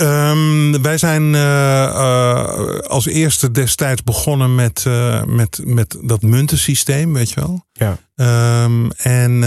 [0.00, 7.12] Ehm, wij zijn eh, eh, als eerste destijds begonnen met, eh, met, met dat muntensysteem,
[7.12, 7.66] weet je wel.
[7.72, 7.98] Ja.
[8.14, 9.40] Ehm, en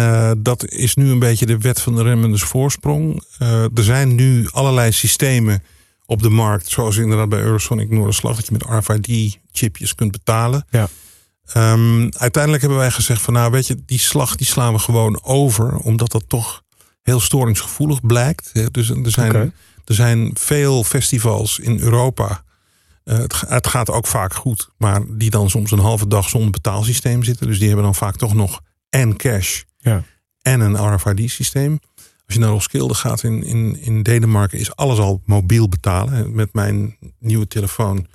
[0.43, 3.23] dat is nu een beetje de wet van de remmendes voorsprong.
[3.75, 5.63] Er zijn nu allerlei systemen
[6.05, 10.65] op de markt, zoals inderdaad bij Eurosonic Noorderslag, dat je met RFID-chipjes kunt betalen.
[10.69, 10.87] Ja.
[11.45, 15.23] Ehm, uiteindelijk hebben wij gezegd van nou weet je, die slag die slaan we gewoon
[15.23, 16.63] over, omdat dat toch
[17.01, 18.51] heel storingsgevoelig blijkt.
[18.71, 19.53] Dus er zijn.
[19.85, 22.43] Er zijn veel festivals in Europa.
[23.03, 26.29] eh, het, ga- het gaat ook vaak goed, maar die dan soms een halve dag
[26.29, 27.47] zonder betaalsysteem zitten.
[27.47, 30.03] Dus die hebben dan vaak toch nog en cash Ja.
[30.41, 31.79] en een RFID-systeem.
[32.25, 36.35] Als je naar Roskilde gaat in, in, in Denemarken, is alles al mobiel betalen.
[36.35, 38.07] Met mijn nieuwe telefoon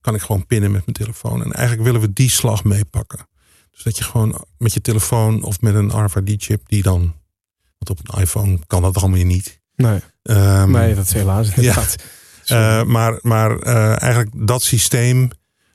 [0.00, 1.42] kan ik gewoon pinnen met mijn telefoon.
[1.44, 3.28] En eigenlijk willen we die slag meepakken.
[3.70, 7.00] Dus dat je gewoon met je telefoon of met een RFID-chip die dan...
[7.78, 9.60] Want op een iPhone kan dat allemaal weer niet.
[9.76, 11.96] Nee, Ehm, nee dat is helaas inderdaad.
[12.46, 15.30] eh, maar maar eh, eigenlijk dat systeem,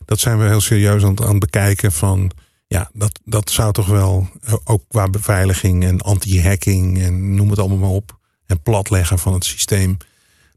[0.06, 2.32] dat zijn we heel serieus aan, het- aan het bekijken van...
[2.68, 7.60] Ja, dat, dat zou toch wel, eh, ook qua beveiliging en anti-hacking en noem het
[7.60, 8.18] allemaal maar op.
[8.45, 9.97] En platleggen van het systeem.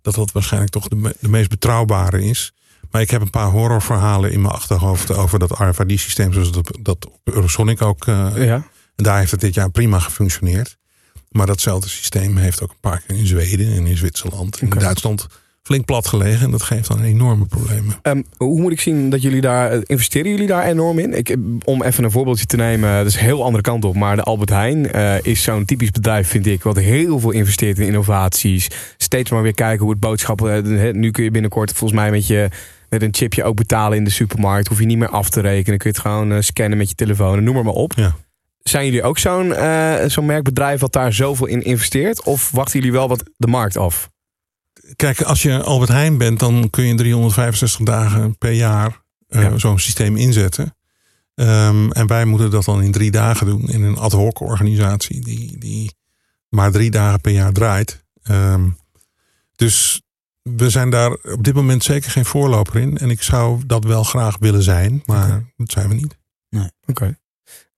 [0.02, 2.52] Dat dat waarschijnlijk toch de, me- de meest betrouwbare is.
[2.90, 6.32] Maar ik heb een paar horrorverhalen in mijn achterhoofd over dat RFID-systeem.
[6.32, 8.04] Zoals dat, dat op Eurosonic ook.
[8.04, 8.34] ja.
[8.96, 10.78] en daar heeft het dit jaar prima gefunctioneerd.
[11.32, 14.78] Maar datzelfde systeem heeft ook een paar keer in Zweden en in Zwitserland en in
[14.78, 15.26] Duitsland
[15.62, 16.44] flink plat gelegen.
[16.44, 17.98] En dat geeft dan enorme problemen.
[18.02, 21.14] Ehm, hoe moet ik zien dat jullie daar, eh, investeren jullie daar enorm in?
[21.14, 23.94] Ik, om even een voorbeeldje te nemen, dat is een heel andere kant op.
[23.94, 27.78] Maar de Albert Heijn eh, is zo'n typisch bedrijf, vind ik, wat heel veel investeert
[27.78, 28.68] in innovaties.
[28.96, 32.26] Steeds maar weer kijken hoe het boodschappen, eh, nu kun je binnenkort volgens mij met
[32.26, 32.48] je...
[32.88, 34.68] Met een chipje ook betalen in de supermarkt.
[34.68, 35.78] Hoef je niet meer af te rekenen.
[35.78, 37.36] Kun je het gewoon eh, scannen met je telefoon.
[37.36, 37.92] en Noem maar maar op.
[37.96, 38.16] Ja.
[38.62, 42.22] Zijn jullie ook zo'n eh, zo'n merkbedrijf wat daar zoveel in investeert?
[42.22, 44.10] Of wachten jullie wel wat de markt af?
[44.96, 49.58] Kijk, als je Albert Heijn bent, dan kun je 365 dagen per jaar eh, Ja.
[49.58, 50.76] zo'n systeem inzetten.
[51.34, 55.24] Ehm, en wij moeten dat dan in drie dagen doen in een ad hoc organisatie
[55.24, 55.94] die, die
[56.48, 58.04] maar drie dagen per jaar draait.
[58.22, 58.68] Ehm,
[59.56, 60.02] dus
[60.42, 62.98] we zijn daar op dit moment zeker geen voorloper in.
[62.98, 66.18] En ik zou dat wel graag willen zijn, maar dat zijn we niet.
[66.86, 67.18] Oké.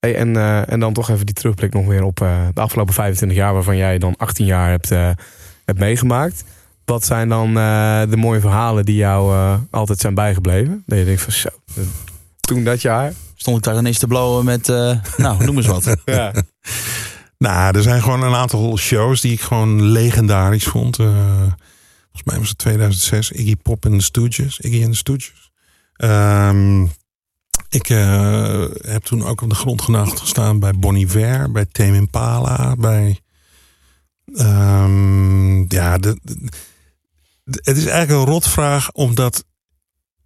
[0.04, 2.94] Hey, en, eh, en dan toch even die terugblik nog weer op eh, de afgelopen
[2.94, 5.10] 25 jaar, waarvan jij dan 18 jaar hebt, eh,
[5.64, 6.44] hebt meegemaakt.
[6.84, 10.82] Wat zijn dan eh, de mooie verhalen die jou eh, altijd zijn bijgebleven?
[10.86, 11.48] Dat je denkt van zo,
[12.40, 13.12] toen dat jaar.
[13.34, 15.96] Stond ik daar ineens te blowen met, eh, nou, noem eens wat.
[16.04, 16.32] Ja.
[17.38, 20.98] Nou, er zijn gewoon een aantal shows die ik gewoon legendarisch vond.
[20.98, 21.06] Eh,
[22.02, 23.30] volgens mij was het 2006.
[23.30, 24.58] Iggy Pop en de Stooges.
[24.58, 25.50] Iggy en de Stooges.
[25.96, 26.86] Ehm,
[27.74, 31.96] ik eh, heb toen ook op de grond genacht gestaan bij Bon Iver, bij Tame
[31.96, 33.20] Impala, bij...
[34.34, 36.50] ehm, ja, de, de-
[37.44, 39.44] de- het is eigenlijk een rotvraag, omdat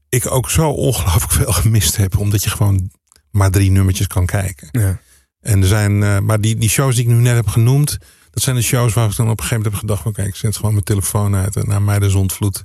[0.09, 2.19] ik ook zo ongelooflijk veel gemist heb.
[2.19, 2.91] Omdat je gewoon
[3.31, 4.69] maar drie nummertjes kan kijken.
[4.71, 5.01] Ja.
[5.41, 7.99] En er zijn, eh, maar die, die shows die ik nu net heb genoemd,
[8.31, 10.29] dat zijn de shows waar ik dan op een gegeven moment heb gedacht: van kijk,
[10.29, 12.59] ik zet gewoon mijn telefoon uit en naar mij de zondvloed.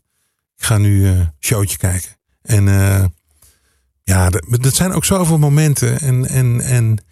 [0.57, 2.11] Ik ga nu eh showtje kijken.
[2.41, 2.67] En
[4.03, 7.03] ja, dat, dat zijn ook zoveel momenten en, en, en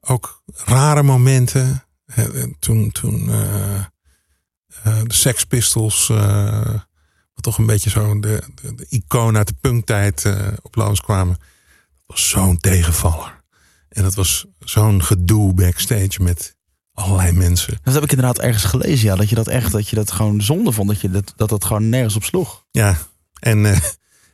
[0.00, 1.82] ook rare momenten.
[2.06, 2.24] Eh,
[2.58, 8.86] toen toen eh, eh, de Sex Pistols, wat toch een beetje zo de, de, de
[8.88, 10.26] icoon uit de punktijd
[10.62, 11.36] op Loos kwamen.
[11.38, 13.44] Dat was zo'n tegenvaller.
[13.88, 16.56] En dat was zo'n gedoe backstage met
[16.92, 17.78] allerlei mensen.
[17.82, 19.16] Dat heb ik inderdaad ergens gelezen, ja.
[19.16, 20.88] Dat je dat echt, dat je dat gewoon zonde vond.
[20.88, 22.64] Dat je dat, dat, dat gewoon nergens op sloeg.
[22.70, 22.96] Ja,
[23.40, 23.64] en,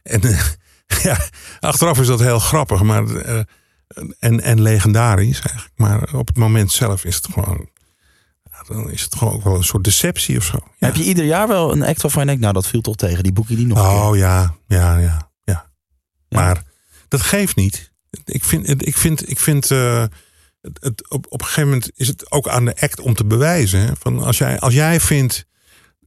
[0.03, 0.21] en
[1.03, 1.19] ja,
[1.61, 3.41] achteraf is dat heel grappig maar, eh,
[4.19, 5.73] en, en legendarisch eigenlijk.
[5.77, 7.69] Maar op het moment zelf is het gewoon,
[8.51, 10.59] ja, dan is het gewoon ook wel een soort deceptie of zo.
[10.63, 10.87] Ja.
[10.87, 13.23] Heb je ieder jaar wel een act waarvan je denkt, nou dat viel toch tegen.
[13.23, 13.79] Die boek je die nog.
[13.79, 15.71] Oh ja, ja, ja, ja.
[16.29, 16.63] Maar
[17.09, 17.93] dat geeft niet.
[18.25, 20.05] Ik vind, ik vind, ik vind eh,
[20.61, 23.25] het, het, op, op een gegeven moment is het ook aan de act om te
[23.25, 23.81] bewijzen.
[23.81, 23.93] hè.
[23.99, 25.47] Van als, jij, als jij vindt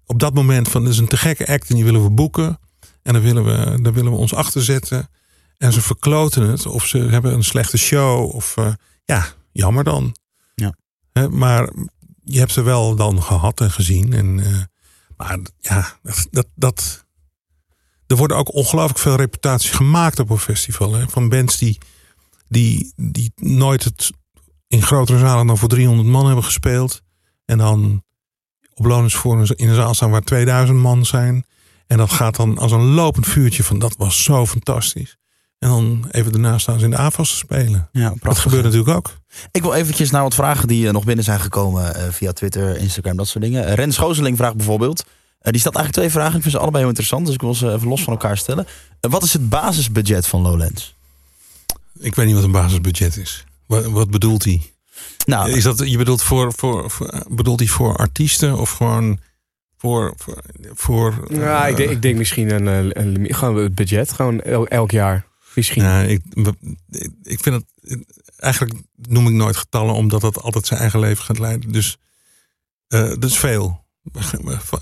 [0.05, 2.59] op dat moment van dit is een te gekke act en die willen we boeken.
[3.07, 5.09] En dan willen we, dan willen we ons achterzetten.
[5.57, 6.65] En ze verkloten het.
[6.65, 8.35] Of ze hebben een slechte show.
[8.35, 8.73] Of eh,
[9.05, 10.15] ja, jammer dan.
[10.55, 10.75] Ja.
[11.29, 11.69] Maar
[12.23, 14.13] je hebt ze wel dan gehad en gezien.
[14.13, 14.61] En, eh,
[15.17, 17.05] maar ja, dat, dat, dat,
[18.07, 20.93] er worden ook ongelooflijk veel reputaties gemaakt op een festival.
[20.93, 21.09] Hè?
[21.09, 21.77] Van bands die,
[22.47, 24.11] die, die nooit het
[24.67, 27.01] in grotere zalen dan voor 300 man hebben gespeeld.
[27.45, 28.03] En dan
[28.73, 31.45] op voor in een zaal staan waar 2000 man zijn.
[31.87, 35.17] En dat gaat dan als een lopend vuurtje van dat was zo fantastisch.
[35.59, 37.89] En dan even daarna staan ze in de AFAS te spelen.
[37.91, 39.17] Ja, Dat gebeurt natuurlijk ook.
[39.51, 42.77] Ik wil eventjes naar wat vragen die eh, nog binnen zijn gekomen eh, via Twitter,
[42.77, 43.65] Instagram, dat soort dingen.
[43.65, 45.05] Eh, Ren Schozeling vraagt bijvoorbeeld.
[45.41, 46.35] die stelt eigenlijk twee vragen.
[46.35, 48.67] Ik vind ze allebei heel interessant, dus ik wil ze even los van elkaar stellen.
[48.99, 50.95] Wat is het basisbudget van Lowlands?
[51.99, 53.45] Ik weet niet wat een basisbudget is.
[53.65, 54.71] Wat, wat bedoelt hij?
[55.25, 59.19] Nou, Is dat, je bedoelt voor, voor, voor, bedoelt hij voor artiesten of gewoon
[59.77, 60.13] voor...
[60.17, 60.41] voor,
[60.73, 64.41] voor Ja, ik, denk, ik denk misschien een, eh, een, limiet- gewoon het budget, gewoon
[64.41, 65.25] el- elk jaar.
[65.55, 65.83] Misschien.
[65.83, 66.21] Ja, ik,
[67.23, 68.05] ik vind het.
[68.37, 71.71] Eigenlijk noem ik nooit getallen, omdat dat altijd zijn eigen leven gaat leiden.
[71.71, 71.97] Dus
[72.87, 73.85] eh dat is veel.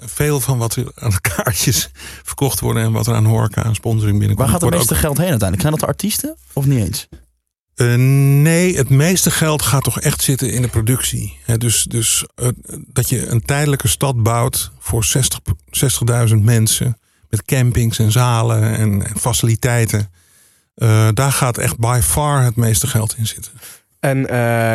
[0.06, 1.90] Veel van wat er aan kaartjes
[2.24, 4.50] verkocht worden en wat er aan horeca en sponsoring binnenkomt.
[4.50, 5.62] waar gaat het meeste geld heen uiteindelijk?
[5.62, 7.08] Zijn dat de artiesten of niet eens?
[7.76, 11.40] Eh, nee, het meeste geld gaat toch echt zitten in de productie.
[11.58, 12.48] Dus dus eh,
[12.88, 15.40] dat je een tijdelijke stad bouwt voor 60
[16.30, 16.98] 60.000 mensen.
[17.30, 20.12] Met campings en zalen en, en faciliteiten.
[20.76, 23.52] Eh, daar gaat echt by far het meeste geld in zitten.
[24.00, 24.30] En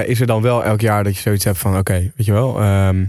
[0.06, 1.76] is er dan wel elk jaar dat je zoiets hebt van...
[1.78, 3.04] oké, weet je wel, ehm,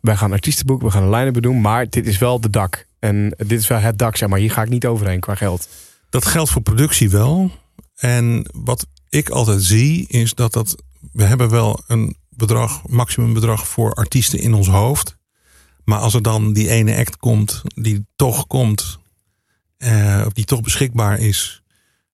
[0.00, 1.60] wij gaan artiesten boeken, we gaan een line-up doen...
[1.60, 2.86] maar dit is wel de dak.
[2.98, 4.38] En dit is wel het dak, zeg maar.
[4.38, 5.68] Hier ga ik niet overheen qua geld.
[6.10, 7.50] Dat geldt voor productie wel.
[7.96, 8.86] En wat
[9.16, 10.82] ik altijd zie is dat dat.
[11.12, 15.16] We hebben wel een bedrag, maximum bedrag voor artiesten in ons hoofd.
[15.84, 18.98] Maar als er dan die ene act komt, die toch komt,
[19.76, 21.62] eh, of die toch beschikbaar is.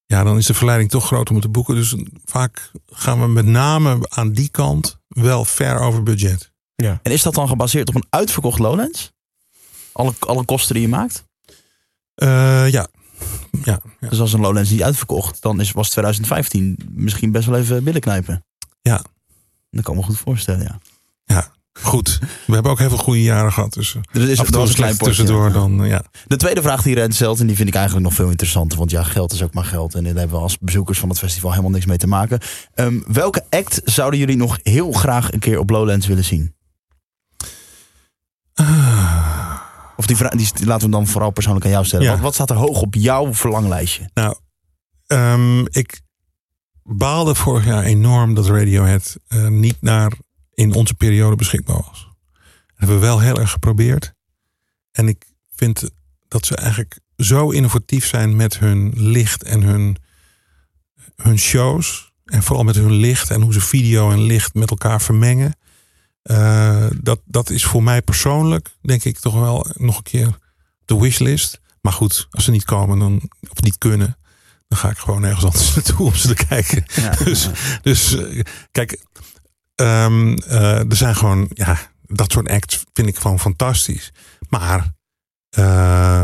[0.06, 1.74] Ja, dan is de verleiding toch groot om het te boeken.
[1.74, 6.52] Dus vaak gaan we met name aan die kant wel ver over budget.
[7.02, 9.12] En is dat dan gebaseerd op een uitverkocht Lowlands?
[9.92, 11.24] Alle, alle kosten die je maakt?
[12.14, 12.88] Eh, ja.
[13.64, 14.08] Ja, ja.
[14.08, 18.00] Dus als een Lowlands niet uitverkocht, dan is, was 2015 misschien best wel even billen
[18.00, 18.44] knijpen.
[18.82, 19.02] Ja.
[19.70, 20.78] Dat kan ik me goed voorstellen, ja.
[21.24, 22.18] ja, goed.
[22.46, 23.72] We hebben ook heel veel goede jaren gehad.
[23.72, 25.52] Dus eh, er is af en er was een klein tussendoor ja.
[25.52, 26.02] dan, eh, ja.
[26.26, 28.78] De tweede vraag die Ren stelt, en die vind ik eigenlijk nog veel interessanter.
[28.78, 29.94] Want ja, geld is ook maar geld.
[29.94, 32.40] En daar hebben we als bezoekers van het festival helemaal niks mee te maken.
[32.74, 36.54] Ehm, welke act zouden jullie nog heel graag een keer op Lowlands willen zien?
[39.96, 42.06] Of die, vraag, die laten we dan vooral persoonlijk aan jou stellen.
[42.06, 42.12] Ja.
[42.12, 44.10] Wat, wat staat er hoog op jouw verlanglijstje?
[44.14, 44.36] Nou,
[45.06, 46.00] ehm, ik
[46.82, 50.12] baalde vorig jaar enorm dat Radiohead eh, niet naar
[50.54, 52.08] in onze periode beschikbaar was.
[52.32, 54.14] Dat hebben we wel heel erg geprobeerd.
[54.92, 55.24] En ik
[55.54, 55.90] vind
[56.28, 59.96] dat ze eigenlijk zo innovatief zijn met hun licht en hun,
[61.16, 62.12] hun shows.
[62.24, 65.56] En vooral met hun licht en hoe ze video en licht met elkaar vermengen.
[66.22, 70.38] Eh, dat, dat is voor mij persoonlijk, denk ik, toch wel nog een keer
[70.84, 71.60] de wishlist.
[71.80, 74.16] Maar goed, als ze niet komen dan, of niet kunnen,
[74.68, 76.84] dan ga ik gewoon ergens anders naartoe om ze te kijken.
[77.24, 77.48] Dus,
[77.82, 78.40] dus eh,
[78.70, 79.04] kijk,
[79.74, 84.12] ehm, eh, er zijn gewoon, ja, dat soort acts vind ik gewoon fantastisch.
[84.48, 84.92] Maar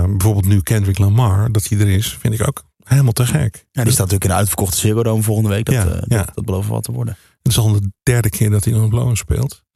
[0.07, 3.67] bijvoorbeeld nu Kendrick Lamar, dat hij er is, vind ik ook helemaal te gek.
[3.71, 5.65] Ja, die staat natuurlijk in de uitverkochte Ziggo Dome volgende week.
[5.65, 6.27] Dat, Ja, ja.
[6.35, 7.17] dat, belooft wat te worden.
[7.43, 9.67] Het is al de derde keer dat hij dan op Lowen speelt.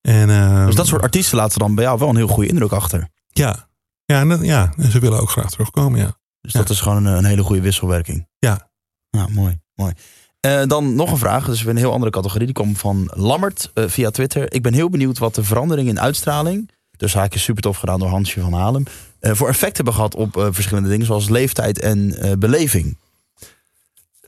[0.00, 2.72] En, ehm, Dus dat soort artiesten laten dan bij jou wel een heel goede indruk
[2.72, 3.08] achter.
[3.26, 3.68] Ja,
[4.04, 6.18] ja, en, ja, en ze willen ook graag terugkomen, ja.
[6.40, 6.58] Dus Ja.
[6.58, 8.26] dat is gewoon een, een hele goede wisselwerking.
[8.38, 8.70] Ja.
[9.10, 9.58] Ja, mooi.
[9.74, 9.92] mooi.
[10.40, 12.46] Eh, dan nog een vraag, dus weer een heel andere categorie.
[12.46, 14.52] Die komt van Lammert eh, via Twitter.
[14.52, 16.70] Ik ben heel benieuwd wat de verandering in uitstraling...
[16.96, 18.84] dus haakje super tof gedaan door Hansje van Halen...
[19.20, 21.06] eh, voor effect hebben gehad op verschillende dingen...
[21.06, 22.96] zoals leeftijd en beleving.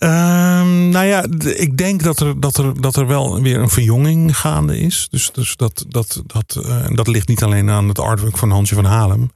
[0.03, 1.24] Ehm, nou ja,
[1.55, 5.09] ik denk dat er, dat, er, dat er wel weer een verjonging gaande is.
[5.11, 8.74] Dus, dus dat, dat, dat, eh, dat ligt niet alleen aan het artwork van Hansje
[8.74, 9.31] van Halem.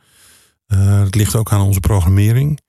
[0.66, 2.60] Eh, het ligt ook aan onze programmering.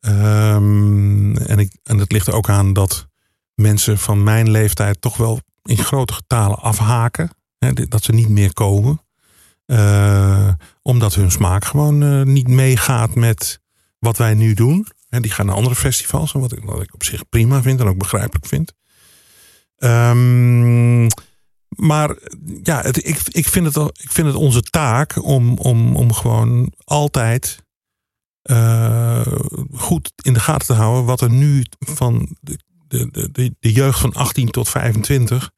[0.00, 3.06] Ehm, en, ik, en het ligt ook aan dat
[3.54, 7.30] mensen van mijn leeftijd toch wel in grote getalen afhaken.
[7.58, 9.00] Hè, dat ze niet meer komen.
[9.66, 10.48] Eh,
[10.82, 13.60] omdat hun smaak gewoon niet meegaat met
[13.98, 14.86] wat wij nu doen.
[15.16, 16.34] En die gaan naar andere festivals.
[16.34, 18.72] en Wat ik, wat ik op zich prima vind en ook begrijpelijk vind.
[19.76, 21.06] Ehm,
[21.68, 22.16] maar
[22.62, 26.72] ja, het, ik, ik, vind het, ik vind het onze taak om, om, om gewoon
[26.84, 27.64] altijd
[28.42, 29.26] eh,
[29.72, 31.04] goed in de gaten te houden.
[31.04, 35.50] wat er nu van de, de, de- de, jeugd van 18 tot 25.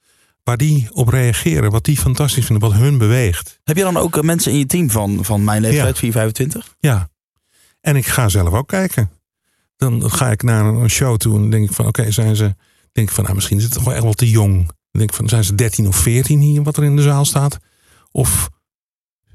[0.42, 1.70] waar die op reageren.
[1.70, 2.68] Wat die fantastisch vinden.
[2.70, 3.60] Wat hun beweegt.
[3.64, 6.76] Heb je dan ook eh, mensen in je team van, van mijn leeftijd, 425?
[6.80, 7.08] Ja.
[7.80, 9.10] En ik ga zelf ook kijken.
[9.78, 12.54] Dan ga ik naar een show toe en denk ik van oké, zijn ze.
[12.92, 14.56] Denk ik van nou, misschien is het toch wel echt wel te jong.
[14.56, 17.24] Dan denk ik van zijn ze 13 of 14 hier wat er in de zaal
[17.24, 17.58] staat?
[18.10, 18.48] Of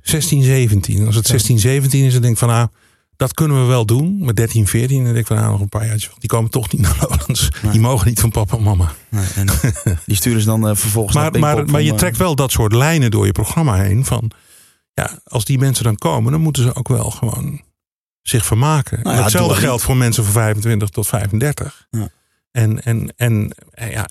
[0.02, 1.00] 16, 17.
[1.00, 2.68] En als het 16, 17 is, dan denk ik van nou,
[3.16, 4.26] dat kunnen we wel doen.
[4.26, 6.14] Met 13, 14, dan denk ik van nou, nog een paar jaartjes.
[6.20, 7.50] Die komen toch niet naar Lowlands.
[7.72, 8.94] Die mogen niet van papa en mama.
[9.10, 9.48] Nee, en
[10.06, 12.36] die sturen ze dan eh, vervolgens naar Maar, maar, Pinkpop maar je eh, trekt wel
[12.36, 14.06] dat soort lijnen door je programma heen.
[14.06, 14.32] Van
[14.94, 17.62] ja, als die mensen dan komen, dan moeten ze ook wel gewoon
[18.24, 19.00] zich vermaken.
[19.04, 21.88] Nou ja, Hetzelfde geldt voor mensen van 25 tot 35.
[21.90, 22.10] Ja.
[22.52, 24.10] En, en, en, en ja,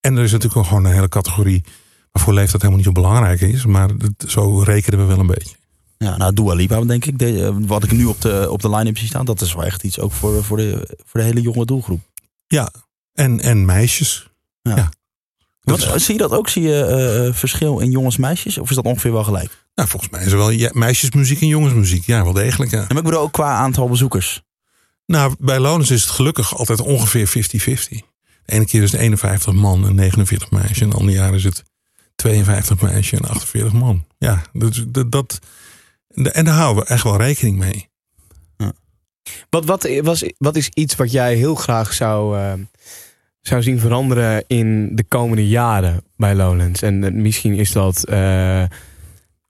[0.00, 1.64] en er is natuurlijk ook gewoon een hele categorie
[2.12, 3.66] waarvoor leeftijd helemaal niet zo belangrijk is.
[3.66, 5.56] Maar dat- zo rekenen we wel een beetje.
[5.98, 7.18] Ja, nou, Dua Lipa, denk ik.
[7.18, 9.64] De, eh, wat ik nu op de, op de line-up zie staan, dat is wel
[9.64, 12.00] echt iets ook voor, voor, de, voor de hele jonge doelgroep.
[12.46, 12.70] Ja,
[13.12, 14.28] en, en meisjes.
[14.62, 14.76] Ja.
[14.76, 14.90] Ja.
[15.64, 16.48] Dat Wat, is- zie je dat ook?
[16.48, 18.58] Zie je eh, eh, verschil in jongens en meisjes?
[18.58, 19.62] Of is dat ongeveer wel gelijk?
[19.74, 22.06] nou, volgens mij is er wel ja, meisjesmuziek en jongensmuziek.
[22.06, 22.70] Ja, wel degelijk.
[22.70, 22.78] Ja.
[22.80, 24.42] En maar ik bedoel ook qua aantal bezoekers.
[25.06, 27.30] Nou, bij Lonens is het gelukkig altijd ongeveer 50-50.
[28.44, 30.82] De ene keer is het 51 man en 49 meisje.
[30.82, 31.62] En de andere jaar is het
[32.14, 34.06] 52 meisje en 48 man.
[34.18, 35.38] Ja, dus dat, dat,
[36.14, 37.88] en daar houden we echt wel rekening mee.
[39.50, 42.52] Wat, wat, was, wat is iets wat jij heel graag zou, eh,
[43.48, 46.82] zou zien veranderen in de komende jaren bij Lowlands.
[46.82, 48.62] En eh, misschien is dat eh,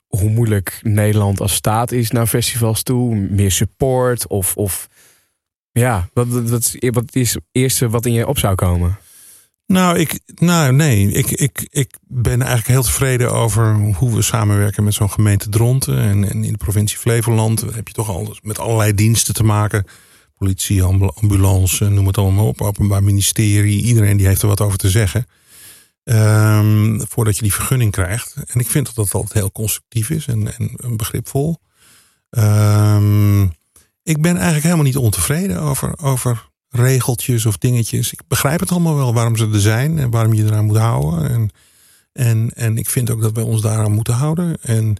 [0.07, 3.15] hoe moeilijk Nederland als staat is naar festivals toe.
[3.17, 4.89] Meer support of, of
[5.73, 8.99] ja, wat, wat, wat is- het eerste wat in je op zou komen?
[9.67, 14.85] Nou, ik, nou nee, ik, ik, ik ben eigenlijk heel tevreden over hoe we samenwerken
[14.85, 15.99] met zo'n gemeente Dronten.
[15.99, 19.85] En, en in de provincie Flevoland heb je toch al met allerlei diensten te maken.
[20.37, 22.61] Politie, ambu- ambulance, noem het allemaal op.
[22.61, 25.27] Openbaar ministerie, iedereen die heeft er wat over te zeggen.
[26.05, 28.35] Ehm, voordat je die vergunning krijgt.
[28.47, 31.59] En ik vind dat dat altijd heel constructief is en, en begripvol.
[32.31, 33.43] Ehm,
[34.03, 38.13] ik ben eigenlijk helemaal niet ontevreden over, over regeltjes of dingetjes.
[38.13, 41.31] Ik begrijp het allemaal wel waarom ze er zijn en waarom je eraan moet houden.
[41.31, 41.51] En,
[42.13, 44.57] en, en ik vind ook dat wij ons daaraan moeten houden.
[44.63, 44.97] En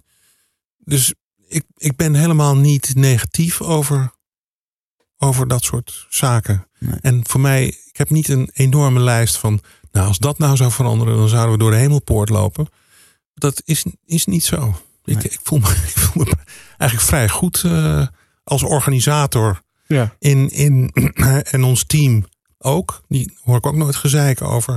[0.77, 1.13] dus
[1.47, 4.11] ik, ik ben helemaal niet negatief over,
[5.17, 6.67] over dat soort zaken.
[6.79, 6.95] Nee.
[7.01, 9.61] En voor mij, ik heb niet een enorme lijst van.
[9.91, 12.67] Nou, als dat nou zou veranderen, dan zouden we door de hemelpoort lopen.
[13.33, 14.79] Dat is, is niet zo.
[15.05, 15.23] Ik, Nee.
[15.23, 16.33] ik, voel me, ik voel me
[16.77, 18.07] eigenlijk vrij goed eh,
[18.43, 20.15] als organisator Ja.
[20.19, 20.91] in, in,
[21.51, 22.25] en ons team
[22.57, 23.01] ook.
[23.07, 24.73] Die hoor ik ook nooit gezeik over.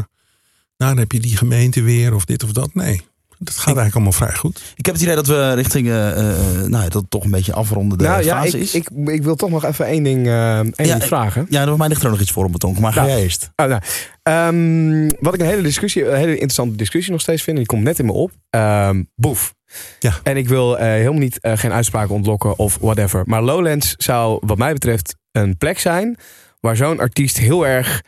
[0.77, 2.74] Nou, dan heb je die gemeente weer of dit of dat.
[2.74, 3.06] Nee,
[3.39, 4.74] dat gaat eigenlijk allemaal vrij goed.
[4.77, 6.36] Ik heb het idee dat we richting, eh, eh,
[6.66, 8.74] nou, ja, dat het toch een beetje afronden de nou ja, fase ik, is.
[8.74, 11.47] ik, ik wil toch nog even één ding, één ding vragen.
[11.48, 12.77] Ja, voor mij ligt er nog iets voor op beton.
[12.81, 13.12] Maar ga Nou.
[13.12, 13.51] jij eerst.
[13.56, 13.81] Oh, nou,
[14.23, 17.73] ehm, wat ik een hele, discussie, een hele interessante discussie nog steeds vind, en die
[17.73, 18.31] komt net in me op.
[18.51, 19.55] Ehm, boef.
[19.98, 20.12] Ja.
[20.23, 23.23] En ik wil eh, helemaal niet eh, geen uitspraken ontlokken of whatever.
[23.27, 26.16] Maar Lowlands zou, wat mij betreft, een plek zijn
[26.60, 28.02] waar zo'n artiest heel erg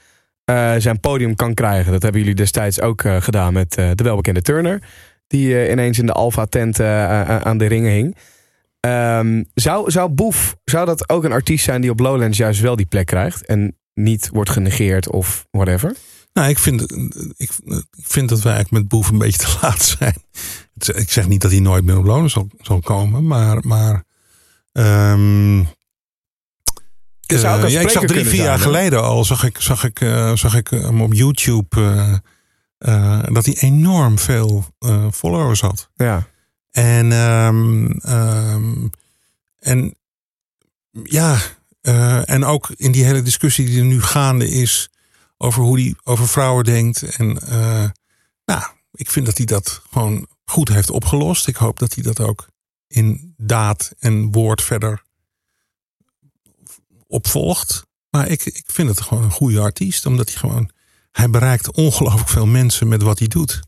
[0.44, 1.93] eh, zijn podium kan krijgen.
[1.93, 4.82] Dat hebben jullie destijds ook eh, gedaan met eh, de welbekende Turner.
[5.31, 8.16] Die eh, ineens in de Alpha-tent eh, eh, aan de ringen hing.
[8.81, 12.77] Ehm, zou, zou Boef, zou dat ook een artiest zijn die op Lowlands juist wel
[12.77, 13.47] die plek krijgt?
[13.47, 15.94] En niet wordt genegeerd of whatever?
[16.32, 16.93] Nou, ik vind,
[17.36, 17.51] ik,
[17.90, 20.15] ik vind dat wij eigenlijk met Boef een beetje te laat zijn.
[20.94, 23.59] Ik zeg niet dat hij nooit meer op lonen zal, zal komen, maar.
[23.66, 24.05] maar
[24.73, 25.62] ehm,
[27.27, 29.98] zou eh, ja, ik zag drie, vier jaar geleden al, zag ik, zag ik,
[30.35, 31.69] zag ik hem op YouTube
[32.81, 35.90] eh, dat hij enorm veel eh, followers had.
[35.94, 36.28] Ja.
[36.70, 38.89] En, ehm, ehm,
[39.59, 39.94] en
[41.02, 41.39] ja,
[41.81, 44.90] eh, en ook in die hele discussie die er nu gaande is
[45.36, 47.02] over hoe hij over vrouwen denkt.
[47.02, 47.27] En
[48.44, 48.62] nou,
[48.93, 51.47] ik vind dat hij dat gewoon goed heeft opgelost.
[51.47, 52.48] Ik hoop dat hij dat ook
[52.86, 55.02] in daad en woord verder
[57.07, 57.86] opvolgt.
[58.11, 60.70] Maar ik, ik vind het gewoon een goede artiest, omdat hij gewoon,
[61.12, 63.61] hij bereikt ongelooflijk veel mensen met wat hij doet.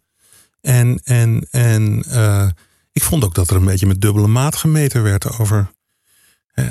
[0.60, 2.48] En, en, en eh,
[2.92, 5.70] ik vond ook dat er een beetje met dubbele maat gemeten werd over.
[6.52, 6.66] eh,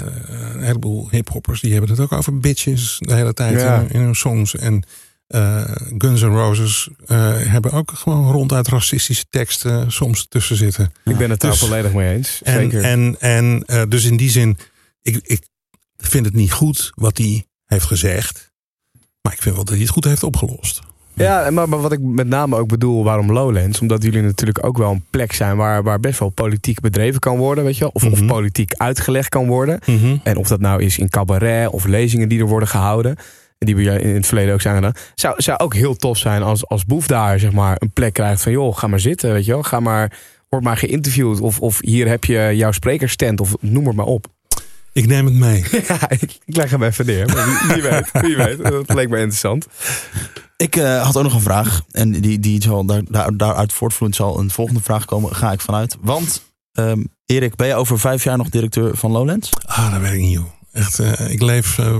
[0.54, 3.80] een heleboel hiphoppers die hebben het ook over bitches de hele tijd Ja.
[3.80, 4.56] in, in hun songs.
[4.56, 4.84] En
[5.28, 10.92] eh, Guns N' Roses hebben ook gewoon ronduit racistische teksten soms tussen zitten.
[11.06, 12.42] Ik ben het daar Dus- volledig mee eens.
[12.44, 12.84] En, Zeker.
[12.84, 14.58] en, en dus in die zin,
[15.02, 15.44] ik, ik
[15.98, 18.51] vind het niet goed wat hij heeft gezegd.
[19.22, 20.82] Maar ik vind wel dat hij het goed heeft opgelost.
[21.14, 23.80] ja, maar, maar wat ik met name ook bedoel, waarom Lowlands?
[23.82, 27.38] Omdat jullie natuurlijk ook wel een plek zijn waar, waar best wel politiek bedreven kan
[27.38, 27.92] worden, weet je wel?
[27.94, 28.28] Of, of Mhm.
[28.28, 29.80] politiek uitgelegd kan worden.
[30.24, 33.16] En of dat nou is in cabaret of lezingen die er worden gehouden.
[33.58, 34.94] En die we in het verleden ook zijn gedaan.
[35.16, 38.42] Zou, zou ook heel tof zijn als, als Boef daar zeg maar, een plek krijgt
[38.42, 38.52] van...
[38.52, 39.64] joh, ga maar zitten, weet je wel.
[39.64, 40.18] Ga maar,
[40.50, 41.40] word maar geïnterviewd.
[41.40, 43.42] Of, of hier heb je jouw sprekersstand.
[43.42, 44.28] Of noem het maar op.
[44.94, 45.66] Ik neem het mee.
[45.88, 47.28] Ja, ik, ik leg hem even neer.
[47.28, 48.58] Maar wie, wie weet, wie weet.
[48.58, 49.68] Dat leek me interessant.
[50.58, 51.82] Ik eh, had ook nog een vraag.
[51.92, 55.36] En die, die zal daar, daar, daaruit voortvloeiend zal een volgende vraag komen.
[55.36, 55.98] Ga ik vanuit.
[56.02, 56.42] Want,
[56.72, 59.50] ehm, Erik, ben je over vijf jaar nog directeur van Lowlands?
[59.66, 60.46] Ah, dat weet ik niet, joh.
[60.72, 61.98] Echt, eh, ik leef eh,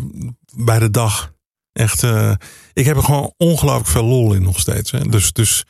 [0.56, 1.32] bij de dag.
[1.74, 2.32] Echt, eh,
[2.74, 4.92] ik heb er gewoon ongelooflijk veel lol in nog steeds.
[4.92, 5.00] Hè.
[5.00, 5.66] Dus, dus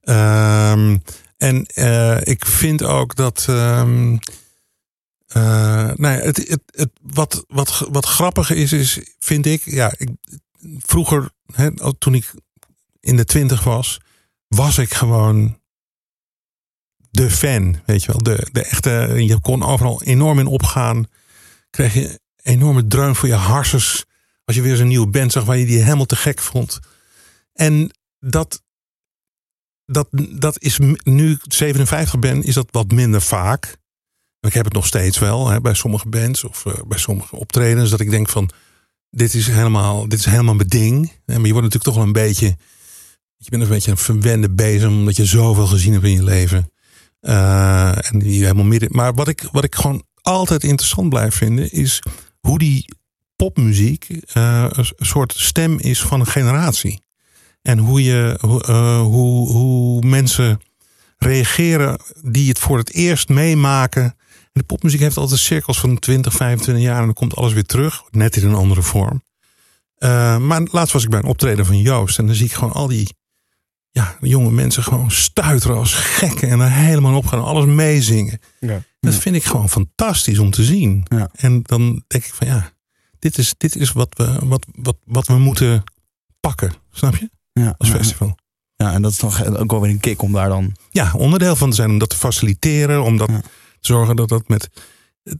[0.00, 0.96] ehm,
[1.36, 3.44] en eh, ik vind ook dat.
[3.48, 4.16] ehm
[5.34, 10.08] ja, het, het, het, wat, wat, grappig is, is, vind ik, ja, ik,
[10.78, 12.32] vroeger, hè, toen ik
[13.00, 14.00] in de twintig was,
[14.48, 15.58] was ik gewoon
[17.10, 18.22] de fan, weet je wel.
[18.22, 21.06] De, de echte, je kon overal enorm in opgaan.
[21.70, 24.04] Kreeg je enorme dreun voor je harsens.
[24.44, 26.78] Als je weer zo'n nieuwe band zag waar je die helemaal te gek vond.
[27.52, 28.62] En dat,
[29.84, 33.76] dat, dat is nu ik 57 ben, is dat wat minder vaak.
[34.40, 37.90] Ik heb het nog steeds wel hè, bij sommige bands of eh, bij sommige optredens.
[37.90, 38.50] Dat ik denk van,
[39.10, 41.12] dit is helemaal, dit is helemaal mijn ding.
[41.24, 42.56] Hè, Maar je wordt natuurlijk toch wel een beetje,
[43.36, 44.92] je bent een beetje een verwende bezem.
[44.98, 46.72] Omdat je zoveel gezien hebt in je leven.
[47.20, 48.88] Eh, en die helemaal midden.
[48.92, 52.02] Maar wat ik, wat ik gewoon altijd interessant blijf vinden, is
[52.40, 52.94] hoe die
[53.36, 57.02] popmuziek eh, een soort stem is van een generatie.
[57.62, 58.38] En hoe, je,
[59.02, 60.60] hoe, hoe mensen
[61.18, 64.16] reageren die het voor het eerst meemaken.
[64.58, 68.02] De popmuziek heeft altijd cirkels van 20, 25 jaar en dan komt alles weer terug.
[68.10, 69.22] Net in een andere vorm.
[69.94, 72.72] Eh, maar laatst was ik bij een optreden van Joost en dan zie ik gewoon
[72.72, 73.16] al die
[73.90, 78.40] ja, jonge mensen gewoon stuiteren als gekken en er helemaal op gaan, alles meezingen.
[78.60, 78.82] Ja.
[79.00, 81.04] Dat vind ik gewoon fantastisch om te zien.
[81.08, 81.28] Ja.
[81.32, 82.72] En dan denk ik van ja,
[83.18, 85.84] dit is, dit is wat, we, wat, wat, wat we moeten
[86.40, 86.72] pakken.
[86.90, 87.30] Snap je?
[87.52, 88.38] Ja, Als festival.
[88.76, 90.76] ja, en dat is toch ook wel weer een kick om daar dan...
[90.90, 93.02] Ja, onderdeel van te zijn om dat te faciliteren.
[93.02, 93.30] Om dat
[93.88, 94.68] zorgen dat dat met.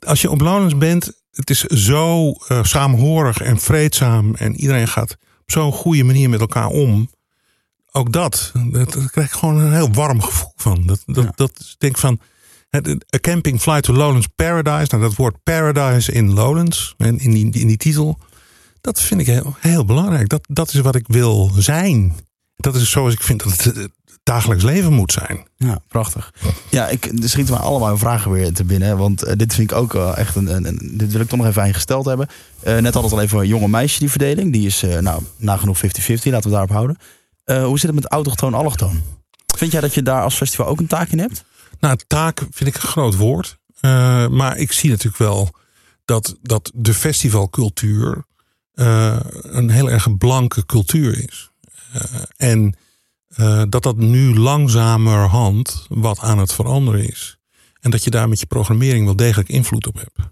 [0.06, 4.34] Als je op Lowlands bent, het is zo eh, saamhorig en vreedzaam.
[4.34, 7.10] En iedereen gaat op zo'n goede manier met elkaar om.
[7.92, 10.86] Ook dat, dat, daar krijg ik gewoon een heel warm gevoel van.
[10.86, 11.32] Dat, dat, Ja.
[11.34, 12.20] dat denk van.
[12.70, 14.86] het- A camping flight to Lowlands Paradise.
[14.96, 16.94] Nou, dat woord paradise in Lowlands.
[16.96, 18.18] En in die, in die titel.
[18.80, 20.28] Dat vind ik heel, heel belangrijk.
[20.28, 22.14] Dat, dat is wat ik wil zijn.
[22.56, 23.88] Dat is zoals ik vind dat het
[24.28, 25.46] dagelijks leven moet zijn.
[25.56, 26.32] Ja, prachtig.
[26.70, 28.98] Ja, ik, er schieten me allemaal vragen weer te binnen.
[28.98, 31.68] Want eh, dit vind ik ook echt een, Dit wil ik toch nog even aan
[31.68, 32.28] je gesteld hebben.
[32.60, 34.52] Eh, net had het al even jonge meisje die verdeling.
[34.52, 35.80] Die is eh, nou, nagenoeg 50-50.
[36.22, 36.98] Laten we daarop houden.
[37.44, 39.02] Hoe zit het met autochtoon, allochtoon?
[39.56, 41.44] Vind jij dat je daar als festival ook een taak in hebt?
[41.80, 43.58] Nou, taak vind ik een groot woord.
[44.30, 45.50] Maar ik zie natuurlijk wel
[46.04, 48.24] dat, dat de festivalcultuur
[48.74, 51.50] een heel erg blanke cultuur is.
[52.36, 52.76] En
[53.28, 57.38] eh, dat dat nu langzamerhand wat aan het veranderen is.
[57.80, 60.30] En dat je daar met je programmering wel degelijk invloed op hebt.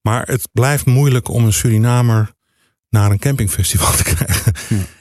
[0.00, 2.32] Maar het blijft moeilijk om een Surinamer
[2.88, 4.52] naar een campingfestival te krijgen.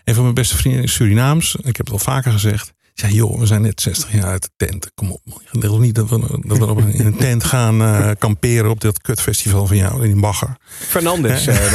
[0.04, 1.56] Een van mijn beste vrienden is Surinaams.
[1.56, 2.74] Ik heb het al vaker gezegd.
[2.96, 4.92] Ja, joh, we zijn net 60 jaar uit de tent.
[4.96, 5.42] Kom op, man.
[5.52, 8.70] Je wil niet dat we, dat we op een- in een tent gaan eh, kamperen
[8.70, 10.58] op dat kutfestival van jou in die bagger.
[10.80, 11.48] Fernandes.
[11.48, 11.72] eh,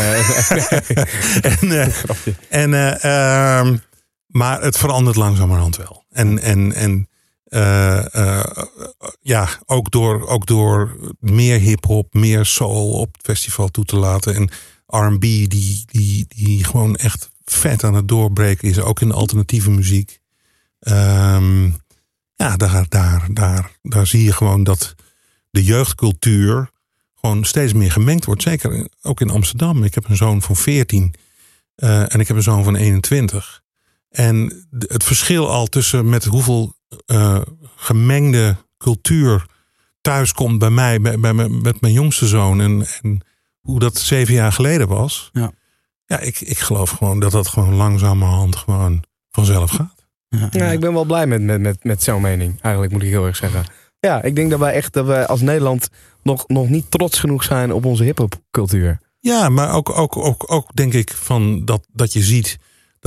[1.61, 1.81] nee.
[1.83, 2.35] En, Grapje.
[2.49, 3.05] en, eh,
[3.59, 3.77] ehm,
[4.29, 6.05] maar het verandert langzamerhand wel.
[6.11, 7.09] En, en, en
[7.45, 8.63] eh, eh,
[9.21, 14.35] ja, ook door, ook door meer hip-hop, meer soul op het festival toe te laten.
[14.35, 14.51] En
[14.87, 19.71] RB, die, die, die gewoon echt vet aan het doorbreken is, ook in de alternatieve
[19.71, 20.21] muziek.
[20.81, 21.65] Ehm,
[22.35, 24.95] ja, daar, daar, daar, daar zie je gewoon dat
[25.51, 26.71] de jeugdcultuur
[27.15, 28.43] gewoon steeds meer gemengd wordt.
[28.43, 29.85] Zeker ook in Amsterdam.
[29.85, 31.15] Ik heb een zoon van 14
[31.75, 33.63] eh, en ik heb een zoon van 21.
[34.09, 36.75] En het verschil al tussen met hoeveel
[37.07, 37.41] eh,
[37.77, 39.47] gemengde cultuur
[40.01, 42.61] thuis komt bij mij, bij, met mijn jongste zoon.
[42.61, 43.21] En, en
[43.61, 45.31] hoe dat zeven jaar geleden was.
[45.33, 45.53] Ja.
[46.07, 50.07] Ja, ik, ik geloof gewoon dat dat gewoon langzamerhand gewoon vanzelf gaat.
[50.51, 52.61] Ja, ik ben wel blij met, met, met, met zo'n mening.
[52.61, 53.65] Eigenlijk moet ik heel erg zeggen.
[54.01, 55.89] Ja, ik denk dat wij echt dat wij als Nederland
[56.23, 58.99] nog, nog niet trots genoeg zijn op onze hip-hop-cultuur.
[59.21, 62.59] Ja, maar ook, ook, ook, ook denk ik van dat, dat je ziet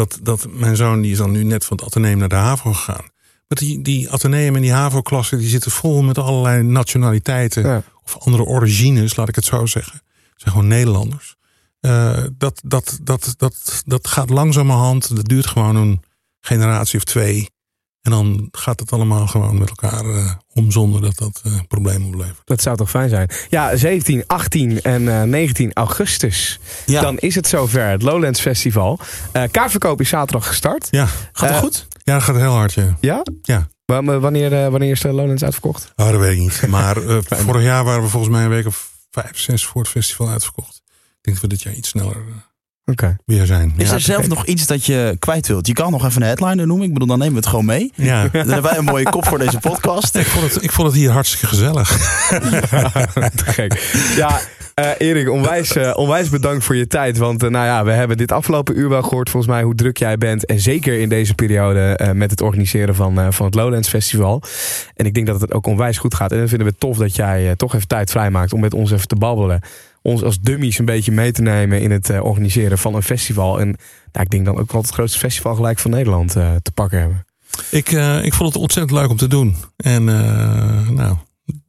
[0.02, 2.74] dat, dat mijn zoon die is dan nu net van het ateneum naar de HAVO
[2.74, 3.06] gegaan.
[3.48, 7.84] Maar die, die ateneum en die HAVO-klassen die zitten vol met allerlei nationaliteiten Ja.
[8.04, 9.94] of andere origines, laat ik het zo zeggen.
[9.94, 11.36] Het zijn gewoon Nederlanders.
[11.80, 16.02] Eh, dat, dat, dat, dat, dat gaat langzamerhand, dat duurt gewoon een
[16.40, 17.50] generatie of twee.
[18.02, 22.08] En dan gaat het allemaal gewoon met elkaar eh, om zonder dat dat eh, problemen
[22.08, 22.42] oplevert.
[22.46, 23.30] Dat zou toch fijn zijn?
[23.50, 26.60] Ja, 17, 18 en eh, 19 augustus.
[26.86, 27.02] Ja.
[27.02, 29.00] Dan is het zover, het Lowlands Festival.
[29.32, 30.88] Eh, kaartverkoop is zaterdag gestart.
[30.92, 31.88] Ja, Gaat het goed?
[32.04, 32.98] ja dat gaat heel hard, ja.
[33.00, 33.24] Ja?
[33.42, 33.68] Ja.
[33.86, 35.92] Wa- maar Wanneer, wanneer is de Lowlands uitverkocht?
[35.96, 36.68] Oh, dat weet ik niet.
[36.68, 39.92] Maar eh, vorig jaar waren we volgens mij een week of vijf, zes voor het
[39.92, 40.82] festival uitverkocht.
[40.86, 42.18] Ik denk dat we dit jaar iets sneller
[42.86, 43.16] Oké.
[43.26, 43.74] weer zijn.
[43.78, 45.68] Is Ja, er zelf nog iets dat je kwijt wilt?
[45.68, 46.88] Je kan nog even een headliner noemen.
[46.88, 47.92] Ik bedoel, dan nemen we het gewoon mee.
[47.96, 48.22] ja.
[48.28, 50.16] Dan hebben wij een mooie kop voor deze podcast.
[50.16, 51.90] Ik, vond het, ik vond het hier hartstikke gezellig.
[53.36, 54.00] Te gek.
[54.16, 54.40] Ja,
[54.74, 57.18] eh, Erik, onwijs, eh, onwijs bedankt voor je tijd.
[57.18, 59.98] Want eh, nou ja, we hebben dit afgelopen uur wel gehoord volgens mij hoe druk
[59.98, 60.46] jij bent.
[60.46, 64.42] En zeker in deze periode eh, met het organiseren van, eh, van het Lowlands Festival.
[64.96, 66.32] En ik denk dat het ook onwijs goed gaat.
[66.32, 68.74] En dan vinden we het tof dat jij eh, toch even tijd vrijmaakt om met
[68.74, 69.62] ons even te babbelen.
[70.02, 73.60] Ons als dummies een beetje mee te nemen in het eh, organiseren van een festival.
[73.60, 73.76] En
[74.12, 77.00] nou, ik denk dan ook wel het grootste festival gelijk van Nederland eh, te pakken
[77.00, 77.26] hebben.
[77.70, 79.56] Ik, eh, ik vond het ontzettend leuk om te doen.
[79.78, 81.16] En eh, nou,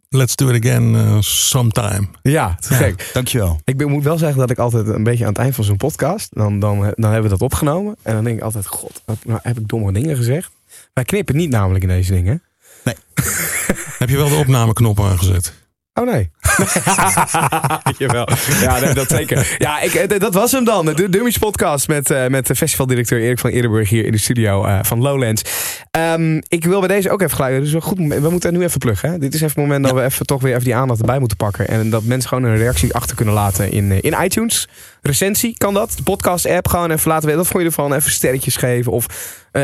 [0.09, 2.09] let's do it again sometime.
[2.22, 3.10] Ja, te gek.
[3.12, 3.60] Dankjewel.
[3.64, 5.76] Ik ben, moet wel zeggen dat ik altijd een beetje aan het eind van zo'n
[5.76, 6.28] podcast.
[6.30, 7.96] Dan, dan, dan hebben we dat opgenomen.
[8.02, 10.50] En dan denk ik altijd: God, wat, nou heb ik domme dingen gezegd.
[10.92, 12.42] Wij knippen niet namelijk in deze dingen.
[13.98, 15.52] Heb je wel de opnameknop aangezet?
[15.94, 16.31] Oh nee.
[17.98, 18.28] Jawel.
[18.60, 19.56] Ja, nee, dat zeker.
[19.59, 20.86] Ja, ik, eh, dat was hem dan.
[20.86, 24.78] De Dummies podcast met, eh, met festivaldirecteur Erik van Eerdenburg hier in de studio eh,
[24.82, 25.43] van Lowlands.
[25.90, 27.62] Ehm, ik wil bij deze ook even geluiden.
[27.62, 28.23] Dus een goed, moment.
[28.23, 29.10] we moeten nu even pluggen.
[29.10, 29.19] Hè?
[29.19, 31.36] Dit is even het moment dat we even, toch weer even die aandacht erbij moeten
[31.36, 31.69] pakken.
[31.69, 34.69] En dat mensen gewoon een reactie achter kunnen laten in, in iTunes.
[35.02, 35.93] Recensie kan dat.
[35.97, 37.43] De podcast app gewoon even laten weten.
[37.43, 37.94] Wat vond je ervan?
[37.94, 38.93] Even sterretjes geven.
[38.93, 39.06] Of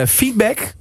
[0.06, 0.74] feedback.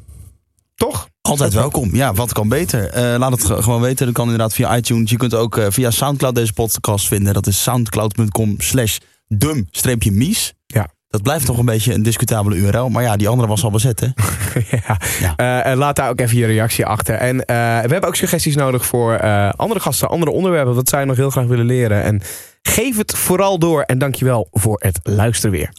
[0.75, 1.09] Toch?
[1.27, 1.95] Altijd welkom.
[1.95, 2.89] Ja, wat kan beter?
[2.89, 4.05] Eh, laat het ge- gewoon weten.
[4.05, 5.09] Dat kan inderdaad via iTunes.
[5.09, 7.33] Je kunt ook eh, via Soundcloud deze podcast vinden.
[7.33, 8.97] Dat is soundcloud.com slash
[9.27, 10.53] dum-mies.
[10.65, 10.87] Ja.
[11.07, 12.89] Dat blijft nog een beetje een discutabele URL.
[12.89, 14.07] Maar ja, die andere was al bezet, hè?
[14.87, 14.99] ja.
[15.19, 15.61] Ja.
[15.63, 17.15] Eh, laat daar ook even je reactie achter.
[17.15, 19.19] En we hebben ook suggesties nodig voor
[19.51, 20.75] andere gasten, andere onderwerpen.
[20.75, 22.03] Wat zij nog heel graag willen leren.
[22.03, 22.21] En
[22.61, 23.81] geef het vooral door.
[23.81, 25.69] En dankjewel voor het luisteren weer.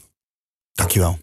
[0.72, 1.18] Dankjewel.